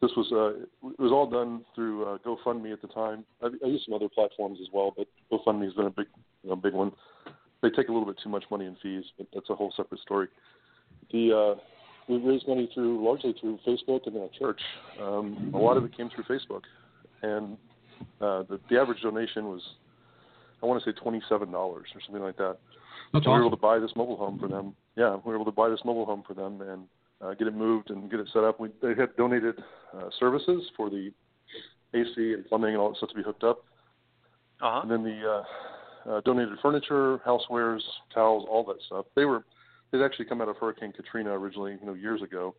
This 0.00 0.12
was 0.16 0.30
uh, 0.30 0.88
it 0.90 1.00
was 1.00 1.10
all 1.10 1.28
done 1.28 1.64
through 1.74 2.04
uh, 2.04 2.18
GoFundMe 2.18 2.72
at 2.72 2.80
the 2.80 2.86
time. 2.88 3.24
I, 3.42 3.48
I 3.64 3.66
used 3.66 3.84
some 3.84 3.94
other 3.94 4.08
platforms 4.08 4.58
as 4.62 4.68
well, 4.72 4.94
but 4.96 5.08
GoFundMe 5.32 5.64
has 5.64 5.74
been 5.74 5.86
a 5.86 5.90
big, 5.90 6.06
you 6.44 6.50
know, 6.50 6.56
big 6.56 6.72
one. 6.72 6.92
They 7.62 7.70
take 7.70 7.88
a 7.88 7.92
little 7.92 8.06
bit 8.06 8.14
too 8.22 8.30
much 8.30 8.44
money 8.48 8.66
in 8.66 8.76
fees, 8.80 9.04
but 9.18 9.26
that's 9.34 9.50
a 9.50 9.56
whole 9.56 9.72
separate 9.76 10.00
story. 10.00 10.28
The 11.12 11.56
uh, 11.56 11.60
we 12.08 12.16
raised 12.18 12.48
money 12.48 12.70
through 12.74 13.04
largely 13.04 13.34
through 13.40 13.58
Facebook 13.66 14.06
and 14.06 14.16
our 14.16 14.28
church. 14.38 14.60
Um, 15.00 15.50
a 15.54 15.58
lot 15.58 15.76
of 15.76 15.84
it 15.84 15.96
came 15.96 16.10
through 16.10 16.24
Facebook, 16.24 16.62
and 17.22 17.56
uh, 18.20 18.44
the, 18.48 18.60
the 18.70 18.78
average 18.78 19.02
donation 19.02 19.46
was, 19.46 19.62
I 20.62 20.66
want 20.66 20.82
to 20.82 20.90
say 20.90 20.98
twenty 21.00 21.22
seven 21.28 21.50
dollars 21.50 21.88
or 21.94 22.00
something 22.04 22.22
like 22.22 22.36
that. 22.38 22.58
That's 23.12 23.24
so 23.24 23.30
awesome. 23.30 23.32
we 23.32 23.38
were 23.40 23.46
able 23.46 23.56
to 23.56 23.62
buy 23.62 23.78
this 23.78 23.92
mobile 23.96 24.16
home 24.16 24.38
for 24.38 24.48
them. 24.48 24.74
Yeah, 24.96 25.16
we 25.16 25.30
were 25.30 25.36
able 25.36 25.44
to 25.46 25.52
buy 25.52 25.68
this 25.68 25.80
mobile 25.84 26.06
home 26.06 26.22
for 26.26 26.34
them 26.34 26.60
and 26.60 26.84
uh, 27.20 27.34
get 27.34 27.48
it 27.48 27.54
moved 27.54 27.90
and 27.90 28.10
get 28.10 28.20
it 28.20 28.28
set 28.32 28.44
up. 28.44 28.60
We 28.60 28.70
they 28.82 28.94
had 28.98 29.16
donated 29.16 29.56
uh, 29.96 30.08
services 30.18 30.62
for 30.76 30.90
the 30.90 31.10
AC 31.94 32.12
and 32.16 32.46
plumbing 32.46 32.70
and 32.70 32.78
all 32.78 32.90
that 32.90 32.96
stuff 32.98 33.10
to 33.10 33.14
be 33.14 33.22
hooked 33.22 33.44
up. 33.44 33.64
Uh-huh. 34.60 34.80
And 34.82 34.90
then 34.90 35.04
the 35.04 35.42
uh, 36.06 36.10
uh, 36.10 36.20
donated 36.22 36.58
furniture, 36.60 37.20
housewares, 37.26 37.80
towels, 38.12 38.46
all 38.50 38.64
that 38.64 38.76
stuff. 38.86 39.06
They 39.14 39.24
were 39.24 39.44
they'd 39.90 40.02
actually 40.02 40.26
come 40.26 40.40
out 40.40 40.48
of 40.48 40.56
Hurricane 40.56 40.92
Katrina 40.92 41.30
originally, 41.30 41.76
you 41.80 41.86
know, 41.86 41.94
years 41.94 42.22
ago, 42.22 42.54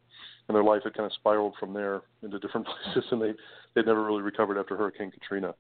and 0.48 0.56
their 0.56 0.64
life 0.64 0.82
had 0.84 0.94
kind 0.94 1.06
of 1.06 1.14
spiraled 1.14 1.56
from 1.60 1.74
there 1.74 2.02
into 2.24 2.40
different 2.40 2.68
places, 2.84 3.06
and 3.12 3.22
they 3.22 3.34
they'd 3.76 3.86
never 3.86 4.04
really 4.04 4.22
recovered 4.22 4.58
after 4.58 4.76
Hurricane 4.76 5.12
Katrina, 5.12 5.54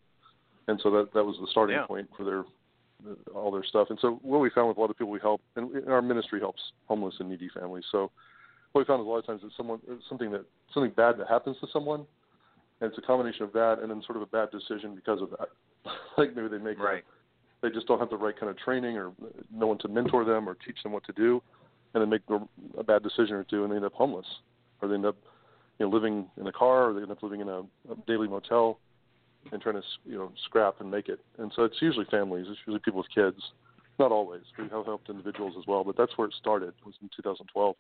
and 0.67 0.79
so 0.81 0.89
that 0.91 1.13
that 1.13 1.23
was 1.23 1.35
the 1.39 1.47
starting 1.51 1.75
yeah. 1.75 1.85
point 1.85 2.09
for 2.17 2.23
their 2.23 2.43
all 3.33 3.51
their 3.51 3.63
stuff. 3.63 3.87
And 3.89 3.99
so 4.01 4.19
what 4.21 4.39
we 4.39 4.49
found 4.49 4.67
with 4.67 4.77
a 4.77 4.81
lot 4.81 4.89
of 4.89 4.97
people 4.97 5.11
we 5.11 5.19
help, 5.19 5.41
and 5.55 5.87
our 5.87 6.01
ministry 6.01 6.39
helps 6.39 6.61
homeless 6.87 7.15
and 7.19 7.29
needy 7.29 7.49
families. 7.53 7.85
So 7.91 8.11
what 8.71 8.81
we 8.81 8.85
found 8.85 9.01
is 9.01 9.07
a 9.07 9.09
lot 9.09 9.19
of 9.19 9.25
times 9.25 9.41
that 9.41 9.51
someone 9.55 9.79
uh, 9.89 9.95
something 10.07 10.31
that 10.31 10.45
something 10.73 10.91
bad 10.95 11.17
that 11.19 11.27
happens 11.27 11.57
to 11.61 11.67
someone, 11.71 12.05
and 12.81 12.89
it's 12.89 12.97
a 12.97 13.01
combination 13.01 13.43
of 13.43 13.53
that 13.53 13.79
and 13.81 13.89
then 13.89 14.01
sort 14.05 14.15
of 14.15 14.23
a 14.23 14.27
bad 14.27 14.49
decision 14.51 14.95
because 14.95 15.21
of 15.21 15.29
that. 15.31 15.49
like 16.17 16.35
maybe 16.35 16.47
they 16.47 16.57
make 16.57 16.79
right. 16.79 17.03
A, 17.03 17.05
they 17.61 17.69
just 17.69 17.87
don't 17.87 17.99
have 17.99 18.09
the 18.09 18.17
right 18.17 18.37
kind 18.39 18.49
of 18.49 18.57
training 18.57 18.97
or 18.97 19.11
no 19.51 19.67
one 19.67 19.77
to 19.79 19.89
mentor 19.89 20.23
them 20.23 20.47
or 20.47 20.55
teach 20.65 20.81
them 20.81 20.93
what 20.93 21.03
to 21.03 21.11
do 21.11 21.41
and 21.93 22.01
then 22.01 22.09
make 22.09 22.21
a 22.77 22.83
bad 22.83 23.03
decision 23.03 23.35
or 23.35 23.43
two, 23.43 23.63
and 23.63 23.71
they 23.71 23.77
end 23.77 23.85
up 23.85 23.93
homeless, 23.93 24.27
or 24.81 24.87
they 24.87 24.95
end 24.95 25.05
up 25.05 25.17
you 25.77 25.85
know 25.85 25.91
living 25.91 26.27
in 26.39 26.47
a 26.47 26.51
car, 26.51 26.89
or 26.89 26.93
they 26.93 27.01
end 27.01 27.11
up 27.11 27.23
living 27.23 27.41
in 27.41 27.49
a, 27.49 27.59
a 27.59 27.95
daily 28.07 28.27
motel, 28.27 28.79
and 29.51 29.61
trying 29.61 29.75
to 29.75 29.83
you 30.05 30.17
know 30.17 30.31
scrap 30.45 30.81
and 30.81 30.89
make 30.89 31.09
it. 31.09 31.19
And 31.37 31.51
so 31.55 31.63
it's 31.63 31.81
usually 31.81 32.05
families. 32.11 32.45
It's 32.49 32.59
usually 32.65 32.79
people 32.79 32.99
with 32.99 33.13
kids. 33.13 33.41
Not 33.97 34.13
always. 34.13 34.43
We 34.57 34.63
have 34.69 34.85
helped 34.85 35.09
individuals 35.09 35.55
as 35.59 35.67
well, 35.67 35.83
but 35.83 35.97
that's 35.97 36.17
where 36.17 36.27
it 36.27 36.33
started. 36.39 36.73
Was 36.85 36.95
in 37.01 37.09
2012, 37.15 37.75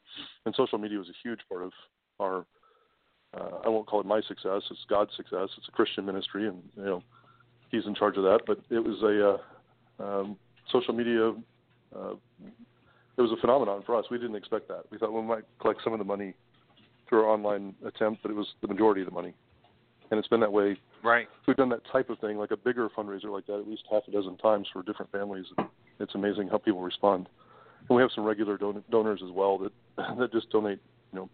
and 0.45 0.55
social 0.55 0.77
media 0.77 0.97
was 0.97 1.07
a 1.07 1.15
huge 1.23 1.39
part 1.49 1.63
of 1.63 1.71
our 2.19 2.45
uh, 3.33 3.59
I 3.63 3.69
won't 3.69 3.87
call 3.87 3.99
it 3.99 4.05
my 4.05 4.21
success. 4.21 4.61
It's 4.71 4.85
God's 4.89 5.11
success. 5.15 5.49
It's 5.57 5.67
a 5.67 5.71
Christian 5.71 6.05
ministry, 6.05 6.47
and 6.47 6.63
you 6.75 6.83
know, 6.83 7.03
He's 7.69 7.85
in 7.85 7.93
charge 7.93 8.17
of 8.17 8.23
that. 8.23 8.39
But 8.47 8.59
it 8.69 8.79
was 8.79 9.01
a 9.03 10.03
uh, 10.03 10.03
um, 10.03 10.37
social 10.71 10.93
media. 10.93 11.33
Uh, 11.95 12.13
it 13.19 13.21
was 13.21 13.31
a 13.33 13.41
phenomenon 13.41 13.83
for 13.85 13.97
us. 13.97 14.05
We 14.09 14.17
didn't 14.17 14.37
expect 14.37 14.69
that. 14.69 14.85
We 14.89 14.97
thought 14.97 15.11
we 15.11 15.21
might 15.21 15.43
collect 15.59 15.81
some 15.83 15.91
of 15.91 15.99
the 15.99 16.05
money 16.05 16.33
through 17.07 17.25
our 17.25 17.29
online 17.29 17.75
attempt, 17.85 18.21
but 18.21 18.31
it 18.31 18.33
was 18.33 18.47
the 18.61 18.67
majority 18.67 19.01
of 19.01 19.07
the 19.07 19.13
money, 19.13 19.33
and 20.09 20.17
it's 20.17 20.27
been 20.29 20.39
that 20.39 20.53
way. 20.53 20.79
Right. 21.03 21.27
We've 21.45 21.57
done 21.57 21.67
that 21.69 21.81
type 21.91 22.09
of 22.09 22.17
thing, 22.19 22.37
like 22.37 22.51
a 22.51 22.57
bigger 22.57 22.87
fundraiser 22.89 23.25
like 23.25 23.45
that, 23.47 23.59
at 23.59 23.67
least 23.67 23.83
half 23.91 24.03
a 24.07 24.11
dozen 24.11 24.37
times 24.37 24.67
for 24.71 24.83
different 24.83 25.11
families. 25.11 25.45
And 25.57 25.67
it's 25.99 26.15
amazing 26.15 26.47
how 26.47 26.59
people 26.59 26.81
respond. 26.81 27.27
And 27.89 27.95
we 27.95 28.01
have 28.01 28.11
some 28.15 28.23
regular 28.23 28.57
don- 28.57 28.83
donors 28.89 29.21
as 29.23 29.31
well 29.31 29.57
that 29.57 29.71
that 30.17 30.31
just 30.31 30.49
donate, 30.49 30.79
you 31.11 31.19
know, 31.19 31.29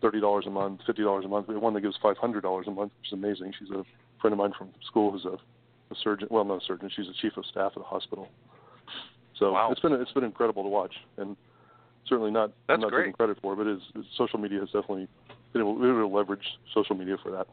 thirty 0.00 0.20
dollars 0.20 0.44
a 0.46 0.50
month, 0.50 0.80
fifty 0.86 1.02
dollars 1.02 1.24
a 1.24 1.28
month. 1.28 1.48
We 1.48 1.54
have 1.54 1.62
one 1.62 1.74
that 1.74 1.80
gives 1.80 1.96
five 2.00 2.18
hundred 2.18 2.42
dollars 2.42 2.66
a 2.68 2.70
month, 2.70 2.92
which 3.00 3.08
is 3.08 3.14
amazing. 3.14 3.52
She's 3.58 3.70
a 3.70 3.84
friend 4.20 4.32
of 4.32 4.38
mine 4.38 4.52
from 4.56 4.70
school 4.86 5.10
who's 5.10 5.24
a, 5.24 5.38
a 5.92 5.96
surgeon. 6.04 6.28
Well, 6.30 6.44
not 6.44 6.62
a 6.62 6.64
surgeon. 6.64 6.88
She's 6.94 7.08
a 7.08 7.14
chief 7.20 7.36
of 7.36 7.44
staff 7.46 7.72
at 7.74 7.80
a 7.80 7.84
hospital. 7.84 8.28
So 9.38 9.52
Wow. 9.52 9.70
it's 9.70 9.80
been 9.80 9.92
it's 9.92 10.12
been 10.12 10.24
incredible 10.24 10.62
to 10.62 10.68
watch, 10.68 10.94
and 11.18 11.36
certainly 12.06 12.30
not 12.30 12.50
That's 12.68 12.76
I'm 12.76 12.80
not 12.80 12.90
great. 12.90 13.02
taking 13.04 13.12
credit 13.14 13.38
for, 13.42 13.52
it, 13.54 13.56
but 13.56 13.66
it's, 13.66 13.82
it's, 13.94 14.08
social 14.16 14.38
media 14.38 14.60
has 14.60 14.68
definitely 14.68 15.08
been 15.52 15.62
able, 15.62 15.74
been 15.74 15.90
able 15.90 16.08
to 16.08 16.14
leverage 16.14 16.44
social 16.72 16.94
media 16.96 17.16
for 17.22 17.30
that. 17.32 17.46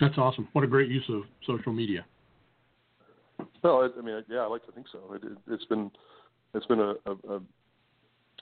That's 0.00 0.18
awesome. 0.18 0.48
What 0.52 0.64
a 0.64 0.66
great 0.66 0.90
use 0.90 1.04
of 1.08 1.22
social 1.46 1.72
media. 1.72 2.04
Well, 3.62 3.82
I, 3.82 3.98
I 3.98 4.02
mean, 4.02 4.22
yeah, 4.28 4.40
I 4.40 4.46
like 4.46 4.64
to 4.66 4.72
think 4.72 4.86
so. 4.90 5.14
It, 5.14 5.24
it, 5.24 5.38
it's 5.48 5.64
been 5.66 5.90
it's 6.54 6.66
been 6.66 6.80
a, 6.80 6.94
a, 7.06 7.36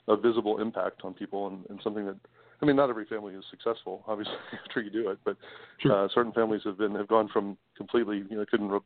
a, 0.07 0.13
a 0.13 0.17
visible 0.17 0.59
impact 0.59 1.01
on 1.03 1.13
people, 1.13 1.47
and, 1.47 1.65
and 1.69 1.79
something 1.83 2.05
that 2.05 2.17
I 2.61 2.65
mean, 2.65 2.75
not 2.75 2.89
every 2.89 3.05
family 3.05 3.33
is 3.33 3.43
successful, 3.49 4.03
obviously, 4.07 4.35
after 4.69 4.81
you 4.81 4.89
do 4.89 5.09
it, 5.09 5.19
but 5.25 5.35
Sure. 5.79 6.05
uh, 6.05 6.07
certain 6.13 6.31
families 6.31 6.61
have 6.65 6.77
been 6.77 6.95
have 6.95 7.07
gone 7.07 7.27
from 7.27 7.57
completely 7.77 8.23
you 8.29 8.37
know 8.37 8.45
couldn't 8.49 8.69
rub 8.69 8.83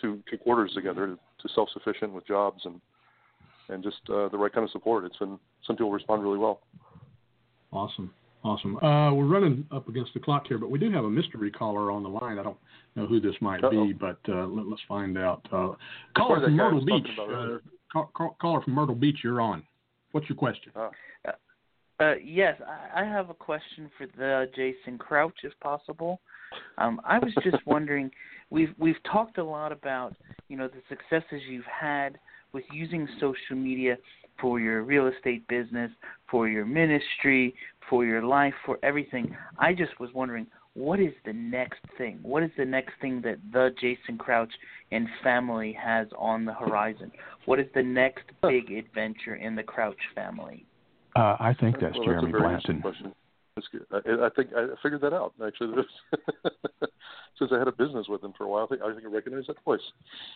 two 0.00 0.22
two 0.30 0.38
quarters 0.38 0.72
together 0.74 1.06
to, 1.06 1.18
to 1.48 1.54
self 1.54 1.68
sufficient 1.72 2.12
with 2.12 2.26
jobs 2.26 2.62
and 2.64 2.80
and 3.68 3.82
just 3.82 3.98
uh, 4.10 4.28
the 4.28 4.38
right 4.38 4.52
kind 4.52 4.64
of 4.64 4.70
support. 4.70 5.04
It's 5.04 5.16
been 5.16 5.38
some 5.66 5.76
people 5.76 5.90
respond 5.90 6.22
really 6.22 6.38
well. 6.38 6.60
Awesome. 7.72 8.12
Awesome. 8.44 8.76
Uh, 8.76 9.12
we're 9.14 9.24
running 9.24 9.66
up 9.72 9.88
against 9.88 10.12
the 10.12 10.20
clock 10.20 10.46
here, 10.46 10.58
but 10.58 10.70
we 10.70 10.78
do 10.78 10.90
have 10.92 11.04
a 11.04 11.10
mystery 11.10 11.50
caller 11.50 11.90
on 11.90 12.02
the 12.02 12.08
line. 12.10 12.38
I 12.38 12.42
don't 12.42 12.58
know 12.94 13.06
who 13.06 13.18
this 13.18 13.34
might 13.40 13.64
Uh-oh. 13.64 13.86
be, 13.86 13.92
but 13.94 14.18
uh, 14.28 14.46
let, 14.46 14.70
us 14.70 14.78
find 14.86 15.16
out. 15.16 15.40
Uh, 15.50 15.72
caller 16.14 16.42
from 16.42 16.54
Myrtle 16.54 16.84
Beach. 16.84 17.06
Uh, 17.18 17.58
call, 17.90 18.10
call, 18.14 18.36
caller 18.40 18.60
from 18.60 18.74
Myrtle 18.74 18.94
Beach, 18.94 19.16
you're 19.24 19.40
on. 19.40 19.62
What's 20.12 20.28
your 20.28 20.36
question? 20.36 20.72
Ah, 20.76 20.90
Uh, 22.00 22.14
yes, 22.22 22.60
I, 22.66 23.02
I 23.02 23.04
have 23.04 23.30
a 23.30 23.34
question 23.34 23.90
for 23.96 24.06
the 24.18 24.50
Jason 24.54 24.98
Crouch, 24.98 25.38
if 25.42 25.58
possible. 25.60 26.20
Um, 26.76 27.00
I 27.04 27.18
was 27.18 27.32
just 27.42 27.56
wondering, 27.66 28.10
we've 28.50 28.74
we've 28.78 29.02
talked 29.10 29.38
a 29.38 29.44
lot 29.44 29.72
about 29.72 30.14
you 30.48 30.56
know 30.56 30.68
the 30.68 30.82
successes 30.88 31.40
you've 31.48 31.64
had 31.64 32.18
with 32.54 32.64
using 32.72 33.06
social 33.20 33.56
media 33.56 33.98
for 34.40 34.58
your 34.58 34.82
real 34.82 35.08
estate 35.08 35.46
business, 35.48 35.90
for 36.30 36.48
your 36.48 36.64
ministry, 36.64 37.54
for 37.90 38.04
your 38.04 38.22
life, 38.22 38.54
for 38.64 38.78
everything. 38.82 39.36
I 39.58 39.74
just 39.74 39.98
was 40.00 40.10
wondering, 40.14 40.46
what 40.74 40.98
is 40.98 41.12
the 41.24 41.32
next 41.32 41.80
thing? 41.98 42.18
What 42.22 42.42
is 42.42 42.50
the 42.56 42.64
next 42.64 42.92
thing 43.00 43.20
that 43.22 43.36
the 43.52 43.74
Jason 43.80 44.18
Crouch 44.18 44.52
and 44.90 45.06
family 45.22 45.76
has 45.80 46.08
on 46.18 46.44
the 46.44 46.54
horizon? 46.54 47.12
What 47.44 47.60
is 47.60 47.66
the 47.74 47.82
next 47.82 48.24
big 48.42 48.72
adventure 48.72 49.36
in 49.36 49.54
the 49.54 49.62
Crouch 49.62 50.00
family? 50.14 50.66
Uh, 51.14 51.36
I 51.38 51.54
think 51.60 51.78
that's 51.80 51.96
well, 51.96 52.06
Jeremy 52.06 52.32
that's 52.32 52.38
a 52.38 52.40
very 52.40 52.82
Blanton. 52.82 53.14
Question. 53.54 53.80
That's 53.90 54.04
good. 54.04 54.20
I, 54.20 54.26
I 54.26 54.28
think 54.30 54.50
I 54.56 54.66
figured 54.82 55.00
that 55.02 55.12
out 55.12 55.32
actually. 55.44 55.82
Since 57.38 57.50
I 57.52 57.58
had 57.58 57.66
a 57.68 57.72
business 57.72 58.06
with 58.08 58.22
him 58.22 58.32
for 58.38 58.44
a 58.44 58.48
while, 58.48 58.64
I 58.64 58.66
think 58.68 58.82
I 58.82 58.92
think 58.92 59.04
I 59.06 59.08
recognize 59.12 59.44
that 59.48 59.62
voice. 59.64 59.80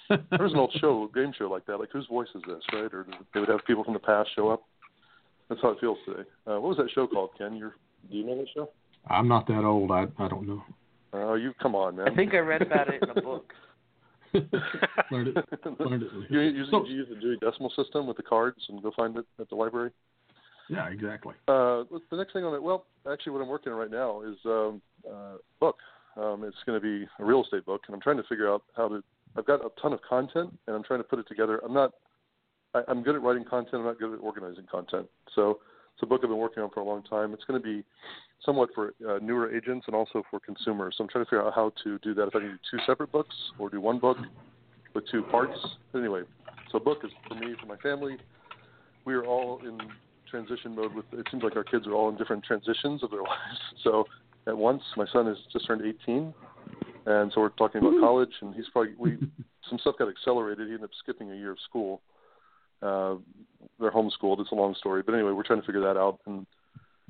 There 0.08 0.18
was 0.40 0.52
an 0.52 0.58
old 0.58 0.74
show, 0.80 1.08
game 1.14 1.32
show 1.36 1.48
like 1.48 1.66
that. 1.66 1.78
Like 1.78 1.90
whose 1.92 2.06
voice 2.06 2.28
is 2.34 2.42
this, 2.46 2.62
right? 2.72 2.92
Or 2.92 3.06
they 3.34 3.40
would 3.40 3.48
have 3.48 3.64
people 3.66 3.84
from 3.84 3.94
the 3.94 4.00
past 4.00 4.30
show 4.34 4.48
up. 4.50 4.62
That's 5.48 5.60
how 5.62 5.70
it 5.70 5.80
feels 5.80 5.98
today. 6.06 6.28
Uh, 6.46 6.60
what 6.60 6.70
was 6.70 6.76
that 6.78 6.90
show 6.94 7.06
called, 7.06 7.30
Ken? 7.38 7.56
You're, 7.56 7.74
do 8.10 8.16
you 8.18 8.26
know 8.26 8.36
that 8.36 8.46
show? 8.54 8.68
I'm 9.08 9.28
not 9.28 9.46
that 9.46 9.64
old. 9.64 9.90
I 9.90 10.06
I 10.18 10.28
don't 10.28 10.46
know. 10.46 10.62
Oh, 11.12 11.34
you 11.34 11.54
come 11.62 11.74
on, 11.74 11.96
man. 11.96 12.08
I 12.08 12.14
think 12.14 12.34
I 12.34 12.38
read 12.38 12.62
about 12.62 12.88
it 12.92 13.02
in 13.02 13.10
a 13.10 13.22
book. 13.22 13.52
learned 15.10 15.28
it. 15.38 15.80
Learned 15.80 16.02
it. 16.02 16.10
you 16.28 16.40
use, 16.40 16.68
So- 16.70 16.84
you 16.84 16.96
use 16.96 17.08
the 17.08 17.14
Dewey 17.18 17.38
Decimal 17.40 17.70
System 17.70 18.06
with 18.06 18.16
the 18.18 18.22
cards 18.22 18.58
and 18.68 18.82
go 18.82 18.92
find 18.94 19.16
it 19.16 19.24
at 19.40 19.48
the 19.48 19.54
library. 19.54 19.90
Yeah, 20.68 20.88
exactly. 20.88 21.34
Uh, 21.48 21.84
the 22.10 22.16
next 22.16 22.32
thing 22.32 22.44
on 22.44 22.54
it, 22.54 22.62
well, 22.62 22.86
actually, 23.10 23.32
what 23.32 23.42
I'm 23.42 23.48
working 23.48 23.72
on 23.72 23.78
right 23.78 23.90
now 23.90 24.22
is 24.22 24.36
um, 24.44 24.82
uh, 25.08 25.36
book. 25.60 25.76
Um, 26.16 26.44
it's 26.44 26.56
going 26.66 26.80
to 26.80 26.82
be 26.82 27.06
a 27.20 27.24
real 27.24 27.42
estate 27.42 27.64
book, 27.64 27.82
and 27.86 27.94
I'm 27.94 28.00
trying 28.00 28.16
to 28.16 28.24
figure 28.24 28.52
out 28.52 28.62
how 28.76 28.88
to. 28.88 29.02
I've 29.36 29.46
got 29.46 29.64
a 29.64 29.68
ton 29.80 29.92
of 29.92 30.00
content, 30.02 30.56
and 30.66 30.76
I'm 30.76 30.82
trying 30.82 31.00
to 31.00 31.04
put 31.04 31.18
it 31.18 31.28
together. 31.28 31.60
I'm 31.64 31.72
not. 31.72 31.92
I, 32.74 32.82
I'm 32.88 33.02
good 33.02 33.14
at 33.14 33.22
writing 33.22 33.44
content. 33.44 33.76
I'm 33.76 33.84
not 33.84 33.98
good 33.98 34.12
at 34.12 34.20
organizing 34.20 34.66
content. 34.70 35.06
So 35.34 35.60
it's 35.94 36.02
a 36.02 36.06
book 36.06 36.20
I've 36.22 36.30
been 36.30 36.38
working 36.38 36.62
on 36.62 36.70
for 36.70 36.80
a 36.80 36.84
long 36.84 37.02
time. 37.04 37.32
It's 37.32 37.44
going 37.44 37.60
to 37.60 37.64
be 37.64 37.84
somewhat 38.44 38.70
for 38.74 38.94
uh, 39.08 39.18
newer 39.22 39.54
agents 39.54 39.86
and 39.86 39.96
also 39.96 40.22
for 40.30 40.38
consumers. 40.40 40.94
So 40.98 41.04
I'm 41.04 41.10
trying 41.10 41.24
to 41.24 41.30
figure 41.30 41.46
out 41.46 41.54
how 41.54 41.72
to 41.84 41.98
do 42.00 42.14
that. 42.14 42.28
If 42.28 42.36
I 42.36 42.40
can 42.40 42.50
do 42.50 42.58
two 42.70 42.78
separate 42.86 43.12
books 43.12 43.34
or 43.58 43.70
do 43.70 43.80
one 43.80 43.98
book 43.98 44.18
with 44.94 45.04
two 45.10 45.22
parts. 45.22 45.58
Anyway, 45.94 46.22
so 46.70 46.78
a 46.78 46.80
book 46.80 46.98
is 47.04 47.10
for 47.28 47.34
me, 47.34 47.54
for 47.60 47.66
my 47.66 47.76
family. 47.78 48.16
We 49.04 49.14
are 49.14 49.24
all 49.24 49.60
in 49.60 49.78
transition 50.30 50.74
mode 50.74 50.94
with 50.94 51.04
it 51.12 51.26
seems 51.30 51.42
like 51.42 51.56
our 51.56 51.64
kids 51.64 51.86
are 51.86 51.92
all 51.92 52.08
in 52.08 52.16
different 52.16 52.44
transitions 52.44 53.02
of 53.02 53.10
their 53.10 53.22
lives. 53.34 53.60
So 53.82 54.04
at 54.46 54.56
once 54.56 54.82
my 54.96 55.06
son 55.12 55.26
has 55.26 55.36
just 55.52 55.66
turned 55.66 55.82
18 55.82 56.34
and 57.06 57.32
so 57.34 57.40
we're 57.40 57.50
talking 57.50 57.80
about 57.80 58.00
college 58.00 58.32
and 58.40 58.54
he's 58.54 58.66
probably 58.72 58.94
we 58.98 59.18
some 59.68 59.78
stuff 59.78 59.96
got 59.98 60.08
accelerated. 60.08 60.68
He 60.68 60.74
ended 60.74 60.84
up 60.84 60.90
skipping 61.02 61.30
a 61.30 61.34
year 61.34 61.52
of 61.52 61.58
school 61.68 62.02
uh 62.82 63.16
they're 63.80 63.90
homeschooled. 63.90 64.40
It's 64.40 64.52
a 64.52 64.54
long 64.54 64.74
story. 64.78 65.02
But 65.02 65.14
anyway 65.14 65.32
we're 65.32 65.42
trying 65.42 65.60
to 65.60 65.66
figure 65.66 65.82
that 65.82 65.96
out. 65.96 66.20
And 66.26 66.46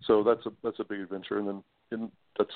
so 0.05 0.23
that's 0.23 0.45
a 0.47 0.51
that's 0.63 0.81
a 0.81 0.85
big 0.85 1.01
adventure. 1.01 1.39
And 1.39 1.49
then 1.49 1.63
and 1.91 2.11
that's 2.39 2.55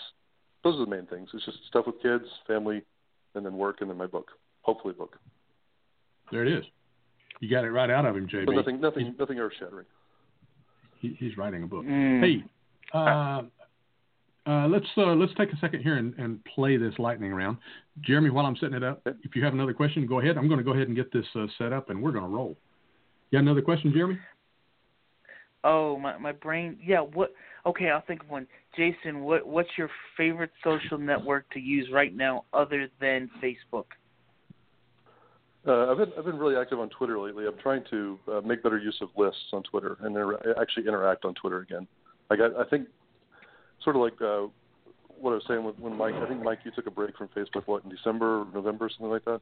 those 0.64 0.76
are 0.76 0.84
the 0.84 0.90
main 0.90 1.06
things. 1.06 1.28
It's 1.34 1.44
just 1.44 1.58
stuff 1.68 1.86
with 1.86 2.00
kids 2.02 2.24
family 2.46 2.82
and 3.34 3.44
then 3.44 3.56
work 3.56 3.80
and 3.80 3.90
then 3.90 3.96
my 3.96 4.06
book. 4.06 4.30
Hopefully 4.62 4.94
book. 4.94 5.18
There 6.30 6.46
it 6.46 6.52
is. 6.52 6.64
You 7.40 7.50
got 7.50 7.64
it 7.64 7.70
right 7.70 7.90
out 7.90 8.06
of 8.06 8.16
him, 8.16 8.28
JB. 8.28 8.46
but 8.46 8.54
nothing 8.54 8.80
nothing 8.80 9.14
nothing 9.18 9.38
earth 9.38 9.52
shattering 9.58 9.86
He, 11.03 11.16
he's 11.18 11.36
writing 11.36 11.64
a 11.64 11.66
book. 11.66 11.84
Mm. 11.84 12.20
Hey, 12.20 12.44
uh, 12.94 13.42
uh, 14.46 14.68
let's 14.68 14.86
uh, 14.96 15.14
let's 15.14 15.32
take 15.36 15.53
a 15.53 15.57
second 15.59 15.82
here 15.82 15.96
and, 15.96 16.14
and 16.14 16.42
play 16.44 16.76
this 16.76 16.94
lightning 16.98 17.34
round. 17.34 17.59
Jeremy, 18.00 18.30
while 18.30 18.46
I'm 18.46 18.57
setting 18.57 18.76
it 18.76 18.84
up, 18.84 19.03
if 19.05 19.36
you 19.36 19.44
have 19.44 19.53
another 19.53 19.74
question, 19.74 20.07
go 20.07 20.20
ahead. 20.20 20.38
I'm 20.38 20.46
going 20.48 20.59
to 20.59 20.64
go 20.64 20.72
ahead 20.72 20.86
and 20.86 20.96
get 20.96 21.12
this 21.12 21.26
uh, 21.34 21.46
set 21.59 21.72
up, 21.72 21.90
and 21.90 22.00
we're 22.00 22.12
going 22.12 22.24
to 22.24 22.30
roll. 22.30 22.57
You 23.30 23.38
got 23.38 23.42
another 23.42 23.62
question, 23.62 23.92
Jeremy? 23.92 24.18
Oh, 25.64 25.98
my 25.98 26.16
my 26.18 26.32
brain. 26.32 26.78
Yeah. 26.84 27.00
What? 27.00 27.32
Okay, 27.66 27.90
I'll 27.90 28.05
think 28.07 28.22
of 28.22 28.30
one. 28.30 28.46
Jason, 28.76 29.20
what 29.22 29.46
what's 29.46 29.70
your 29.76 29.90
favorite 30.16 30.53
social 30.62 30.98
network 30.98 31.50
to 31.50 31.61
use 31.61 31.88
right 31.92 32.14
now, 32.14 32.44
other 32.53 32.88
than 33.00 33.28
Facebook? 33.42 33.86
Uh, 35.66 35.90
I've 35.92 35.98
been 35.98 36.12
I've 36.18 36.24
been 36.24 36.38
really 36.38 36.56
active 36.56 36.80
on 36.80 36.88
Twitter 36.88 37.18
lately. 37.20 37.46
I'm 37.46 37.58
trying 37.62 37.84
to 37.90 38.18
uh, 38.32 38.40
make 38.40 38.62
better 38.62 38.78
use 38.78 38.96
of 39.00 39.10
lists 39.16 39.40
on 39.52 39.62
Twitter 39.62 39.96
and 40.00 40.08
inter- 40.16 40.54
actually 40.60 40.88
interact 40.88 41.24
on 41.24 41.34
Twitter 41.34 41.60
again. 41.60 41.86
I 42.30 42.36
got 42.36 42.56
I 42.56 42.64
think 42.68 42.88
sort 43.84 43.94
of 43.94 44.02
like 44.02 44.20
uh, 44.20 44.48
what 45.20 45.30
I 45.30 45.34
was 45.34 45.44
saying 45.46 45.62
with 45.62 45.78
when 45.78 45.96
Mike. 45.96 46.14
I 46.14 46.26
think 46.26 46.42
Mike, 46.42 46.60
you 46.64 46.72
took 46.72 46.86
a 46.88 46.90
break 46.90 47.16
from 47.16 47.28
Facebook 47.28 47.62
what 47.66 47.84
in 47.84 47.90
December, 47.90 48.44
November, 48.52 48.88
something 48.88 49.10
like 49.10 49.24
that. 49.24 49.40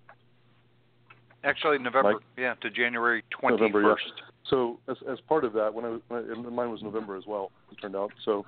Actually, 1.42 1.78
November, 1.78 2.12
Mike? 2.12 2.22
yeah, 2.36 2.54
to 2.60 2.70
January 2.70 3.24
21st. 3.42 3.50
November, 3.50 3.82
yeah. 3.82 3.94
So 4.50 4.78
as 4.88 4.96
as 5.10 5.18
part 5.26 5.44
of 5.44 5.54
that, 5.54 5.72
when 5.72 5.86
I, 5.86 5.88
was, 5.88 6.00
when 6.08 6.28
I 6.28 6.50
mine 6.50 6.70
was 6.70 6.82
November 6.82 7.16
as 7.16 7.24
well. 7.26 7.50
It 7.72 7.76
turned 7.80 7.96
out 7.96 8.10
so 8.26 8.44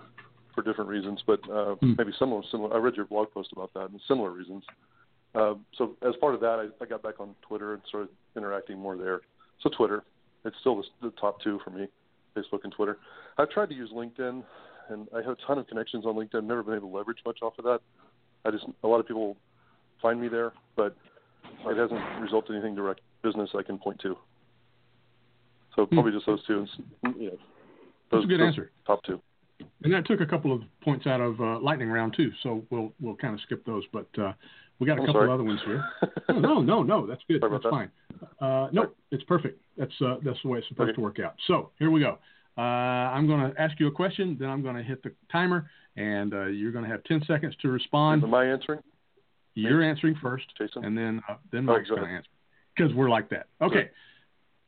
for 0.54 0.62
different 0.62 0.90
reasons, 0.90 1.22
but 1.26 1.40
uh, 1.50 1.76
Hmm. 1.76 1.94
maybe 1.96 2.12
similar. 2.18 2.42
Similar. 2.50 2.74
I 2.74 2.78
read 2.78 2.96
your 2.96 3.06
blog 3.06 3.32
post 3.32 3.50
about 3.52 3.72
that 3.72 3.88
and 3.88 4.00
similar 4.06 4.30
reasons. 4.30 4.62
Uh, 5.35 5.55
so 5.76 5.97
as 6.07 6.14
part 6.20 6.35
of 6.35 6.41
that, 6.41 6.59
I, 6.80 6.85
I 6.85 6.87
got 6.87 7.03
back 7.03 7.20
on 7.20 7.35
Twitter 7.47 7.74
and 7.74 7.83
started 7.89 8.11
interacting 8.37 8.78
more 8.78 8.97
there. 8.97 9.22
So 9.62 9.70
Twitter, 9.70 10.05
it's 10.45 10.57
still 10.61 10.76
the, 10.76 10.85
the 11.09 11.11
top 11.20 11.41
two 11.41 11.61
for 11.64 11.70
me, 11.70 11.89
Facebook 12.37 12.61
and 12.64 12.72
Twitter. 12.72 12.99
I've 13.39 13.51
tried 13.51 13.68
to 13.70 13.74
use 13.74 13.91
LinkedIn, 13.95 14.43
and 14.91 15.09
I 15.14 15.18
have 15.18 15.28
a 15.33 15.37
ton 15.47 15.59
of 15.59 15.66
connections 15.68 16.05
on 16.05 16.14
LinkedIn. 16.16 16.37
I've 16.37 16.45
Never 16.45 16.62
been 16.62 16.74
able 16.74 16.91
to 16.91 16.97
leverage 16.97 17.18
much 17.24 17.39
off 17.43 17.55
of 17.59 17.64
that. 17.64 17.80
I 18.45 18.51
just 18.51 18.64
a 18.83 18.89
lot 18.89 18.99
of 19.01 19.07
people 19.07 19.37
find 20.03 20.20
me 20.20 20.28
there, 20.28 20.53
but 20.76 20.97
it 21.66 21.76
hasn't 21.76 22.01
resulted 22.20 22.51
in 22.51 22.57
anything 22.57 22.74
direct 22.74 23.01
business 23.22 23.51
I 23.57 23.62
can 23.62 23.78
point 23.78 24.01
to. 24.01 24.16
So 25.76 25.87
probably 25.87 26.12
just 26.12 26.26
those 26.26 26.45
two, 26.47 26.66
and 27.05 27.14
you 27.16 27.26
know, 27.26 27.30
That's 27.30 27.41
those, 28.11 28.24
a 28.24 28.26
good 28.26 28.41
answer. 28.43 28.70
top 28.87 29.03
two. 29.05 29.20
And 29.85 29.95
that 29.95 30.07
took 30.07 30.20
a 30.20 30.26
couple 30.26 30.53
of 30.53 30.62
points 30.83 31.07
out 31.07 31.20
of 31.20 31.41
uh, 31.41 31.59
lightning 31.61 31.89
round 31.89 32.14
too, 32.16 32.30
so 32.43 32.62
we'll 32.70 32.93
we'll 33.01 33.16
kind 33.16 33.33
of 33.33 33.41
skip 33.41 33.64
those. 33.64 33.85
But 33.93 34.09
uh, 34.20 34.33
we 34.83 34.87
got 34.87 34.99
a 34.99 35.01
I'm 35.03 35.07
couple 35.07 35.20
sorry. 35.22 35.33
other 35.33 35.45
ones 35.45 35.61
here. 35.64 35.85
No, 36.28 36.39
no, 36.41 36.61
no, 36.61 36.83
no, 36.83 37.07
that's 37.07 37.20
good. 37.28 37.41
Sorry 37.41 37.53
That's 37.53 37.70
fine. 37.70 37.91
Uh, 38.41 38.68
no, 38.72 38.91
it's 39.11 39.22
perfect. 39.24 39.61
That's 39.76 39.93
uh, 40.01 40.16
that's 40.24 40.39
the 40.43 40.49
way 40.49 40.59
it's 40.59 40.68
supposed 40.68 40.91
Okay. 40.91 40.97
to 40.97 41.01
work 41.03 41.18
out. 41.20 41.35
So 41.47 41.70
here 41.78 41.91
we 41.91 42.01
go. 42.01 42.18
Uh, 42.57 42.61
I'm 42.61 43.26
going 43.26 43.41
to 43.53 43.61
ask 43.61 43.78
you 43.78 43.87
a 43.87 43.91
question, 43.93 44.37
then 44.41 44.49
I'm 44.49 44.62
going 44.62 44.76
to 44.76 44.83
hit 44.83 45.03
the 45.03 45.12
timer, 45.30 45.70
and 45.97 46.33
uh, 46.35 46.47
you're 46.47 46.72
going 46.72 46.85
to 46.85 46.91
have 46.91 47.03
10 47.05 47.22
seconds 47.26 47.55
to 47.62 47.68
respond. 47.68 48.22
Am 48.24 48.35
I 48.35 48.47
answering? 48.47 48.80
You're 49.55 49.83
answering 49.83 50.16
first, 50.22 50.45
Jason? 50.59 50.85
and 50.85 50.97
then 50.97 51.20
uh, 51.28 51.35
then 51.53 51.68
Oh, 51.68 51.74
Mike's 51.74 51.89
go 51.91 51.97
going 51.97 52.09
to 52.09 52.14
answer 52.14 52.28
because 52.76 52.95
we're 52.95 53.11
like 53.11 53.28
that. 53.30 53.47
Okay. 53.61 53.91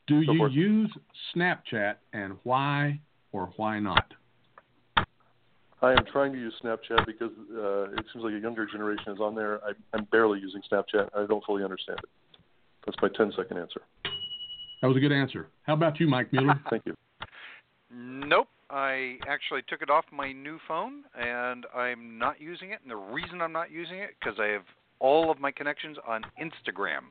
Do 0.07 0.23
Go 0.25 0.33
you 0.33 0.47
use 0.49 0.91
Snapchat, 1.35 1.95
and 2.13 2.33
why 2.43 2.99
or 3.31 3.51
why 3.57 3.79
not? 3.79 4.13
I 5.81 5.91
am 5.91 6.05
trying 6.11 6.31
to 6.33 6.39
use 6.39 6.53
Snapchat 6.63 7.05
because 7.05 7.31
uh, 7.53 7.91
it 7.91 8.05
seems 8.13 8.23
like 8.23 8.33
a 8.33 8.39
younger 8.39 8.65
generation 8.65 9.13
is 9.13 9.19
on 9.19 9.35
there. 9.35 9.63
I, 9.63 9.71
I'm 9.93 10.05
barely 10.05 10.39
using 10.39 10.61
Snapchat. 10.71 11.09
I 11.15 11.25
don't 11.25 11.43
fully 11.43 11.63
understand 11.63 11.99
it. 12.01 12.09
That's 12.85 12.97
my 13.01 13.09
10 13.15 13.33
second 13.35 13.57
answer. 13.57 13.81
That 14.81 14.87
was 14.87 14.97
a 14.97 14.99
good 14.99 15.11
answer. 15.11 15.47
How 15.63 15.73
about 15.73 15.99
you, 15.99 16.07
Mike 16.07 16.31
Mueller? 16.31 16.59
Thank 16.69 16.83
you. 16.85 16.95
Nope. 17.91 18.47
I 18.69 19.17
actually 19.27 19.61
took 19.69 19.81
it 19.81 19.89
off 19.89 20.05
my 20.11 20.31
new 20.31 20.59
phone 20.67 21.03
and 21.19 21.65
I'm 21.75 22.17
not 22.17 22.41
using 22.41 22.71
it. 22.71 22.79
And 22.81 22.89
the 22.89 22.95
reason 22.95 23.41
I'm 23.41 23.51
not 23.51 23.71
using 23.71 23.99
it 23.99 24.11
because 24.19 24.39
I 24.39 24.47
have 24.47 24.63
all 24.99 25.29
of 25.29 25.39
my 25.39 25.51
connections 25.51 25.97
on 26.07 26.23
Instagram. 26.41 27.01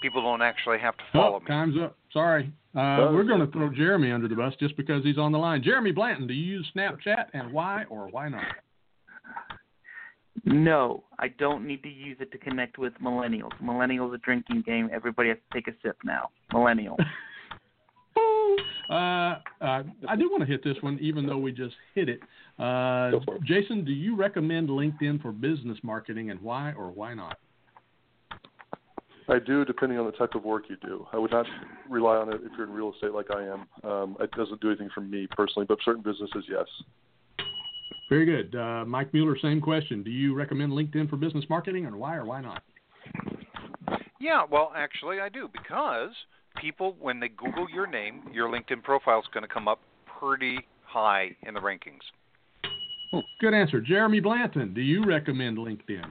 People 0.00 0.22
don't 0.22 0.42
actually 0.42 0.78
have 0.78 0.96
to 0.96 1.02
follow 1.12 1.36
oh, 1.36 1.40
me. 1.40 1.46
time's 1.46 1.76
up. 1.82 1.96
Sorry. 2.12 2.52
Uh, 2.74 3.10
we're 3.12 3.24
going 3.24 3.40
to 3.40 3.48
throw 3.48 3.68
Jeremy 3.68 4.12
under 4.12 4.28
the 4.28 4.34
bus 4.34 4.54
just 4.60 4.76
because 4.76 5.02
he's 5.02 5.18
on 5.18 5.32
the 5.32 5.38
line. 5.38 5.62
Jeremy 5.62 5.92
Blanton, 5.92 6.26
do 6.26 6.34
you 6.34 6.58
use 6.58 6.66
Snapchat, 6.76 7.26
and 7.32 7.52
why 7.52 7.84
or 7.90 8.08
why 8.08 8.28
not? 8.28 8.44
No, 10.44 11.04
I 11.18 11.28
don't 11.28 11.66
need 11.66 11.82
to 11.82 11.88
use 11.88 12.16
it 12.20 12.32
to 12.32 12.38
connect 12.38 12.78
with 12.78 12.92
millennials. 13.02 13.50
Millennials 13.62 14.14
a 14.14 14.18
drinking 14.18 14.62
game. 14.64 14.88
Everybody 14.92 15.28
has 15.30 15.38
to 15.38 15.54
take 15.54 15.68
a 15.68 15.76
sip 15.82 15.96
now. 16.04 16.30
Millennial. 16.52 16.96
Uh, 18.90 19.38
uh, 19.60 19.84
I 20.08 20.16
do 20.18 20.28
want 20.28 20.40
to 20.40 20.46
hit 20.46 20.64
this 20.64 20.76
one, 20.80 20.98
even 21.00 21.24
though 21.24 21.38
we 21.38 21.52
just 21.52 21.76
hit 21.94 22.08
it. 22.08 22.20
Uh, 22.58 23.12
it. 23.14 23.42
Jason, 23.44 23.84
do 23.84 23.92
you 23.92 24.16
recommend 24.16 24.68
LinkedIn 24.68 25.22
for 25.22 25.30
business 25.30 25.78
marketing, 25.84 26.30
and 26.30 26.40
why 26.40 26.72
or 26.72 26.90
why 26.90 27.14
not? 27.14 27.38
I 29.30 29.38
do, 29.38 29.64
depending 29.64 29.98
on 29.98 30.06
the 30.06 30.12
type 30.12 30.34
of 30.34 30.44
work 30.44 30.64
you 30.68 30.76
do. 30.82 31.06
I 31.12 31.18
would 31.18 31.30
not 31.30 31.46
rely 31.88 32.16
on 32.16 32.32
it 32.32 32.40
if 32.44 32.52
you're 32.56 32.66
in 32.66 32.72
real 32.72 32.92
estate 32.92 33.12
like 33.12 33.30
I 33.30 33.44
am. 33.44 33.88
Um, 33.88 34.16
it 34.20 34.30
doesn't 34.32 34.60
do 34.60 34.68
anything 34.68 34.90
for 34.92 35.00
me 35.00 35.28
personally, 35.30 35.66
but 35.68 35.78
certain 35.84 36.02
businesses, 36.02 36.44
yes. 36.48 36.66
Very 38.08 38.26
good. 38.26 38.56
Uh, 38.56 38.84
Mike 38.84 39.14
Mueller, 39.14 39.38
same 39.40 39.60
question. 39.60 40.02
Do 40.02 40.10
you 40.10 40.34
recommend 40.34 40.72
LinkedIn 40.72 41.08
for 41.08 41.16
business 41.16 41.44
marketing, 41.48 41.86
and 41.86 41.94
why 41.94 42.16
or 42.16 42.24
why 42.24 42.40
not? 42.40 42.62
Yeah, 44.20 44.42
well, 44.50 44.72
actually, 44.74 45.20
I 45.20 45.28
do 45.28 45.48
because 45.52 46.10
people, 46.60 46.96
when 46.98 47.20
they 47.20 47.28
Google 47.28 47.68
your 47.72 47.86
name, 47.86 48.22
your 48.32 48.48
LinkedIn 48.48 48.82
profile 48.82 49.20
is 49.20 49.26
going 49.32 49.46
to 49.46 49.48
come 49.48 49.68
up 49.68 49.78
pretty 50.18 50.58
high 50.82 51.36
in 51.46 51.54
the 51.54 51.60
rankings. 51.60 52.02
Good 53.40 53.54
answer. 53.54 53.80
Jeremy 53.80 54.20
Blanton, 54.20 54.74
do 54.74 54.80
you 54.80 55.04
recommend 55.04 55.58
LinkedIn? 55.58 56.10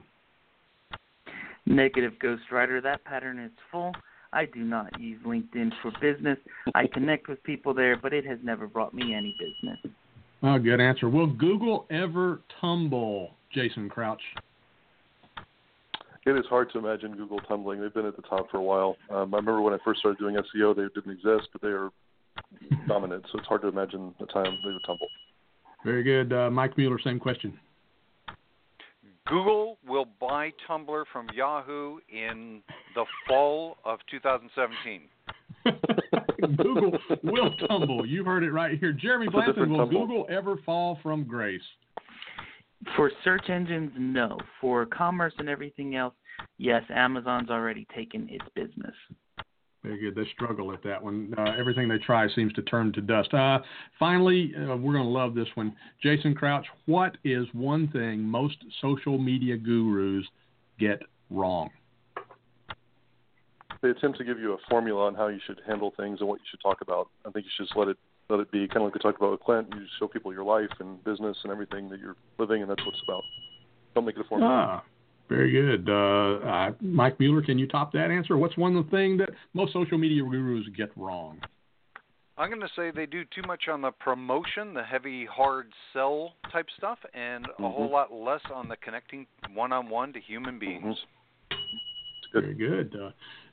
Negative 1.66 2.12
Ghost 2.18 2.42
Rider. 2.50 2.80
That 2.80 3.04
pattern 3.04 3.38
is 3.38 3.52
full. 3.70 3.92
I 4.32 4.44
do 4.44 4.60
not 4.60 4.98
use 5.00 5.20
LinkedIn 5.24 5.72
for 5.82 5.92
business. 6.00 6.38
I 6.74 6.86
connect 6.86 7.28
with 7.28 7.42
people 7.42 7.74
there, 7.74 7.96
but 7.96 8.12
it 8.12 8.24
has 8.26 8.38
never 8.42 8.66
brought 8.66 8.94
me 8.94 9.14
any 9.14 9.36
business. 9.38 9.78
Oh, 10.42 10.58
good 10.58 10.80
answer. 10.80 11.08
Will 11.08 11.26
Google 11.26 11.86
ever 11.90 12.40
tumble, 12.60 13.30
Jason 13.52 13.88
Crouch? 13.88 14.22
It 16.26 16.32
is 16.32 16.44
hard 16.48 16.70
to 16.72 16.78
imagine 16.78 17.16
Google 17.16 17.40
tumbling. 17.40 17.80
They've 17.80 17.92
been 17.92 18.06
at 18.06 18.14
the 18.14 18.22
top 18.22 18.50
for 18.50 18.58
a 18.58 18.62
while. 18.62 18.96
Um, 19.10 19.34
I 19.34 19.38
remember 19.38 19.62
when 19.62 19.74
I 19.74 19.78
first 19.84 20.00
started 20.00 20.18
doing 20.18 20.36
SEO, 20.36 20.76
they 20.76 20.82
didn't 20.94 21.12
exist, 21.12 21.48
but 21.52 21.62
they 21.62 21.68
are 21.68 21.90
dominant. 22.86 23.24
So 23.32 23.38
it's 23.38 23.48
hard 23.48 23.62
to 23.62 23.68
imagine 23.68 24.14
a 24.20 24.26
time 24.26 24.58
they 24.64 24.70
would 24.70 24.84
tumble. 24.86 25.08
Very 25.84 26.02
good. 26.02 26.32
Uh, 26.32 26.50
Mike 26.50 26.76
Mueller, 26.76 26.98
same 27.02 27.18
question. 27.18 27.58
Google 29.30 29.78
will 29.86 30.06
buy 30.20 30.52
Tumblr 30.68 31.04
from 31.12 31.28
Yahoo 31.34 31.98
in 32.08 32.62
the 32.96 33.04
fall 33.28 33.76
of 33.84 34.00
2017. 34.10 35.02
Google 36.56 36.98
will 37.22 37.54
tumble. 37.68 38.04
You've 38.04 38.26
heard 38.26 38.42
it 38.42 38.50
right 38.50 38.78
here. 38.78 38.92
Jeremy 38.92 39.28
Blanton, 39.28 39.70
will 39.70 39.86
tumble. 39.86 40.06
Google 40.06 40.26
ever 40.28 40.56
fall 40.66 40.98
from 41.02 41.24
grace? 41.24 41.62
For 42.96 43.12
search 43.22 43.48
engines, 43.48 43.92
no. 43.96 44.36
For 44.60 44.86
commerce 44.86 45.34
and 45.38 45.48
everything 45.48 45.94
else, 45.94 46.14
yes, 46.58 46.82
Amazon's 46.90 47.50
already 47.50 47.86
taken 47.94 48.28
its 48.30 48.44
business. 48.56 48.94
Very 49.82 49.98
good. 49.98 50.14
They 50.14 50.28
struggle 50.34 50.72
at 50.74 50.82
that 50.82 51.02
one. 51.02 51.34
Uh, 51.38 51.52
everything 51.58 51.88
they 51.88 51.98
try 51.98 52.28
seems 52.34 52.52
to 52.52 52.62
turn 52.62 52.92
to 52.92 53.00
dust. 53.00 53.32
Uh, 53.32 53.60
finally, 53.98 54.52
uh, 54.54 54.76
we're 54.76 54.92
going 54.92 55.04
to 55.04 55.10
love 55.10 55.34
this 55.34 55.48
one. 55.54 55.74
Jason 56.02 56.34
Crouch, 56.34 56.66
what 56.84 57.16
is 57.24 57.46
one 57.54 57.88
thing 57.88 58.20
most 58.20 58.56
social 58.82 59.16
media 59.16 59.56
gurus 59.56 60.26
get 60.78 61.00
wrong? 61.30 61.70
They 63.82 63.88
attempt 63.88 64.18
to 64.18 64.24
give 64.24 64.38
you 64.38 64.52
a 64.52 64.58
formula 64.68 65.06
on 65.06 65.14
how 65.14 65.28
you 65.28 65.40
should 65.46 65.62
handle 65.66 65.94
things 65.96 66.20
and 66.20 66.28
what 66.28 66.40
you 66.40 66.44
should 66.50 66.60
talk 66.60 66.82
about. 66.82 67.08
I 67.26 67.30
think 67.30 67.46
you 67.46 67.50
should 67.56 67.64
just 67.64 67.76
let 67.76 67.88
it 67.88 67.96
let 68.28 68.38
it 68.40 68.52
be 68.52 68.68
kind 68.68 68.78
of 68.78 68.82
like 68.84 68.94
we 68.94 69.00
talked 69.00 69.18
about 69.18 69.32
with 69.32 69.40
Clint. 69.40 69.68
You 69.74 69.86
show 69.98 70.06
people 70.06 70.32
your 70.32 70.44
life 70.44 70.70
and 70.78 71.02
business 71.02 71.36
and 71.42 71.50
everything 71.50 71.88
that 71.88 71.98
you're 71.98 72.16
living, 72.38 72.62
and 72.62 72.70
that's 72.70 72.84
what 72.84 72.94
it's 72.94 73.02
about. 73.02 73.22
Don't 73.94 74.04
make 74.04 74.16
it 74.16 74.20
a 74.20 74.24
formula. 74.24 74.82
Ah, 74.82 74.84
very 75.30 75.52
good. 75.52 75.88
Uh, 75.88 76.44
uh, 76.46 76.72
Mike 76.80 77.18
Mueller, 77.20 77.40
can 77.40 77.58
you 77.58 77.68
top 77.68 77.92
that 77.92 78.10
answer? 78.10 78.36
What's 78.36 78.56
one 78.56 78.86
thing 78.90 79.16
that 79.18 79.30
most 79.54 79.72
social 79.72 79.96
media 79.96 80.22
gurus 80.22 80.66
get 80.76 80.90
wrong? 80.96 81.38
I'm 82.36 82.48
going 82.48 82.60
to 82.60 82.68
say 82.74 82.90
they 82.90 83.06
do 83.06 83.22
too 83.34 83.42
much 83.46 83.68
on 83.70 83.80
the 83.80 83.92
promotion, 83.92 84.74
the 84.74 84.82
heavy, 84.82 85.24
hard 85.26 85.68
sell 85.92 86.32
type 86.50 86.66
stuff, 86.76 86.98
and 87.14 87.46
a 87.46 87.70
whole 87.70 87.88
Mhm. 87.88 87.92
lot 87.92 88.12
less 88.12 88.40
on 88.52 88.66
the 88.66 88.76
connecting 88.78 89.26
one 89.54 89.72
on 89.72 89.88
one 89.88 90.12
to 90.14 90.20
human 90.20 90.58
beings. 90.58 91.06
It's 91.50 92.32
good. 92.32 92.42
Very 92.42 92.54
good. 92.54 92.96
Uh, 92.96 93.10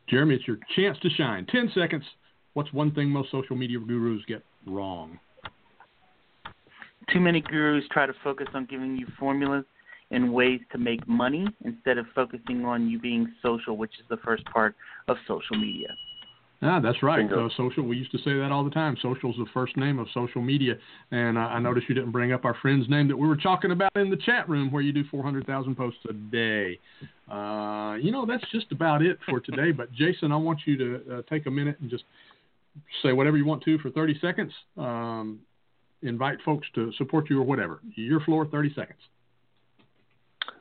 Jeremy, 0.07 0.35
it's 0.35 0.47
your 0.47 0.57
chance 0.75 0.97
to 0.99 1.09
shine. 1.11 1.45
10 1.45 1.69
seconds. 1.69 2.05
What's 2.53 2.73
one 2.73 2.91
thing 2.91 3.09
most 3.09 3.29
social 3.29 3.55
media 3.55 3.77
gurus 3.77 4.23
get 4.25 4.41
wrong? 4.65 5.19
Too 7.09 7.19
many 7.19 7.41
gurus 7.41 7.87
try 7.89 8.05
to 8.05 8.13
focus 8.23 8.47
on 8.53 8.65
giving 8.65 8.97
you 8.97 9.05
formulas 9.19 9.65
and 10.11 10.33
ways 10.33 10.61
to 10.71 10.77
make 10.77 11.07
money 11.07 11.47
instead 11.65 11.97
of 11.97 12.05
focusing 12.15 12.65
on 12.65 12.89
you 12.89 12.99
being 12.99 13.31
social, 13.41 13.77
which 13.77 13.93
is 13.99 14.05
the 14.09 14.17
first 14.17 14.45
part 14.45 14.75
of 15.07 15.17
social 15.27 15.57
media. 15.57 15.89
Ah, 16.61 16.79
that's 16.79 17.03
right. 17.03 17.27
Bingo. 17.27 17.45
Uh, 17.45 17.49
social. 17.55 17.83
We 17.83 17.97
used 17.97 18.11
to 18.11 18.17
say 18.19 18.33
that 18.33 18.49
all 18.51 18.63
the 18.63 18.71
time. 18.71 18.97
Social 19.01 19.29
is 19.29 19.37
the 19.37 19.45
first 19.53 19.77
name 19.77 19.99
of 19.99 20.07
social 20.11 20.41
media. 20.41 20.73
And 21.11 21.37
uh, 21.37 21.41
I 21.41 21.59
noticed 21.59 21.87
you 21.87 21.93
didn't 21.93 22.11
bring 22.11 22.33
up 22.33 22.45
our 22.45 22.55
friend's 22.61 22.89
name 22.89 23.07
that 23.09 23.17
we 23.17 23.27
were 23.27 23.37
talking 23.37 23.71
about 23.71 23.91
in 23.95 24.09
the 24.09 24.17
chat 24.17 24.49
room, 24.49 24.71
where 24.71 24.81
you 24.81 24.91
do 24.91 25.03
400,000 25.11 25.75
posts 25.75 25.99
a 26.09 26.13
day. 26.13 26.79
Uh, 27.31 27.97
you 28.01 28.11
know, 28.11 28.25
that's 28.25 28.43
just 28.51 28.71
about 28.71 29.03
it 29.03 29.19
for 29.29 29.39
today. 29.39 29.71
But 29.71 29.91
Jason, 29.91 30.31
I 30.31 30.37
want 30.37 30.61
you 30.65 30.77
to 30.77 31.17
uh, 31.17 31.21
take 31.29 31.45
a 31.45 31.51
minute 31.51 31.77
and 31.79 31.91
just 31.91 32.05
say 33.03 33.13
whatever 33.13 33.37
you 33.37 33.45
want 33.45 33.63
to 33.63 33.77
for 33.77 33.91
30 33.91 34.19
seconds. 34.19 34.51
Um, 34.77 35.39
invite 36.01 36.39
folks 36.43 36.67
to 36.73 36.91
support 36.97 37.29
you 37.29 37.39
or 37.39 37.43
whatever. 37.43 37.81
Your 37.95 38.19
floor, 38.21 38.47
30 38.47 38.73
seconds. 38.73 38.99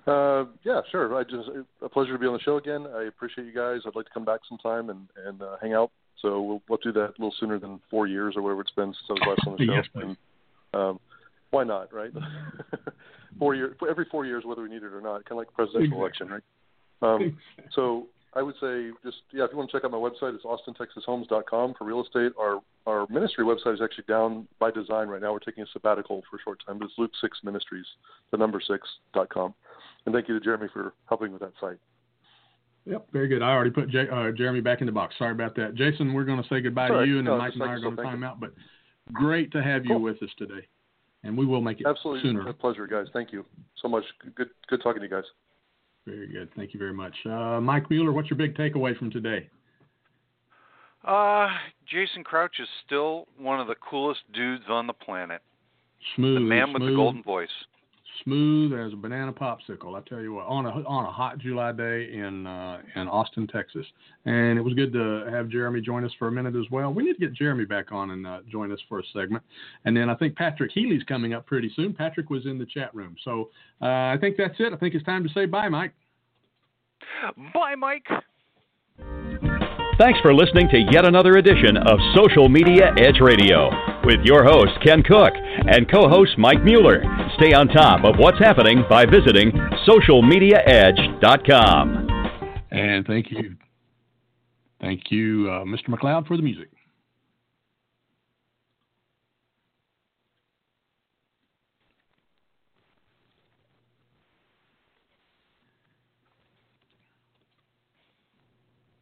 Uh, 0.06 0.44
yeah, 0.62 0.80
sure. 0.90 1.14
I 1.16 1.24
just 1.24 1.48
a 1.82 1.88
pleasure 1.88 2.12
to 2.12 2.18
be 2.18 2.26
on 2.26 2.34
the 2.34 2.40
show 2.40 2.56
again. 2.56 2.86
I 2.94 3.04
appreciate 3.04 3.46
you 3.46 3.52
guys. 3.52 3.80
I'd 3.86 3.96
like 3.96 4.06
to 4.06 4.12
come 4.12 4.24
back 4.24 4.40
sometime 4.48 4.90
and 4.90 5.08
and 5.26 5.42
uh, 5.42 5.56
hang 5.60 5.74
out. 5.74 5.90
So 6.22 6.40
we'll 6.40 6.62
we'll 6.68 6.78
do 6.82 6.92
that 6.92 7.04
a 7.06 7.18
little 7.18 7.34
sooner 7.38 7.58
than 7.58 7.80
four 7.90 8.06
years 8.06 8.34
or 8.36 8.42
whatever 8.42 8.62
it's 8.62 8.70
been 8.72 8.94
since 8.94 9.06
I 9.10 9.12
was 9.12 9.36
last 9.36 9.48
on 9.48 9.56
the 9.58 9.64
show. 9.66 9.72
Yes, 9.74 9.86
and, 9.94 10.16
um, 10.74 11.00
why 11.50 11.64
not, 11.64 11.92
right? 11.92 12.10
four 13.38 13.54
year 13.54 13.76
every 13.88 14.06
four 14.10 14.24
years, 14.26 14.44
whether 14.44 14.62
we 14.62 14.68
need 14.68 14.82
it 14.82 14.92
or 14.92 15.00
not, 15.00 15.24
kind 15.24 15.32
of 15.32 15.38
like 15.38 15.52
presidential 15.52 15.98
election, 15.98 16.28
right? 16.28 16.42
Um, 17.02 17.38
so 17.74 18.06
I 18.34 18.42
would 18.42 18.54
say 18.60 18.90
just 19.02 19.18
yeah, 19.32 19.44
if 19.44 19.50
you 19.50 19.58
want 19.58 19.70
to 19.70 19.76
check 19.76 19.84
out 19.84 19.90
my 19.90 19.98
website, 19.98 20.34
it's 20.34 20.44
austintexashomes.com 20.44 21.74
for 21.78 21.84
real 21.84 22.02
estate. 22.02 22.32
Our 22.38 22.60
our 22.86 23.06
ministry 23.08 23.44
website 23.44 23.74
is 23.74 23.80
actually 23.82 24.04
down 24.06 24.46
by 24.58 24.70
design 24.70 25.08
right 25.08 25.20
now. 25.20 25.32
We're 25.32 25.38
taking 25.40 25.64
a 25.64 25.66
sabbatical 25.72 26.22
for 26.30 26.36
a 26.36 26.40
short 26.44 26.62
time, 26.64 26.78
but 26.78 26.86
it's 26.86 26.94
Luke 26.98 27.12
Six 27.20 27.38
Ministries, 27.42 27.86
the 28.30 28.36
number 28.36 28.60
six 28.60 28.86
dot 29.14 29.30
com. 29.30 29.54
And 30.06 30.14
thank 30.14 30.28
you 30.28 30.38
to 30.38 30.44
Jeremy 30.44 30.68
for 30.72 30.94
helping 31.08 31.32
with 31.32 31.40
that 31.42 31.52
site. 31.60 31.78
Yep, 32.84 33.08
very 33.12 33.26
good. 33.26 33.42
I 33.42 33.50
already 33.50 33.70
put 33.70 33.90
J- 33.90 34.08
uh, 34.08 34.30
Jeremy 34.30 34.60
back 34.60 34.80
in 34.80 34.86
the 34.86 34.92
box. 34.92 35.16
Sorry 35.18 35.32
about 35.32 35.56
that. 35.56 35.74
Jason, 35.74 36.14
we're 36.14 36.24
going 36.24 36.40
to 36.40 36.48
say 36.48 36.60
goodbye 36.60 36.84
All 36.84 36.88
to 36.90 36.94
right. 37.00 37.08
you, 37.08 37.18
and 37.18 37.26
then 37.26 37.36
Mike 37.38 37.48
just 37.52 37.60
and 37.60 37.68
I 37.70 37.74
are 37.74 37.80
going 37.80 37.96
to 37.96 38.02
time 38.02 38.20
you. 38.20 38.26
out. 38.26 38.38
But 38.38 38.52
great 39.12 39.50
to 39.52 39.62
have 39.62 39.84
you 39.84 39.98
with 39.98 40.22
us 40.22 40.30
today, 40.38 40.66
and 41.24 41.36
we 41.36 41.44
will 41.44 41.60
make 41.60 41.80
it 41.80 41.86
Absolutely, 41.88 42.22
sooner. 42.22 42.48
a 42.48 42.54
pleasure, 42.54 42.86
guys. 42.86 43.06
Thank 43.12 43.32
you 43.32 43.44
so 43.82 43.88
much. 43.88 44.04
Good, 44.36 44.50
good 44.68 44.80
talking 44.82 45.02
to 45.02 45.08
you 45.08 45.12
guys. 45.12 45.24
Very 46.06 46.28
good. 46.28 46.48
Thank 46.54 46.72
you 46.72 46.78
very 46.78 46.94
much. 46.94 47.14
Uh, 47.28 47.60
Mike 47.60 47.90
Mueller, 47.90 48.12
what's 48.12 48.30
your 48.30 48.36
big 48.38 48.56
takeaway 48.56 48.96
from 48.96 49.10
today? 49.10 49.50
Uh, 51.04 51.48
Jason 51.88 52.22
Crouch 52.22 52.60
is 52.60 52.68
still 52.84 53.26
one 53.36 53.58
of 53.58 53.66
the 53.66 53.74
coolest 53.76 54.20
dudes 54.32 54.64
on 54.68 54.86
the 54.86 54.92
planet. 54.92 55.42
Smooth. 56.14 56.36
The 56.36 56.40
man 56.40 56.72
with 56.72 56.82
the 56.82 56.94
golden 56.94 57.24
voice. 57.24 57.48
Smooth 58.24 58.72
as 58.72 58.92
a 58.92 58.96
banana 58.96 59.32
popsicle. 59.32 59.94
I 59.96 60.02
tell 60.08 60.20
you 60.20 60.34
what, 60.34 60.46
on 60.46 60.66
a 60.66 60.70
on 60.70 61.04
a 61.04 61.10
hot 61.10 61.38
July 61.38 61.72
day 61.72 62.10
in 62.12 62.46
uh, 62.46 62.78
in 62.94 63.08
Austin, 63.08 63.46
Texas, 63.46 63.86
and 64.24 64.58
it 64.58 64.62
was 64.62 64.74
good 64.74 64.92
to 64.92 65.28
have 65.30 65.48
Jeremy 65.48 65.80
join 65.80 66.04
us 66.04 66.12
for 66.18 66.28
a 66.28 66.32
minute 66.32 66.54
as 66.56 66.70
well. 66.70 66.92
We 66.92 67.04
need 67.04 67.14
to 67.14 67.20
get 67.20 67.34
Jeremy 67.34 67.64
back 67.64 67.92
on 67.92 68.10
and 68.10 68.26
uh, 68.26 68.40
join 68.50 68.72
us 68.72 68.80
for 68.88 69.00
a 69.00 69.02
segment, 69.12 69.42
and 69.84 69.96
then 69.96 70.10
I 70.10 70.14
think 70.14 70.36
Patrick 70.36 70.72
Healy's 70.72 71.02
coming 71.04 71.34
up 71.34 71.46
pretty 71.46 71.70
soon. 71.74 71.92
Patrick 71.92 72.30
was 72.30 72.46
in 72.46 72.58
the 72.58 72.66
chat 72.66 72.94
room, 72.94 73.16
so 73.24 73.50
uh, 73.82 73.86
I 73.86 74.16
think 74.20 74.36
that's 74.36 74.54
it. 74.58 74.72
I 74.72 74.76
think 74.76 74.94
it's 74.94 75.04
time 75.04 75.22
to 75.22 75.30
say 75.32 75.46
bye, 75.46 75.68
Mike. 75.68 75.92
Bye, 77.54 77.74
Mike. 77.76 78.06
Thanks 79.98 80.20
for 80.20 80.34
listening 80.34 80.68
to 80.68 80.84
yet 80.92 81.06
another 81.06 81.38
edition 81.38 81.78
of 81.78 81.98
Social 82.14 82.50
Media 82.50 82.92
Edge 82.98 83.16
Radio 83.18 83.70
with 84.04 84.20
your 84.24 84.44
host, 84.44 84.72
Ken 84.84 85.02
Cook, 85.02 85.32
and 85.32 85.90
co 85.90 86.06
host 86.06 86.36
Mike 86.36 86.62
Mueller. 86.62 87.00
Stay 87.36 87.52
on 87.52 87.68
top 87.68 88.04
of 88.04 88.16
what's 88.18 88.38
happening 88.38 88.84
by 88.88 89.04
visiting 89.04 89.52
socialmediaedge.com. 89.86 92.08
And 92.70 93.06
thank 93.06 93.30
you. 93.30 93.56
Thank 94.80 95.10
you, 95.10 95.50
uh, 95.50 95.64
Mr. 95.64 95.88
McLeod, 95.88 96.26
for 96.26 96.36
the 96.36 96.42
music. 96.42 96.68